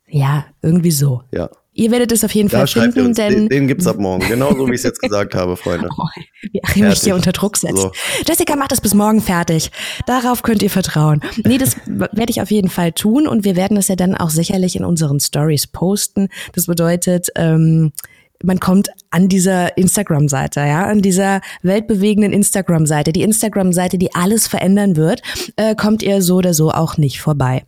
ja, 0.08 0.46
irgendwie 0.62 0.92
so. 0.92 1.24
Ja. 1.34 1.50
Ihr 1.76 1.90
werdet 1.92 2.12
es 2.12 2.24
auf 2.24 2.34
jeden 2.34 2.50
Da 2.50 2.60
Fall 2.60 2.68
schreibt 2.68 2.94
finden, 2.94 3.10
uns. 3.10 3.18
Den, 3.18 3.32
denn 3.32 3.50
den 3.50 3.68
gibt's 3.68 3.88
ab 3.88 3.98
morgen. 3.98 4.28
Genauso 4.28 4.68
wie 4.68 4.72
ich 4.72 4.78
es 4.78 4.84
jetzt 4.84 5.02
gesagt 5.02 5.36
habe, 5.36 5.58
Freunde. 5.58 5.90
Oh, 5.98 6.08
wie 6.52 6.64
Achim 6.64 6.88
mich 6.88 7.02
hier 7.02 7.16
unter 7.16 7.32
Druck 7.32 7.56
setzt. 7.56 7.78
So. 7.78 7.92
Jessica 8.28 8.56
macht 8.56 8.72
das 8.72 8.82
bis 8.82 8.94
morgen 8.94 9.22
fertig. 9.22 9.72
Darauf 10.06 10.44
könnt 10.44 10.62
ihr 10.62 10.70
vertrauen. 10.70 11.22
Nee, 11.46 11.58
das 11.58 11.78
werde 11.86 12.30
ich 12.30 12.42
auf 12.42 12.52
jeden 12.52 12.70
Fall 12.70 12.92
tun 12.92 13.28
und 13.28 13.46
wir 13.46 13.56
werden 13.56 13.78
es 13.78 13.88
ja 13.88 13.96
dann 13.96 14.16
auch 14.16 14.30
sicherlich 14.30 14.76
in 14.76 14.84
unseren 14.84 15.20
Stories 15.20 15.68
posten. 15.68 16.30
Das 16.54 16.66
bedeutet, 16.66 17.30
ähm, 17.36 17.92
man 18.44 18.60
kommt 18.60 18.90
an 19.10 19.30
dieser 19.30 19.78
Instagram-Seite, 19.78 20.60
ja, 20.60 20.86
an 20.86 21.02
dieser 21.02 21.42
weltbewegenden 21.62 22.34
Instagram-Seite, 22.34 23.14
die 23.14 23.24
Instagram-Seite, 23.24 23.98
die 23.98 24.14
alles 24.14 24.48
verändern 24.48 24.96
wird, 24.96 25.22
äh, 25.56 25.76
kommt 25.76 26.04
ihr 26.04 26.22
so 26.22 26.36
oder 26.36 26.54
so 26.54 26.72
auch 26.72 26.98
nicht 26.98 27.22
vorbei. 27.22 27.64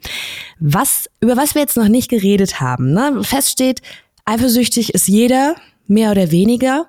Was, 0.60 1.10
über 1.22 1.38
was 1.38 1.56
wir 1.56 1.62
jetzt 1.62 1.78
noch 1.78 1.88
nicht 1.88 2.10
geredet 2.10 2.60
haben, 2.60 2.92
ne? 2.92 3.22
feststeht, 3.24 3.82
eifersüchtig 4.26 4.94
ist 4.94 5.08
jeder, 5.08 5.56
mehr 5.88 6.12
oder 6.12 6.32
weniger. 6.32 6.88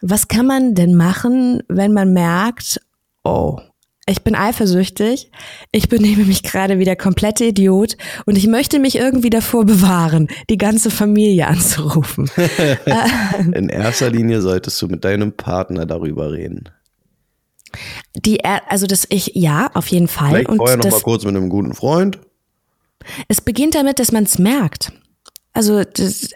Was 0.00 0.26
kann 0.26 0.46
man 0.46 0.74
denn 0.74 0.96
machen, 0.96 1.62
wenn 1.68 1.92
man 1.92 2.12
merkt, 2.12 2.80
oh, 3.22 3.58
ich 4.06 4.22
bin 4.22 4.34
eifersüchtig, 4.34 5.30
ich 5.70 5.88
benehme 5.88 6.24
mich 6.24 6.42
gerade 6.42 6.78
wie 6.78 6.84
der 6.84 6.96
komplette 6.96 7.44
Idiot 7.44 7.96
und 8.26 8.36
ich 8.36 8.48
möchte 8.48 8.80
mich 8.80 8.96
irgendwie 8.96 9.30
davor 9.30 9.64
bewahren, 9.64 10.28
die 10.50 10.58
ganze 10.58 10.90
Familie 10.90 11.46
anzurufen. 11.46 12.28
In 13.54 13.68
erster 13.68 14.10
Linie 14.10 14.42
solltest 14.42 14.80
du 14.82 14.88
mit 14.88 15.04
deinem 15.04 15.32
Partner 15.32 15.86
darüber 15.86 16.32
reden. 16.32 16.68
Die, 18.16 18.44
also 18.44 18.86
das 18.86 19.06
ich, 19.08 19.32
ja, 19.34 19.70
auf 19.74 19.86
jeden 19.86 20.08
Fall. 20.08 20.30
Vielleicht 20.30 20.48
und 20.48 20.56
vorher 20.58 20.76
noch 20.76 20.84
das, 20.84 20.94
mal 20.94 21.00
kurz 21.00 21.24
mit 21.24 21.36
einem 21.36 21.48
guten 21.48 21.74
Freund. 21.74 22.18
Es 23.28 23.40
beginnt 23.40 23.74
damit, 23.74 23.98
dass 23.98 24.12
man 24.12 24.24
es 24.24 24.38
merkt. 24.38 24.92
Also 25.52 25.84
das, 25.84 26.30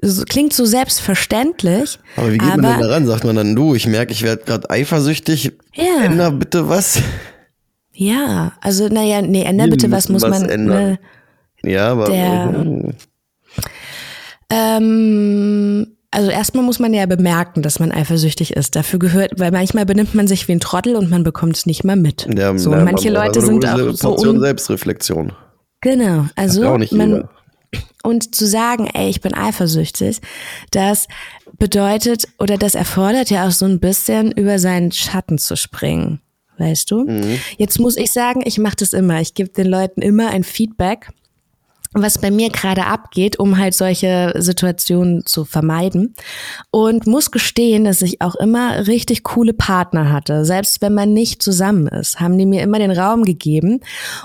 das 0.00 0.24
klingt 0.24 0.52
so 0.52 0.64
selbstverständlich. 0.64 1.98
Aber 2.16 2.32
wie 2.32 2.38
geht 2.38 2.48
aber, 2.48 2.62
man 2.62 2.72
denn 2.72 2.80
daran? 2.80 3.06
Sagt 3.06 3.24
man 3.24 3.36
dann, 3.36 3.54
du, 3.54 3.74
ich 3.74 3.86
merke, 3.86 4.12
ich 4.12 4.22
werde 4.22 4.44
gerade 4.44 4.70
eifersüchtig. 4.70 5.52
Ja. 5.74 6.04
Änder 6.04 6.30
bitte 6.30 6.68
was. 6.68 7.02
Ja, 7.92 8.52
also 8.60 8.88
naja, 8.88 9.20
nee, 9.20 9.42
änder 9.42 9.64
Wir 9.64 9.72
bitte 9.72 9.90
was 9.90 10.08
muss 10.08 10.22
was 10.22 10.40
man. 10.40 10.48
Ändern. 10.48 10.98
Ne, 11.62 11.70
ja, 11.70 11.88
aber. 11.88 12.06
Der, 12.06 12.94
ähm, 14.48 15.96
also 16.10 16.30
erstmal 16.30 16.64
muss 16.64 16.78
man 16.78 16.94
ja 16.94 17.06
bemerken, 17.06 17.62
dass 17.62 17.78
man 17.78 17.92
eifersüchtig 17.92 18.56
ist. 18.56 18.74
Dafür 18.74 18.98
gehört, 18.98 19.38
weil 19.38 19.50
manchmal 19.52 19.86
benimmt 19.86 20.14
man 20.14 20.26
sich 20.26 20.48
wie 20.48 20.52
ein 20.52 20.60
Trottel 20.60 20.96
und 20.96 21.10
man 21.10 21.22
bekommt 21.22 21.56
es 21.56 21.66
nicht 21.66 21.84
mal 21.84 21.96
mit. 21.96 22.26
Ja, 22.36 22.56
so, 22.56 22.72
ja, 22.72 22.84
manche 22.84 23.10
Leute 23.10 23.40
sind 23.40 23.66
auch 23.66 23.92
so 23.92 24.16
un 24.16 24.40
Selbstreflexion. 24.40 25.32
Genau, 25.82 26.26
also 26.36 26.66
auch 26.66 26.78
nicht 26.78 26.92
man, 26.92 27.28
und 28.02 28.34
zu 28.34 28.46
sagen, 28.46 28.88
ey, 28.92 29.08
ich 29.08 29.20
bin 29.20 29.34
eifersüchtig, 29.34 30.20
das 30.70 31.08
bedeutet 31.58 32.28
oder 32.38 32.56
das 32.56 32.74
erfordert 32.74 33.30
ja 33.30 33.46
auch 33.46 33.52
so 33.52 33.66
ein 33.66 33.80
bisschen 33.80 34.32
über 34.32 34.58
seinen 34.58 34.92
Schatten 34.92 35.38
zu 35.38 35.56
springen. 35.56 36.20
Weißt 36.58 36.90
du? 36.90 37.04
Mhm. 37.04 37.38
Jetzt 37.56 37.78
muss 37.78 37.96
ich 37.96 38.12
sagen, 38.12 38.42
ich 38.44 38.58
mache 38.58 38.76
das 38.76 38.92
immer. 38.92 39.20
Ich 39.20 39.32
gebe 39.32 39.48
den 39.48 39.66
Leuten 39.66 40.02
immer 40.02 40.28
ein 40.28 40.44
Feedback 40.44 41.08
was 41.92 42.18
bei 42.18 42.30
mir 42.30 42.50
gerade 42.50 42.86
abgeht, 42.86 43.38
um 43.40 43.58
halt 43.58 43.74
solche 43.74 44.32
Situationen 44.36 45.26
zu 45.26 45.44
vermeiden. 45.44 46.14
Und 46.70 47.08
muss 47.08 47.32
gestehen, 47.32 47.84
dass 47.84 48.00
ich 48.02 48.20
auch 48.20 48.36
immer 48.36 48.86
richtig 48.86 49.24
coole 49.24 49.52
Partner 49.52 50.12
hatte. 50.12 50.44
Selbst 50.44 50.82
wenn 50.82 50.94
man 50.94 51.12
nicht 51.12 51.42
zusammen 51.42 51.88
ist, 51.88 52.20
haben 52.20 52.38
die 52.38 52.46
mir 52.46 52.62
immer 52.62 52.78
den 52.78 52.92
Raum 52.92 53.24
gegeben, 53.24 53.80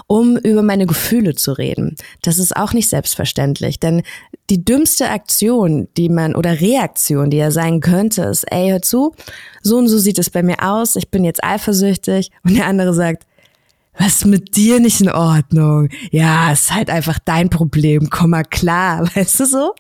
um 0.05 0.37
über 0.37 0.61
meine 0.61 0.85
Gefühle 0.85 1.33
zu 1.33 1.53
reden. 1.53 1.95
Das 2.21 2.37
ist 2.37 2.55
auch 2.55 2.73
nicht 2.73 2.89
selbstverständlich, 2.89 3.79
denn 3.79 4.03
die 4.51 4.63
dümmste 4.63 5.09
Aktion, 5.09 5.87
die 5.97 6.09
man 6.09 6.35
oder 6.35 6.61
Reaktion, 6.61 7.31
die 7.31 7.37
ja 7.37 7.49
sein 7.49 7.79
könnte, 7.79 8.23
ist, 8.23 8.43
ey, 8.51 8.69
hör 8.69 8.81
zu, 8.83 9.15
so 9.63 9.77
und 9.77 9.87
so 9.87 9.97
sieht 9.97 10.19
es 10.19 10.29
bei 10.29 10.43
mir 10.43 10.57
aus, 10.61 10.95
ich 10.95 11.09
bin 11.09 11.23
jetzt 11.23 11.43
eifersüchtig 11.43 12.29
und 12.43 12.55
der 12.55 12.67
andere 12.67 12.93
sagt, 12.93 13.25
was 13.97 14.15
ist 14.15 14.25
mit 14.25 14.55
dir 14.55 14.79
nicht 14.79 15.01
in 15.01 15.09
Ordnung? 15.09 15.89
Ja, 16.11 16.51
ist 16.51 16.73
halt 16.73 16.89
einfach 16.89 17.19
dein 17.19 17.49
Problem, 17.49 18.09
komm 18.09 18.31
mal 18.31 18.43
klar, 18.43 19.09
weißt 19.15 19.39
du 19.41 19.45
so? 19.45 19.73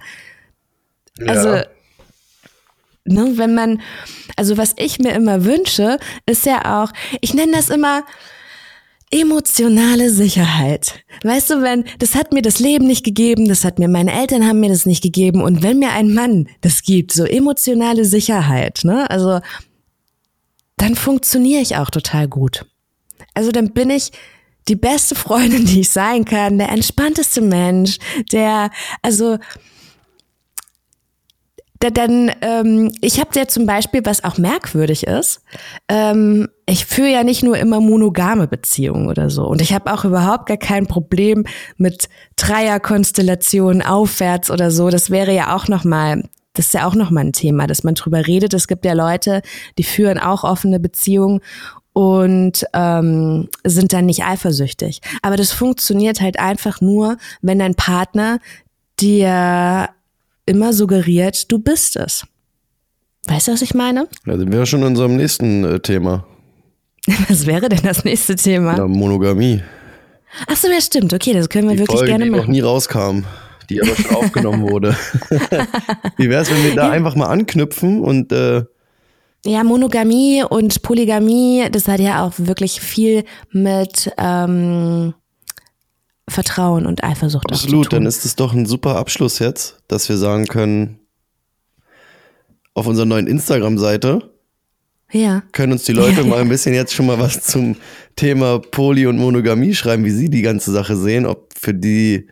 Ja. 1.19 1.27
Also, 1.27 1.49
ne, 3.05 3.33
wenn 3.37 3.55
man, 3.55 3.81
also 4.35 4.57
was 4.57 4.73
ich 4.77 4.99
mir 4.99 5.13
immer 5.13 5.45
wünsche, 5.45 5.99
ist 6.25 6.45
ja 6.45 6.83
auch, 6.83 6.91
ich 7.21 7.33
nenne 7.33 7.53
das 7.53 7.69
immer 7.69 8.03
emotionale 9.11 10.09
Sicherheit. 10.09 11.03
Weißt 11.23 11.51
du, 11.51 11.61
wenn, 11.61 11.85
das 11.99 12.15
hat 12.15 12.33
mir 12.33 12.41
das 12.41 12.59
Leben 12.59 12.87
nicht 12.87 13.05
gegeben, 13.05 13.47
das 13.47 13.63
hat 13.63 13.79
mir, 13.79 13.87
meine 13.87 14.13
Eltern 14.13 14.45
haben 14.45 14.59
mir 14.59 14.69
das 14.69 14.85
nicht 14.85 15.03
gegeben 15.03 15.41
und 15.41 15.63
wenn 15.63 15.79
mir 15.79 15.91
ein 15.91 16.13
Mann 16.13 16.47
das 16.61 16.81
gibt, 16.81 17.13
so 17.13 17.23
emotionale 17.23 18.05
Sicherheit, 18.05 18.81
ne, 18.83 19.09
also, 19.09 19.39
dann 20.77 20.95
funktioniere 20.95 21.61
ich 21.61 21.77
auch 21.77 21.89
total 21.89 22.27
gut. 22.27 22.65
Also 23.35 23.51
dann 23.51 23.71
bin 23.71 23.91
ich 23.91 24.11
die 24.67 24.75
beste 24.75 25.13
Freundin, 25.13 25.65
die 25.65 25.81
ich 25.81 25.89
sein 25.91 26.25
kann, 26.25 26.57
der 26.57 26.69
entspannteste 26.69 27.41
Mensch, 27.41 27.99
der, 28.31 28.71
also 29.01 29.37
der 31.81 31.91
dann, 31.91 32.31
ähm, 32.41 32.91
ich 33.01 33.19
habe 33.19 33.29
ja 33.35 33.47
zum 33.47 33.65
Beispiel, 33.65 34.01
was 34.05 34.23
auch 34.23 34.37
merkwürdig 34.37 35.05
ist, 35.05 35.41
ähm, 35.87 36.47
ich 36.65 36.85
führe 36.85 37.11
ja 37.11 37.23
nicht 37.23 37.43
nur 37.43 37.57
immer 37.57 37.79
monogame 37.79 38.47
Beziehungen 38.47 39.07
oder 39.07 39.29
so. 39.29 39.45
Und 39.45 39.61
ich 39.61 39.73
habe 39.73 39.93
auch 39.93 40.05
überhaupt 40.05 40.47
gar 40.47 40.57
kein 40.57 40.87
Problem 40.87 41.45
mit 41.77 42.09
Dreierkonstellationen 42.37 43.81
aufwärts 43.83 44.49
oder 44.49 44.71
so. 44.71 44.89
Das 44.89 45.11
wäre 45.11 45.33
ja 45.33 45.55
auch 45.55 45.67
nochmal, 45.67 46.23
das 46.53 46.67
ist 46.67 46.73
ja 46.73 46.87
auch 46.87 46.95
nochmal 46.95 47.25
ein 47.25 47.33
Thema, 47.33 47.67
dass 47.67 47.83
man 47.83 47.95
drüber 47.95 48.25
redet. 48.25 48.53
Es 48.53 48.67
gibt 48.67 48.85
ja 48.85 48.93
Leute, 48.93 49.41
die 49.77 49.83
führen 49.83 50.17
auch 50.17 50.43
offene 50.43 50.79
Beziehungen 50.79 51.41
und 51.95 52.65
ähm, 52.73 53.47
sind 53.63 53.93
dann 53.93 54.05
nicht 54.05 54.25
eifersüchtig. 54.25 54.99
Aber 55.21 55.37
das 55.37 55.53
funktioniert 55.53 56.19
halt 56.19 56.37
einfach 56.37 56.81
nur, 56.81 57.15
wenn 57.41 57.59
dein 57.59 57.73
Partner 57.73 58.39
dir 58.99 59.87
immer 60.45 60.73
suggeriert, 60.73 61.49
du 61.49 61.57
bist 61.57 61.95
es. 61.95 62.27
Weißt 63.27 63.47
du, 63.47 63.53
was 63.53 63.61
ich 63.61 63.73
meine? 63.73 64.09
Da 64.25 64.37
sind 64.37 64.51
wir 64.51 64.65
schon 64.65 64.81
in 64.81 64.87
unserem 64.87 65.15
nächsten 65.15 65.63
äh, 65.63 65.79
Thema. 65.79 66.25
Was 67.29 67.45
wäre 67.45 67.69
denn 67.69 67.81
das 67.83 68.03
nächste 68.03 68.35
Thema? 68.35 68.75
Na, 68.77 68.87
Monogamie. 68.87 69.63
Ach 70.47 70.57
so, 70.57 70.67
ja 70.67 70.81
stimmt. 70.81 71.13
Okay, 71.13 71.33
das 71.33 71.49
können 71.49 71.69
wir 71.69 71.75
die 71.75 71.79
wirklich 71.79 71.99
Folge, 71.99 72.11
gerne 72.11 72.25
machen. 72.25 72.41
Die 72.41 72.47
noch 72.47 72.51
nie 72.51 72.59
rauskam, 72.59 73.23
die 73.69 73.81
aber 73.81 73.95
schon 73.95 74.15
aufgenommen 74.15 74.69
wurde. 74.69 74.97
Wie 76.17 76.29
wäre 76.29 76.41
es, 76.41 76.51
wenn 76.51 76.63
wir 76.63 76.75
da 76.75 76.89
einfach 76.89 77.15
mal 77.15 77.27
anknüpfen 77.27 78.01
und 78.01 78.31
äh, 78.31 78.65
ja, 79.45 79.63
Monogamie 79.63 80.43
und 80.43 80.81
Polygamie, 80.81 81.67
das 81.71 81.87
hat 81.87 81.99
ja 81.99 82.25
auch 82.25 82.33
wirklich 82.37 82.81
viel 82.81 83.23
mit 83.51 84.11
ähm, 84.17 85.13
Vertrauen 86.27 86.85
und 86.85 87.03
Eifersucht 87.03 87.51
Absolut, 87.51 87.93
dann 87.93 88.05
ist 88.05 88.25
es 88.25 88.35
doch 88.35 88.53
ein 88.53 88.65
super 88.65 88.95
Abschluss 88.95 89.39
jetzt, 89.39 89.77
dass 89.87 90.09
wir 90.09 90.17
sagen 90.17 90.47
können, 90.47 90.99
auf 92.73 92.87
unserer 92.87 93.05
neuen 93.05 93.27
Instagram-Seite 93.27 94.31
ja. 95.11 95.43
können 95.51 95.73
uns 95.73 95.83
die 95.83 95.93
Leute 95.93 96.23
mal 96.25 96.41
ein 96.41 96.49
bisschen 96.49 96.73
jetzt 96.73 96.93
schon 96.93 97.05
mal 97.05 97.19
was 97.19 97.41
zum 97.41 97.75
Thema 98.15 98.59
Poly 98.59 99.05
und 99.05 99.17
Monogamie 99.17 99.75
schreiben, 99.75 100.03
wie 100.03 100.11
sie 100.11 100.29
die 100.29 100.41
ganze 100.41 100.71
Sache 100.71 100.97
sehen, 100.97 101.25
ob 101.25 101.53
für 101.57 101.73
die 101.73 102.27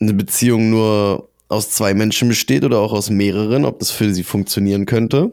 eine 0.00 0.14
Beziehung 0.14 0.70
nur 0.70 1.28
aus 1.48 1.70
zwei 1.70 1.94
Menschen 1.94 2.28
besteht 2.28 2.64
oder 2.64 2.78
auch 2.78 2.92
aus 2.92 3.10
mehreren, 3.10 3.64
ob 3.64 3.80
das 3.80 3.90
für 3.90 4.14
sie 4.14 4.22
funktionieren 4.22 4.86
könnte. 4.86 5.32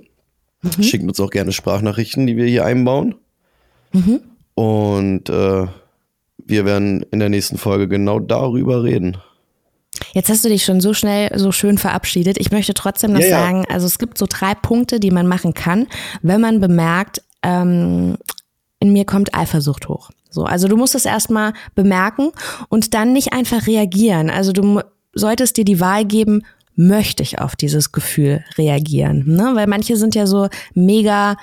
Mhm. 0.76 0.84
Schickt 0.84 1.04
uns 1.04 1.20
auch 1.20 1.30
gerne 1.30 1.52
Sprachnachrichten, 1.52 2.28
die 2.28 2.38
wir 2.38 2.46
hier 2.46 2.66
einbauen. 2.66 3.16
Mhm. 3.94 4.22
Und 4.56 5.30
äh, 5.30 5.68
wir 6.46 6.66
werden 6.66 7.06
in 7.12 7.20
der 7.20 7.30
nächsten 7.30 7.58
Folge 7.58 7.88
genau 7.88 8.20
darüber 8.20 8.84
reden. 8.84 9.18
Jetzt 10.14 10.30
hast 10.30 10.46
du 10.46 10.50
dich 10.50 10.64
schon 10.64 10.82
so 10.82 10.94
schnell, 10.94 11.30
so 11.38 11.52
schön 11.52 11.78
verabschiedet. 11.78 12.38
Ich 12.40 12.52
möchte 12.52 12.74
trotzdem 12.74 13.14
noch 13.14 13.20
ja, 13.20 13.30
sagen, 13.30 13.66
ja. 13.68 13.76
also 13.76 13.88
es 13.88 14.00
gibt 14.00 14.18
so 14.18 14.26
drei 14.28 14.54
Punkte, 14.54 15.00
die 15.00 15.12
man 15.12 15.28
machen 15.28 15.54
kann, 15.54 15.88
wenn 16.22 16.42
man 16.42 16.60
bemerkt, 16.60 17.22
ähm, 17.44 18.18
in 18.80 18.94
mir 18.94 19.06
kommt 19.06 19.34
Eifersucht 19.36 19.90
hoch. 19.90 20.12
So, 20.30 20.44
also 20.44 20.68
du 20.68 20.78
musst 20.78 20.96
es 20.96 21.06
erstmal 21.06 21.54
bemerken 21.74 22.32
und 22.70 22.94
dann 22.94 23.14
nicht 23.14 23.34
einfach 23.34 23.66
reagieren. 23.66 24.30
Also 24.30 24.52
du 24.52 24.82
solltest 25.14 25.58
dir 25.58 25.66
die 25.66 25.80
Wahl 25.80 26.06
geben, 26.06 26.44
möchte 26.78 27.24
ich 27.24 27.40
auf 27.40 27.56
dieses 27.56 27.92
Gefühl 27.92 28.44
reagieren. 28.58 29.24
Ne? 29.26 29.52
Weil 29.56 29.68
manche 29.68 29.98
sind 29.98 30.16
ja 30.16 30.28
so 30.28 30.48
mega 30.74 31.36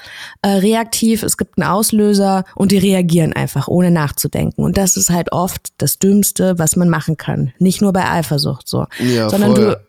äh, 0.43 0.49
reaktiv, 0.49 1.23
es 1.23 1.37
gibt 1.37 1.59
einen 1.59 1.69
Auslöser 1.69 2.45
und 2.55 2.73
die 2.73 2.79
reagieren 2.79 3.33
einfach, 3.33 3.69
ohne 3.69 3.91
nachzudenken. 3.91 4.63
Und 4.63 4.79
das 4.79 4.97
ist 4.97 5.11
halt 5.11 5.33
oft 5.33 5.69
das 5.79 5.99
Dümmste, 5.99 6.59
was 6.59 6.77
man 6.77 6.89
machen 6.89 7.17
kann. 7.17 7.53
Nicht 7.59 7.83
nur 7.83 7.93
bei 7.93 8.09
Eifersucht 8.09 8.69
so. 8.69 8.87
Ja, 9.01 9.29
sondern 9.29 9.55
voll. 9.55 9.65
du. 9.65 9.81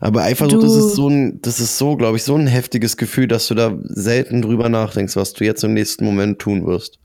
Aber 0.00 0.22
Eifersucht, 0.22 0.62
das 0.62 0.76
ist 0.76 0.94
so 0.94 1.08
ein, 1.08 1.42
das 1.42 1.58
ist 1.58 1.76
so, 1.76 1.96
glaube 1.96 2.16
ich, 2.16 2.22
so 2.22 2.36
ein 2.36 2.46
heftiges 2.46 2.96
Gefühl, 2.96 3.26
dass 3.26 3.48
du 3.48 3.54
da 3.54 3.76
selten 3.84 4.40
drüber 4.42 4.68
nachdenkst, 4.68 5.16
was 5.16 5.32
du 5.32 5.44
jetzt 5.44 5.64
im 5.64 5.74
nächsten 5.74 6.04
Moment 6.04 6.38
tun 6.38 6.66
wirst. 6.66 6.98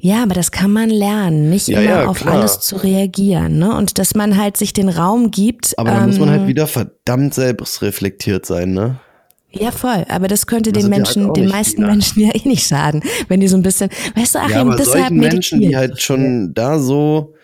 Ja, 0.00 0.22
aber 0.22 0.34
das 0.34 0.52
kann 0.52 0.72
man 0.72 0.90
lernen, 0.90 1.50
nicht 1.50 1.66
ja, 1.66 1.80
immer 1.80 1.90
ja, 1.90 2.06
auf 2.06 2.20
klar. 2.20 2.34
alles 2.34 2.60
zu 2.60 2.76
reagieren, 2.76 3.58
ne? 3.58 3.76
Und 3.76 3.98
dass 3.98 4.14
man 4.14 4.36
halt 4.36 4.56
sich 4.56 4.72
den 4.72 4.88
Raum 4.88 5.32
gibt. 5.32 5.76
Aber 5.76 5.90
da 5.90 6.00
ähm, 6.00 6.06
muss 6.06 6.18
man 6.20 6.30
halt 6.30 6.42
ähm, 6.42 6.46
wieder 6.46 6.68
verdammt 6.68 7.34
selbstreflektiert 7.34 8.46
sein, 8.46 8.72
ne? 8.72 9.00
Ja, 9.50 9.72
voll. 9.72 10.04
Aber 10.08 10.28
das 10.28 10.46
könnte 10.46 10.70
das 10.70 10.82
den 10.82 10.90
Menschen, 10.90 11.26
halt 11.26 11.36
den 11.36 11.48
meisten 11.48 11.78
wieder. 11.78 11.88
Menschen 11.88 12.20
ja 12.26 12.30
eh 12.32 12.46
nicht 12.46 12.66
schaden, 12.66 13.02
wenn 13.26 13.40
die 13.40 13.48
so 13.48 13.56
ein 13.56 13.62
bisschen, 13.62 13.90
weißt 14.14 14.36
du, 14.36 14.38
Achim, 14.38 14.50
ja, 14.50 14.60
aber 14.60 14.76
deshalb 14.76 15.10
Menschen, 15.10 15.60
die 15.60 15.76
halt 15.76 16.00
schon 16.00 16.54
da 16.54 16.78
so 16.78 17.34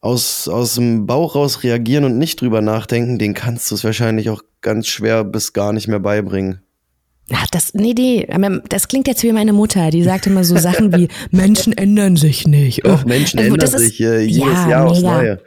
aus, 0.00 0.48
aus 0.48 0.74
dem 0.74 1.06
Bauch 1.06 1.34
raus 1.36 1.62
reagieren 1.62 2.04
und 2.04 2.18
nicht 2.18 2.40
drüber 2.40 2.62
nachdenken, 2.62 3.18
den 3.18 3.34
kannst 3.34 3.70
du 3.70 3.74
es 3.76 3.84
wahrscheinlich 3.84 4.30
auch 4.30 4.42
ganz 4.60 4.88
schwer 4.88 5.24
bis 5.24 5.52
gar 5.52 5.72
nicht 5.72 5.88
mehr 5.88 6.00
beibringen. 6.00 6.62
Ach, 7.32 7.46
das, 7.48 7.74
nee, 7.74 7.92
nee, 7.96 8.26
das 8.68 8.86
klingt 8.86 9.08
jetzt 9.08 9.24
wie 9.24 9.32
meine 9.32 9.52
Mutter, 9.52 9.90
die 9.90 10.04
sagt 10.04 10.28
immer 10.28 10.44
so 10.44 10.56
Sachen 10.56 10.96
wie, 10.96 11.08
Menschen 11.32 11.72
ändern 11.72 12.16
sich 12.16 12.46
nicht. 12.46 12.86
Doch, 12.86 13.04
Menschen 13.04 13.40
also, 13.40 13.54
ändern 13.54 13.78
sich 13.78 14.00
äh, 14.00 14.20
jedes 14.20 14.36
ja, 14.38 14.68
Jahr 14.68 14.90
aufs 14.90 15.02
Neue. 15.02 15.40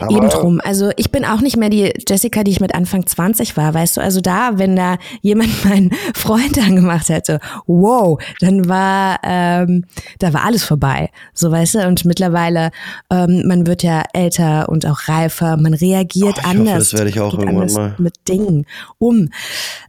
Aber 0.00 0.16
Eben 0.16 0.28
drum. 0.28 0.60
Also 0.64 0.90
ich 0.96 1.10
bin 1.10 1.24
auch 1.24 1.40
nicht 1.40 1.56
mehr 1.56 1.68
die 1.68 1.92
Jessica, 2.08 2.42
die 2.42 2.50
ich 2.50 2.60
mit 2.60 2.74
Anfang 2.74 3.06
20 3.06 3.56
war, 3.56 3.74
weißt 3.74 3.96
du. 3.96 4.00
Also 4.00 4.20
da, 4.20 4.58
wenn 4.58 4.76
da 4.76 4.98
jemand 5.20 5.64
meinen 5.64 5.90
Freund 6.14 6.58
angemacht 6.58 7.08
hätte, 7.08 7.40
wow, 7.66 8.20
dann 8.40 8.68
war, 8.68 9.18
ähm, 9.22 9.84
da 10.18 10.32
war 10.32 10.44
alles 10.44 10.64
vorbei. 10.64 11.10
So, 11.34 11.50
weißt 11.50 11.76
du. 11.76 11.86
Und 11.86 12.04
mittlerweile, 12.04 12.70
ähm, 13.10 13.46
man 13.46 13.66
wird 13.66 13.82
ja 13.82 14.02
älter 14.12 14.68
und 14.68 14.86
auch 14.86 15.08
reifer, 15.08 15.56
man 15.56 15.74
reagiert 15.74 16.36
oh, 16.38 16.48
anders. 16.48 16.68
Hoffe, 16.68 16.78
das 16.78 16.92
werde 16.94 17.10
ich 17.10 17.20
auch 17.20 17.38
irgendwann 17.38 17.72
mal. 17.72 17.94
Mit 17.98 18.14
Dingen 18.28 18.66
um. 18.98 19.28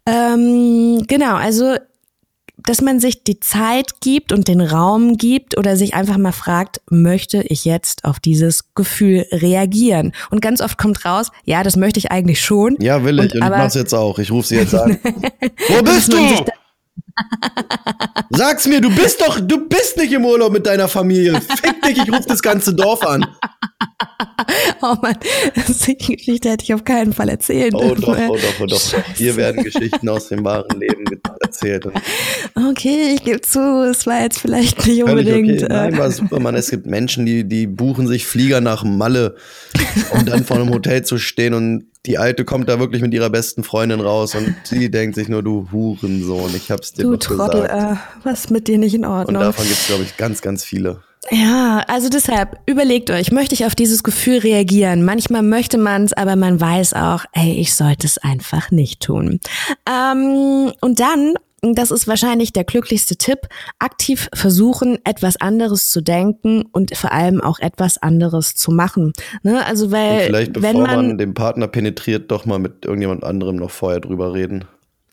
Ähm, 0.05 1.03
genau, 1.07 1.36
also 1.36 1.76
dass 2.66 2.82
man 2.82 2.99
sich 2.99 3.24
die 3.24 3.39
Zeit 3.39 4.01
gibt 4.01 4.32
und 4.32 4.47
den 4.47 4.62
Raum 4.62 5.18
gibt 5.18 5.57
oder 5.57 5.76
sich 5.76 5.93
einfach 5.93 6.18
mal 6.18 6.32
fragt, 6.32 6.82
möchte 6.89 7.41
ich 7.41 7.66
jetzt 7.66 8.05
auf 8.05 8.20
dieses 8.20 8.74
Gefühl 8.76 9.26
reagieren? 9.32 10.14
Und 10.30 10.41
ganz 10.41 10.62
oft 10.62 10.78
kommt 10.78 11.05
raus, 11.05 11.28
ja, 11.45 11.64
das 11.64 11.76
möchte 11.76 11.99
ich 11.99 12.12
eigentlich 12.12 12.41
schon. 12.41 12.78
Ja, 12.80 13.03
will 13.03 13.20
ich. 13.20 13.34
Und, 13.34 13.41
und 13.41 13.43
ich 13.43 13.49
mach's 13.49 13.76
jetzt 13.76 13.93
auch. 13.93 14.20
Ich 14.20 14.32
rufe 14.32 14.47
sie 14.47 14.55
jetzt 14.55 14.76
an. 14.76 14.97
Wo 15.70 15.82
bist 15.84 16.12
du? 16.12 16.18
Sag's 18.30 18.68
mir, 18.68 18.82
du 18.82 18.93
bist 18.93 19.22
doch, 19.22 19.39
du 19.39 19.68
bist 19.68 19.97
nicht 19.97 20.14
im 20.14 20.26
Urlaub 20.26 20.51
mit 20.51 20.66
deiner 20.66 20.88
Familie. 20.88 21.39
Fick 21.64 21.82
dich, 21.82 21.97
ich 21.97 22.12
rufe 22.12 22.28
das 22.28 22.41
ganze 22.41 22.74
Dorf 22.74 23.03
an. 23.03 23.26
oh 24.82 24.95
Mann, 25.02 25.18
die 25.88 26.16
Geschichte 26.16 26.49
hätte 26.49 26.64
ich 26.64 26.74
auf 26.74 26.84
keinen 26.84 27.14
Fall 27.14 27.30
erzählen 27.30 27.74
Oh 27.74 27.95
doch, 27.95 28.18
oh 28.28 28.36
doch, 28.36 28.60
oh 28.62 28.66
doch. 28.66 28.82
Hier 29.16 29.36
werden 29.36 29.64
Geschichten 29.64 30.08
aus 30.10 30.30
dem 30.30 30.43
wahren 30.43 30.80
Leben 30.80 31.06
erzählt. 31.41 31.88
Okay, 32.56 33.16
ich 33.16 33.24
gebe 33.24 33.41
zu, 33.41 33.89
es 33.89 34.06
war 34.06 34.22
jetzt 34.22 34.39
vielleicht 34.39 34.86
nicht 34.86 35.04
unbedingt. 35.04 35.64
Okay. 35.64 35.74
Nein, 35.74 35.97
war 35.97 36.12
super, 36.12 36.39
Mann. 36.39 36.56
Es 36.56 36.70
gibt 36.70 36.86
Menschen, 36.86 37.26
die, 37.26 37.47
die 37.47 37.68
buchen 37.68 38.08
sich 38.08 38.26
Flieger 38.26 38.62
nach 38.62 38.84
Malle, 38.84 39.36
um 40.12 40.26
dann 40.26 40.43
vor 40.43 40.58
einem 40.58 40.70
Hotel 40.70 41.04
zu 41.04 41.18
stehen 41.18 41.54
und 41.54 41.86
die 42.06 42.18
Alte 42.18 42.45
kommt 42.45 42.68
da 42.68 42.80
wirklich 42.80 43.02
mit 43.02 43.14
ihrer 43.14 43.30
besten 43.30 43.64
Freundin 43.64 43.99
raus 43.99 44.34
und 44.34 44.56
sie 44.64 44.89
denkt 44.89 45.16
sich 45.16 45.28
nur, 45.28 45.43
du 45.43 45.68
Hurensohn, 45.72 46.56
ich 46.56 46.72
hab's 46.72 46.93
dir 46.93 47.04
du 47.04 47.12
doch 47.12 47.20
Trottel, 47.20 47.62
gesagt. 47.62 47.93
Äh, 47.93 47.95
was 48.24 48.49
mit 48.49 48.68
dir 48.68 48.80
nicht 48.80 48.95
in 48.95 49.06
Ordnung? 49.06 49.36
Und 49.36 49.41
davon 49.41 49.68
gibt's, 49.68 49.88
glaube 49.88 50.04
ich, 50.04 50.18
ganz, 50.18 50.41
ganz 50.41 50.64
viele. 50.64 51.04
Ja, 51.30 51.84
also 51.88 52.09
deshalb, 52.09 52.59
überlegt 52.65 53.11
euch, 53.11 53.32
möchte 53.32 53.53
ich 53.53 53.65
auf 53.65 53.76
dieses 53.76 54.03
Gefühl 54.03 54.39
reagieren? 54.39 55.05
Manchmal 55.05 55.43
möchte 55.43 55.78
man 55.78 56.03
es, 56.05 56.13
aber 56.13 56.36
man 56.36 56.59
weiß 56.59 56.93
auch, 56.93 57.26
ey, 57.34 57.53
ich 57.59 57.76
sollte 57.76 58.07
es 58.07 58.17
einfach 58.17 58.72
nicht 58.72 59.01
tun. 59.01 59.39
Ähm, 59.88 60.72
und 60.82 60.99
dann 60.99 61.36
das 61.61 61.91
ist 61.91 62.07
wahrscheinlich 62.07 62.53
der 62.53 62.63
glücklichste 62.63 63.17
Tipp, 63.17 63.41
aktiv 63.78 64.30
versuchen, 64.34 64.97
etwas 65.03 65.38
anderes 65.38 65.91
zu 65.91 66.01
denken 66.01 66.63
und 66.72 66.97
vor 66.97 67.11
allem 67.11 67.39
auch 67.39 67.59
etwas 67.59 67.99
anderes 67.99 68.55
zu 68.55 68.72
machen. 68.72 69.13
Ne? 69.43 69.63
Also 69.63 69.91
weil 69.91 70.22
und 70.22 70.26
vielleicht 70.26 70.53
bevor 70.53 70.69
wenn 70.69 70.82
man, 70.82 70.95
man 70.95 71.17
den 71.19 71.36
Partner 71.36 71.67
penetriert, 71.67 72.32
doch 72.32 72.47
mal 72.47 72.57
mit 72.57 72.86
irgendjemand 72.86 73.24
anderem 73.24 73.57
noch 73.57 73.69
vorher 73.69 73.99
drüber 73.99 74.34
reden. 74.34 74.65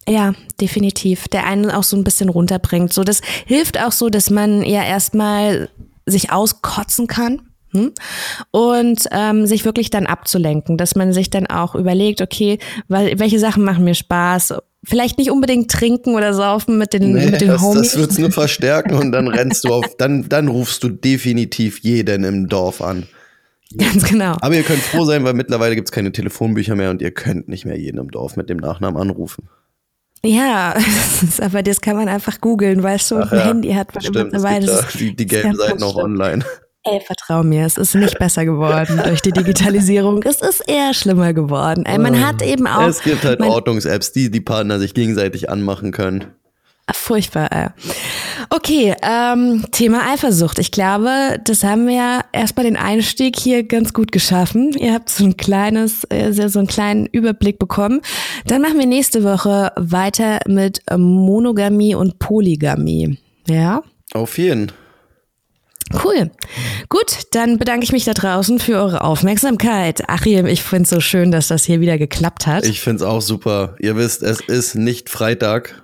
Ja, 0.08 0.32
definitiv. 0.58 1.28
Der 1.28 1.46
einen 1.46 1.70
auch 1.70 1.82
so 1.82 1.94
ein 1.94 2.04
bisschen 2.04 2.30
runterbringt. 2.30 2.94
So, 2.94 3.04
das 3.04 3.20
hilft 3.44 3.78
auch 3.78 3.92
so, 3.92 4.08
dass 4.08 4.30
man 4.30 4.62
ja 4.62 4.82
erstmal 4.82 5.68
sich 6.10 6.32
auskotzen 6.32 7.06
kann. 7.06 7.42
Hm? 7.72 7.92
Und 8.50 9.04
ähm, 9.10 9.46
sich 9.46 9.66
wirklich 9.66 9.90
dann 9.90 10.06
abzulenken, 10.06 10.78
dass 10.78 10.94
man 10.94 11.12
sich 11.12 11.28
dann 11.28 11.46
auch 11.46 11.74
überlegt, 11.74 12.22
okay, 12.22 12.58
weil, 12.88 13.18
welche 13.18 13.38
Sachen 13.38 13.62
machen 13.62 13.84
mir 13.84 13.94
Spaß? 13.94 14.54
Vielleicht 14.84 15.18
nicht 15.18 15.30
unbedingt 15.30 15.70
trinken 15.70 16.14
oder 16.14 16.32
saufen 16.32 16.78
mit 16.78 16.94
den, 16.94 17.12
nee, 17.12 17.26
mit 17.26 17.42
den 17.42 17.48
das, 17.48 17.60
Homies. 17.60 17.92
Das 17.92 17.98
wird's 17.98 18.18
nur 18.18 18.30
verstärken 18.32 18.94
und 18.94 19.12
dann 19.12 19.28
rennst 19.28 19.64
du 19.64 19.68
auf, 19.68 19.84
dann, 19.98 20.30
dann 20.30 20.48
rufst 20.48 20.82
du 20.82 20.88
definitiv 20.88 21.80
jeden 21.80 22.24
im 22.24 22.48
Dorf 22.48 22.80
an. 22.80 23.06
Ganz 23.76 24.04
genau. 24.04 24.36
Aber 24.40 24.54
ihr 24.54 24.62
könnt 24.62 24.80
froh 24.80 25.04
sein, 25.04 25.24
weil 25.24 25.34
mittlerweile 25.34 25.74
gibt's 25.74 25.92
keine 25.92 26.10
Telefonbücher 26.10 26.74
mehr 26.74 26.90
und 26.90 27.02
ihr 27.02 27.10
könnt 27.10 27.48
nicht 27.48 27.66
mehr 27.66 27.78
jeden 27.78 27.98
im 27.98 28.10
Dorf 28.10 28.36
mit 28.36 28.48
dem 28.48 28.56
Nachnamen 28.56 29.00
anrufen. 29.00 29.48
Ja, 30.24 30.74
aber 31.40 31.62
das 31.62 31.80
kann 31.80 31.96
man 31.96 32.08
einfach 32.08 32.40
googeln, 32.40 32.82
weil 32.82 32.98
so 32.98 33.16
ein 33.16 33.28
ja, 33.30 33.44
Handy 33.46 33.72
hat 33.72 33.88
stimmt, 33.98 34.16
mittlerweile. 34.16 34.66
Da 34.66 34.84
die, 34.98 35.14
die 35.14 35.26
gelben 35.26 35.56
Seiten 35.56 35.82
auch 35.82 35.96
online. 35.96 36.44
Ey, 36.84 37.00
vertrau 37.00 37.42
mir, 37.42 37.66
es 37.66 37.76
ist 37.76 37.94
nicht 37.94 38.18
besser 38.18 38.44
geworden 38.44 39.00
durch 39.04 39.20
die 39.20 39.32
Digitalisierung. 39.32 40.22
Es 40.22 40.40
ist 40.40 40.62
eher 40.66 40.94
schlimmer 40.94 41.32
geworden. 41.32 41.84
Ey, 41.84 41.98
man 41.98 42.24
hat 42.24 42.40
eben 42.40 42.66
auch. 42.66 42.88
Es 42.88 43.02
gibt 43.02 43.24
halt 43.24 43.40
Ortungs-Apps, 43.40 44.12
die 44.12 44.30
die 44.30 44.40
Partner 44.40 44.78
sich 44.78 44.94
gegenseitig 44.94 45.50
anmachen 45.50 45.92
können. 45.92 46.32
Furchtbar. 46.92 47.52
Ey. 47.52 47.68
Okay, 48.50 48.94
ähm, 49.02 49.64
Thema 49.72 50.10
Eifersucht. 50.10 50.58
Ich 50.58 50.70
glaube, 50.70 51.38
das 51.44 51.64
haben 51.64 51.86
wir 51.86 51.94
ja 51.94 52.20
erstmal 52.32 52.64
den 52.64 52.76
Einstieg 52.76 53.38
hier 53.38 53.62
ganz 53.64 53.92
gut 53.92 54.12
geschaffen. 54.12 54.72
Ihr 54.72 54.94
habt 54.94 55.10
so 55.10 55.24
ein 55.24 55.36
kleines, 55.36 56.04
äh, 56.10 56.32
so 56.32 56.58
einen 56.58 56.68
kleinen 56.68 57.06
Überblick 57.06 57.58
bekommen. 57.58 58.00
Dann 58.46 58.62
machen 58.62 58.78
wir 58.78 58.86
nächste 58.86 59.24
Woche 59.24 59.72
weiter 59.76 60.40
mit 60.46 60.80
Monogamie 60.96 61.94
und 61.94 62.18
Polygamie. 62.18 63.18
Ja? 63.46 63.82
Auf 64.14 64.38
jeden. 64.38 64.72
Cool. 66.04 66.30
Gut, 66.88 67.22
dann 67.32 67.58
bedanke 67.58 67.84
ich 67.84 67.92
mich 67.92 68.04
da 68.04 68.12
draußen 68.12 68.58
für 68.58 68.76
eure 68.76 69.02
Aufmerksamkeit. 69.02 70.08
Achim, 70.08 70.46
ich 70.46 70.62
finde 70.62 70.84
es 70.84 70.90
so 70.90 71.00
schön, 71.00 71.32
dass 71.32 71.48
das 71.48 71.64
hier 71.64 71.80
wieder 71.80 71.96
geklappt 71.96 72.46
hat. 72.46 72.66
Ich 72.66 72.80
finde 72.80 73.04
es 73.04 73.08
auch 73.08 73.22
super. 73.22 73.74
Ihr 73.78 73.96
wisst, 73.96 74.22
es 74.22 74.40
ist 74.40 74.74
nicht 74.74 75.08
Freitag. 75.08 75.82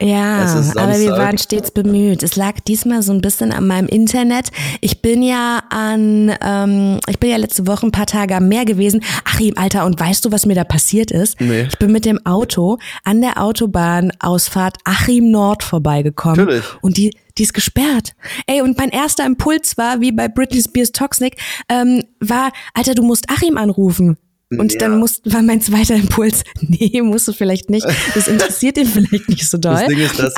Ja, 0.00 0.62
aber 0.76 0.98
wir 0.98 1.12
waren 1.12 1.38
stets 1.38 1.70
bemüht. 1.70 2.22
Es 2.22 2.36
lag 2.36 2.60
diesmal 2.60 3.02
so 3.02 3.12
ein 3.12 3.20
bisschen 3.20 3.52
an 3.52 3.66
meinem 3.66 3.88
Internet. 3.88 4.50
Ich 4.80 5.02
bin 5.02 5.22
ja 5.22 5.62
an, 5.70 6.34
ähm, 6.40 6.98
ich 7.08 7.18
bin 7.18 7.30
ja 7.30 7.36
letzte 7.36 7.66
Woche 7.66 7.86
ein 7.86 7.92
paar 7.92 8.06
Tage 8.06 8.36
am 8.36 8.48
Meer 8.48 8.64
gewesen. 8.64 9.02
Achim, 9.24 9.54
Alter, 9.56 9.86
und 9.86 9.98
weißt 9.98 10.24
du, 10.24 10.32
was 10.32 10.46
mir 10.46 10.54
da 10.54 10.64
passiert 10.64 11.10
ist? 11.10 11.40
Nee. 11.40 11.66
Ich 11.68 11.78
bin 11.78 11.92
mit 11.92 12.04
dem 12.04 12.24
Auto 12.26 12.78
an 13.04 13.20
der 13.20 13.42
Autobahnausfahrt 13.42 14.78
Achim 14.84 15.30
Nord 15.30 15.62
vorbeigekommen. 15.62 16.36
Natürlich. 16.38 16.64
Und 16.82 16.96
die, 16.96 17.16
die 17.38 17.42
ist 17.44 17.54
gesperrt. 17.54 18.14
Ey, 18.46 18.62
und 18.62 18.78
mein 18.78 18.90
erster 18.90 19.24
Impuls 19.24 19.78
war, 19.78 20.00
wie 20.00 20.12
bei 20.12 20.28
Britney 20.28 20.62
Spears 20.62 20.92
Toxic, 20.92 21.36
ähm, 21.68 22.02
war, 22.20 22.52
Alter, 22.74 22.94
du 22.94 23.02
musst 23.02 23.30
Achim 23.30 23.56
anrufen. 23.56 24.16
Und 24.58 24.72
ja. 24.72 24.78
dann 24.78 24.98
muss, 24.98 25.20
war 25.24 25.42
mein 25.42 25.60
zweiter 25.60 25.94
Impuls, 25.94 26.42
nee, 26.60 27.00
musst 27.02 27.28
du 27.28 27.32
vielleicht 27.32 27.70
nicht. 27.70 27.86
Das 28.14 28.28
interessiert 28.28 28.78
ihn 28.78 28.86
vielleicht 28.86 29.28
nicht 29.28 29.48
so 29.48 29.58
doll. 29.58 29.74
Das 29.74 29.86
Ding 29.86 29.98
ist, 29.98 30.18
dass 30.18 30.34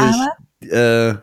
ich 0.60 0.70
äh, 0.70 1.14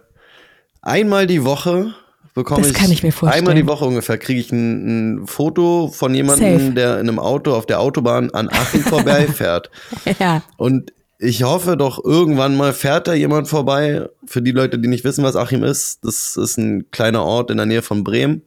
einmal 0.82 1.28
die 1.28 1.44
Woche 1.44 1.94
bekomme 2.34 2.62
das 2.62 2.74
kann 2.74 2.92
ich, 2.92 3.04
mir 3.04 3.12
vorstellen. 3.12 3.39
einmal 3.39 3.56
die 3.56 3.68
Woche 3.68 3.86
ungefähr 3.86 4.18
kriege 4.18 4.39
ich 4.39 4.52
ein, 4.52 5.22
ein, 5.22 5.28
Foto 5.28 5.89
von 5.94 6.14
jemandem, 6.14 6.60
Safe. 6.60 6.72
der 6.74 7.00
in 7.00 7.10
einem 7.10 7.20
Auto 7.20 7.54
auf 7.54 7.66
der 7.66 7.80
Autobahn 7.80 8.32
an 8.32 8.50
Achim 8.50 8.82
vorbeifährt. 8.82 9.70
ja. 10.20 10.44
Und 10.58 10.94
ich 11.20 11.44
hoffe 11.44 11.78
doch, 11.78 12.04
irgendwann 12.04 12.56
mal 12.56 12.74
fährt 12.74 13.08
da 13.08 13.14
jemand 13.14 13.48
vorbei. 13.48 14.08
Für 14.26 14.42
die 14.42 14.52
Leute, 14.52 14.80
die 14.80 14.88
nicht 14.88 15.04
wissen, 15.04 15.24
was 15.24 15.36
Achim 15.36 15.64
ist, 15.64 16.04
das 16.04 16.36
ist 16.36 16.58
ein 16.58 16.89
kleiner 16.92 17.24
Ort 17.24 17.52
in 17.52 17.58
der 17.58 17.66
Nähe 17.66 17.82
von 17.82 18.04
Bremen. 18.04 18.42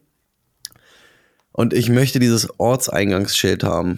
Und 1.53 1.73
ich 1.73 1.89
möchte 1.89 2.19
dieses 2.19 2.49
Ortseingangsschild 2.59 3.63
haben. 3.63 3.97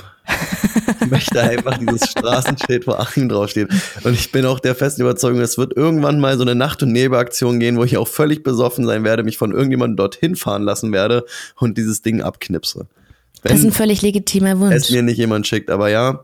Ich 1.02 1.08
möchte 1.10 1.42
einfach 1.42 1.78
dieses 1.78 2.10
Straßenschild, 2.10 2.88
wo 2.88 2.94
Achim 2.94 3.30
draufsteht. 3.30 3.70
Und 4.04 4.14
ich 4.14 4.32
bin 4.32 4.46
auch 4.46 4.60
der 4.60 4.76
festen 4.76 5.02
Überzeugung, 5.02 5.40
es 5.40 5.58
wird 5.58 5.76
irgendwann 5.76 6.20
mal 6.20 6.38
so 6.38 6.44
eine 6.44 6.56
Nacht- 6.56 6.84
und 6.84 6.92
Nebelaktion 6.92 7.60
gehen, 7.60 7.78
wo 7.78 7.84
ich 7.84 7.98
auch 7.98 8.08
völlig 8.08 8.44
besoffen 8.44 8.86
sein 8.86 9.04
werde, 9.04 9.24
mich 9.24 9.38
von 9.38 9.52
irgendjemandem 9.52 9.98
dorthin 9.98 10.36
fahren 10.36 10.64
lassen 10.64 10.92
werde 10.92 11.26
und 11.56 11.78
dieses 11.78 12.02
Ding 12.02 12.22
abknipse. 12.22 12.88
Wenn 13.42 13.52
das 13.52 13.60
ist 13.60 13.66
ein 13.66 13.72
völlig 13.72 14.02
legitimer 14.02 14.60
Wunsch. 14.60 14.76
Es 14.76 14.90
mir 14.90 15.04
nicht 15.04 15.18
jemand 15.18 15.48
schickt, 15.48 15.70
aber 15.70 15.90
ja, 15.90 16.24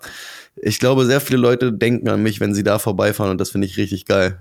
ich 0.55 0.79
glaube, 0.79 1.05
sehr 1.05 1.21
viele 1.21 1.39
Leute 1.39 1.73
denken 1.73 2.09
an 2.09 2.21
mich, 2.21 2.39
wenn 2.39 2.53
sie 2.53 2.63
da 2.63 2.79
vorbeifahren 2.79 3.31
und 3.31 3.39
das 3.39 3.51
finde 3.51 3.67
ich 3.67 3.77
richtig 3.77 4.05
geil. 4.05 4.39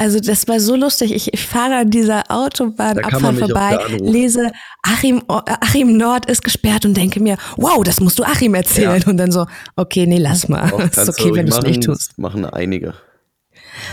Also 0.00 0.20
das 0.20 0.46
war 0.46 0.60
so 0.60 0.76
lustig. 0.76 1.12
Ich, 1.12 1.34
ich 1.34 1.44
fahre 1.44 1.74
an 1.78 1.90
dieser 1.90 2.30
Autobahnabfahrt 2.30 3.36
vorbei, 3.36 3.78
lese 3.98 4.52
Achim, 4.82 5.22
Achim 5.26 5.96
Nord 5.96 6.26
ist 6.26 6.44
gesperrt 6.44 6.86
und 6.86 6.96
denke 6.96 7.20
mir, 7.20 7.36
wow, 7.56 7.82
das 7.82 8.00
musst 8.00 8.16
du 8.18 8.22
Achim 8.22 8.54
erzählen. 8.54 9.02
Ja. 9.02 9.10
Und 9.10 9.16
dann 9.16 9.32
so, 9.32 9.46
okay, 9.74 10.06
nee, 10.06 10.18
lass 10.18 10.48
mal. 10.48 10.72
Auch 10.72 10.80
ist 10.80 11.08
okay, 11.08 11.34
wenn 11.34 11.46
du 11.46 11.56
es 11.56 11.62
nicht 11.62 11.82
tust. 11.82 12.16
machen 12.16 12.46
einige. 12.46 12.94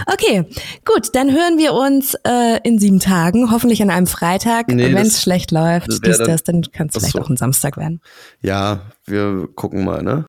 Okay, 0.06 0.46
gut, 0.86 1.10
dann 1.14 1.32
hören 1.32 1.58
wir 1.58 1.74
uns 1.74 2.16
äh, 2.24 2.60
in 2.64 2.80
sieben 2.80 3.00
Tagen, 3.00 3.52
hoffentlich 3.52 3.82
an 3.82 3.90
einem 3.90 4.08
Freitag. 4.08 4.68
Nee, 4.68 4.94
wenn 4.94 5.08
es 5.08 5.22
schlecht 5.22 5.52
läuft, 5.52 5.88
dies, 6.06 6.18
das, 6.18 6.44
dann 6.44 6.62
kann 6.72 6.88
es 6.88 6.96
vielleicht 6.96 7.14
so. 7.14 7.22
auch 7.22 7.30
ein 7.30 7.38
Samstag 7.38 7.78
werden. 7.78 8.02
Ja, 8.42 8.92
wir 9.06 9.48
gucken 9.56 9.84
mal, 9.84 10.04
ne? 10.04 10.24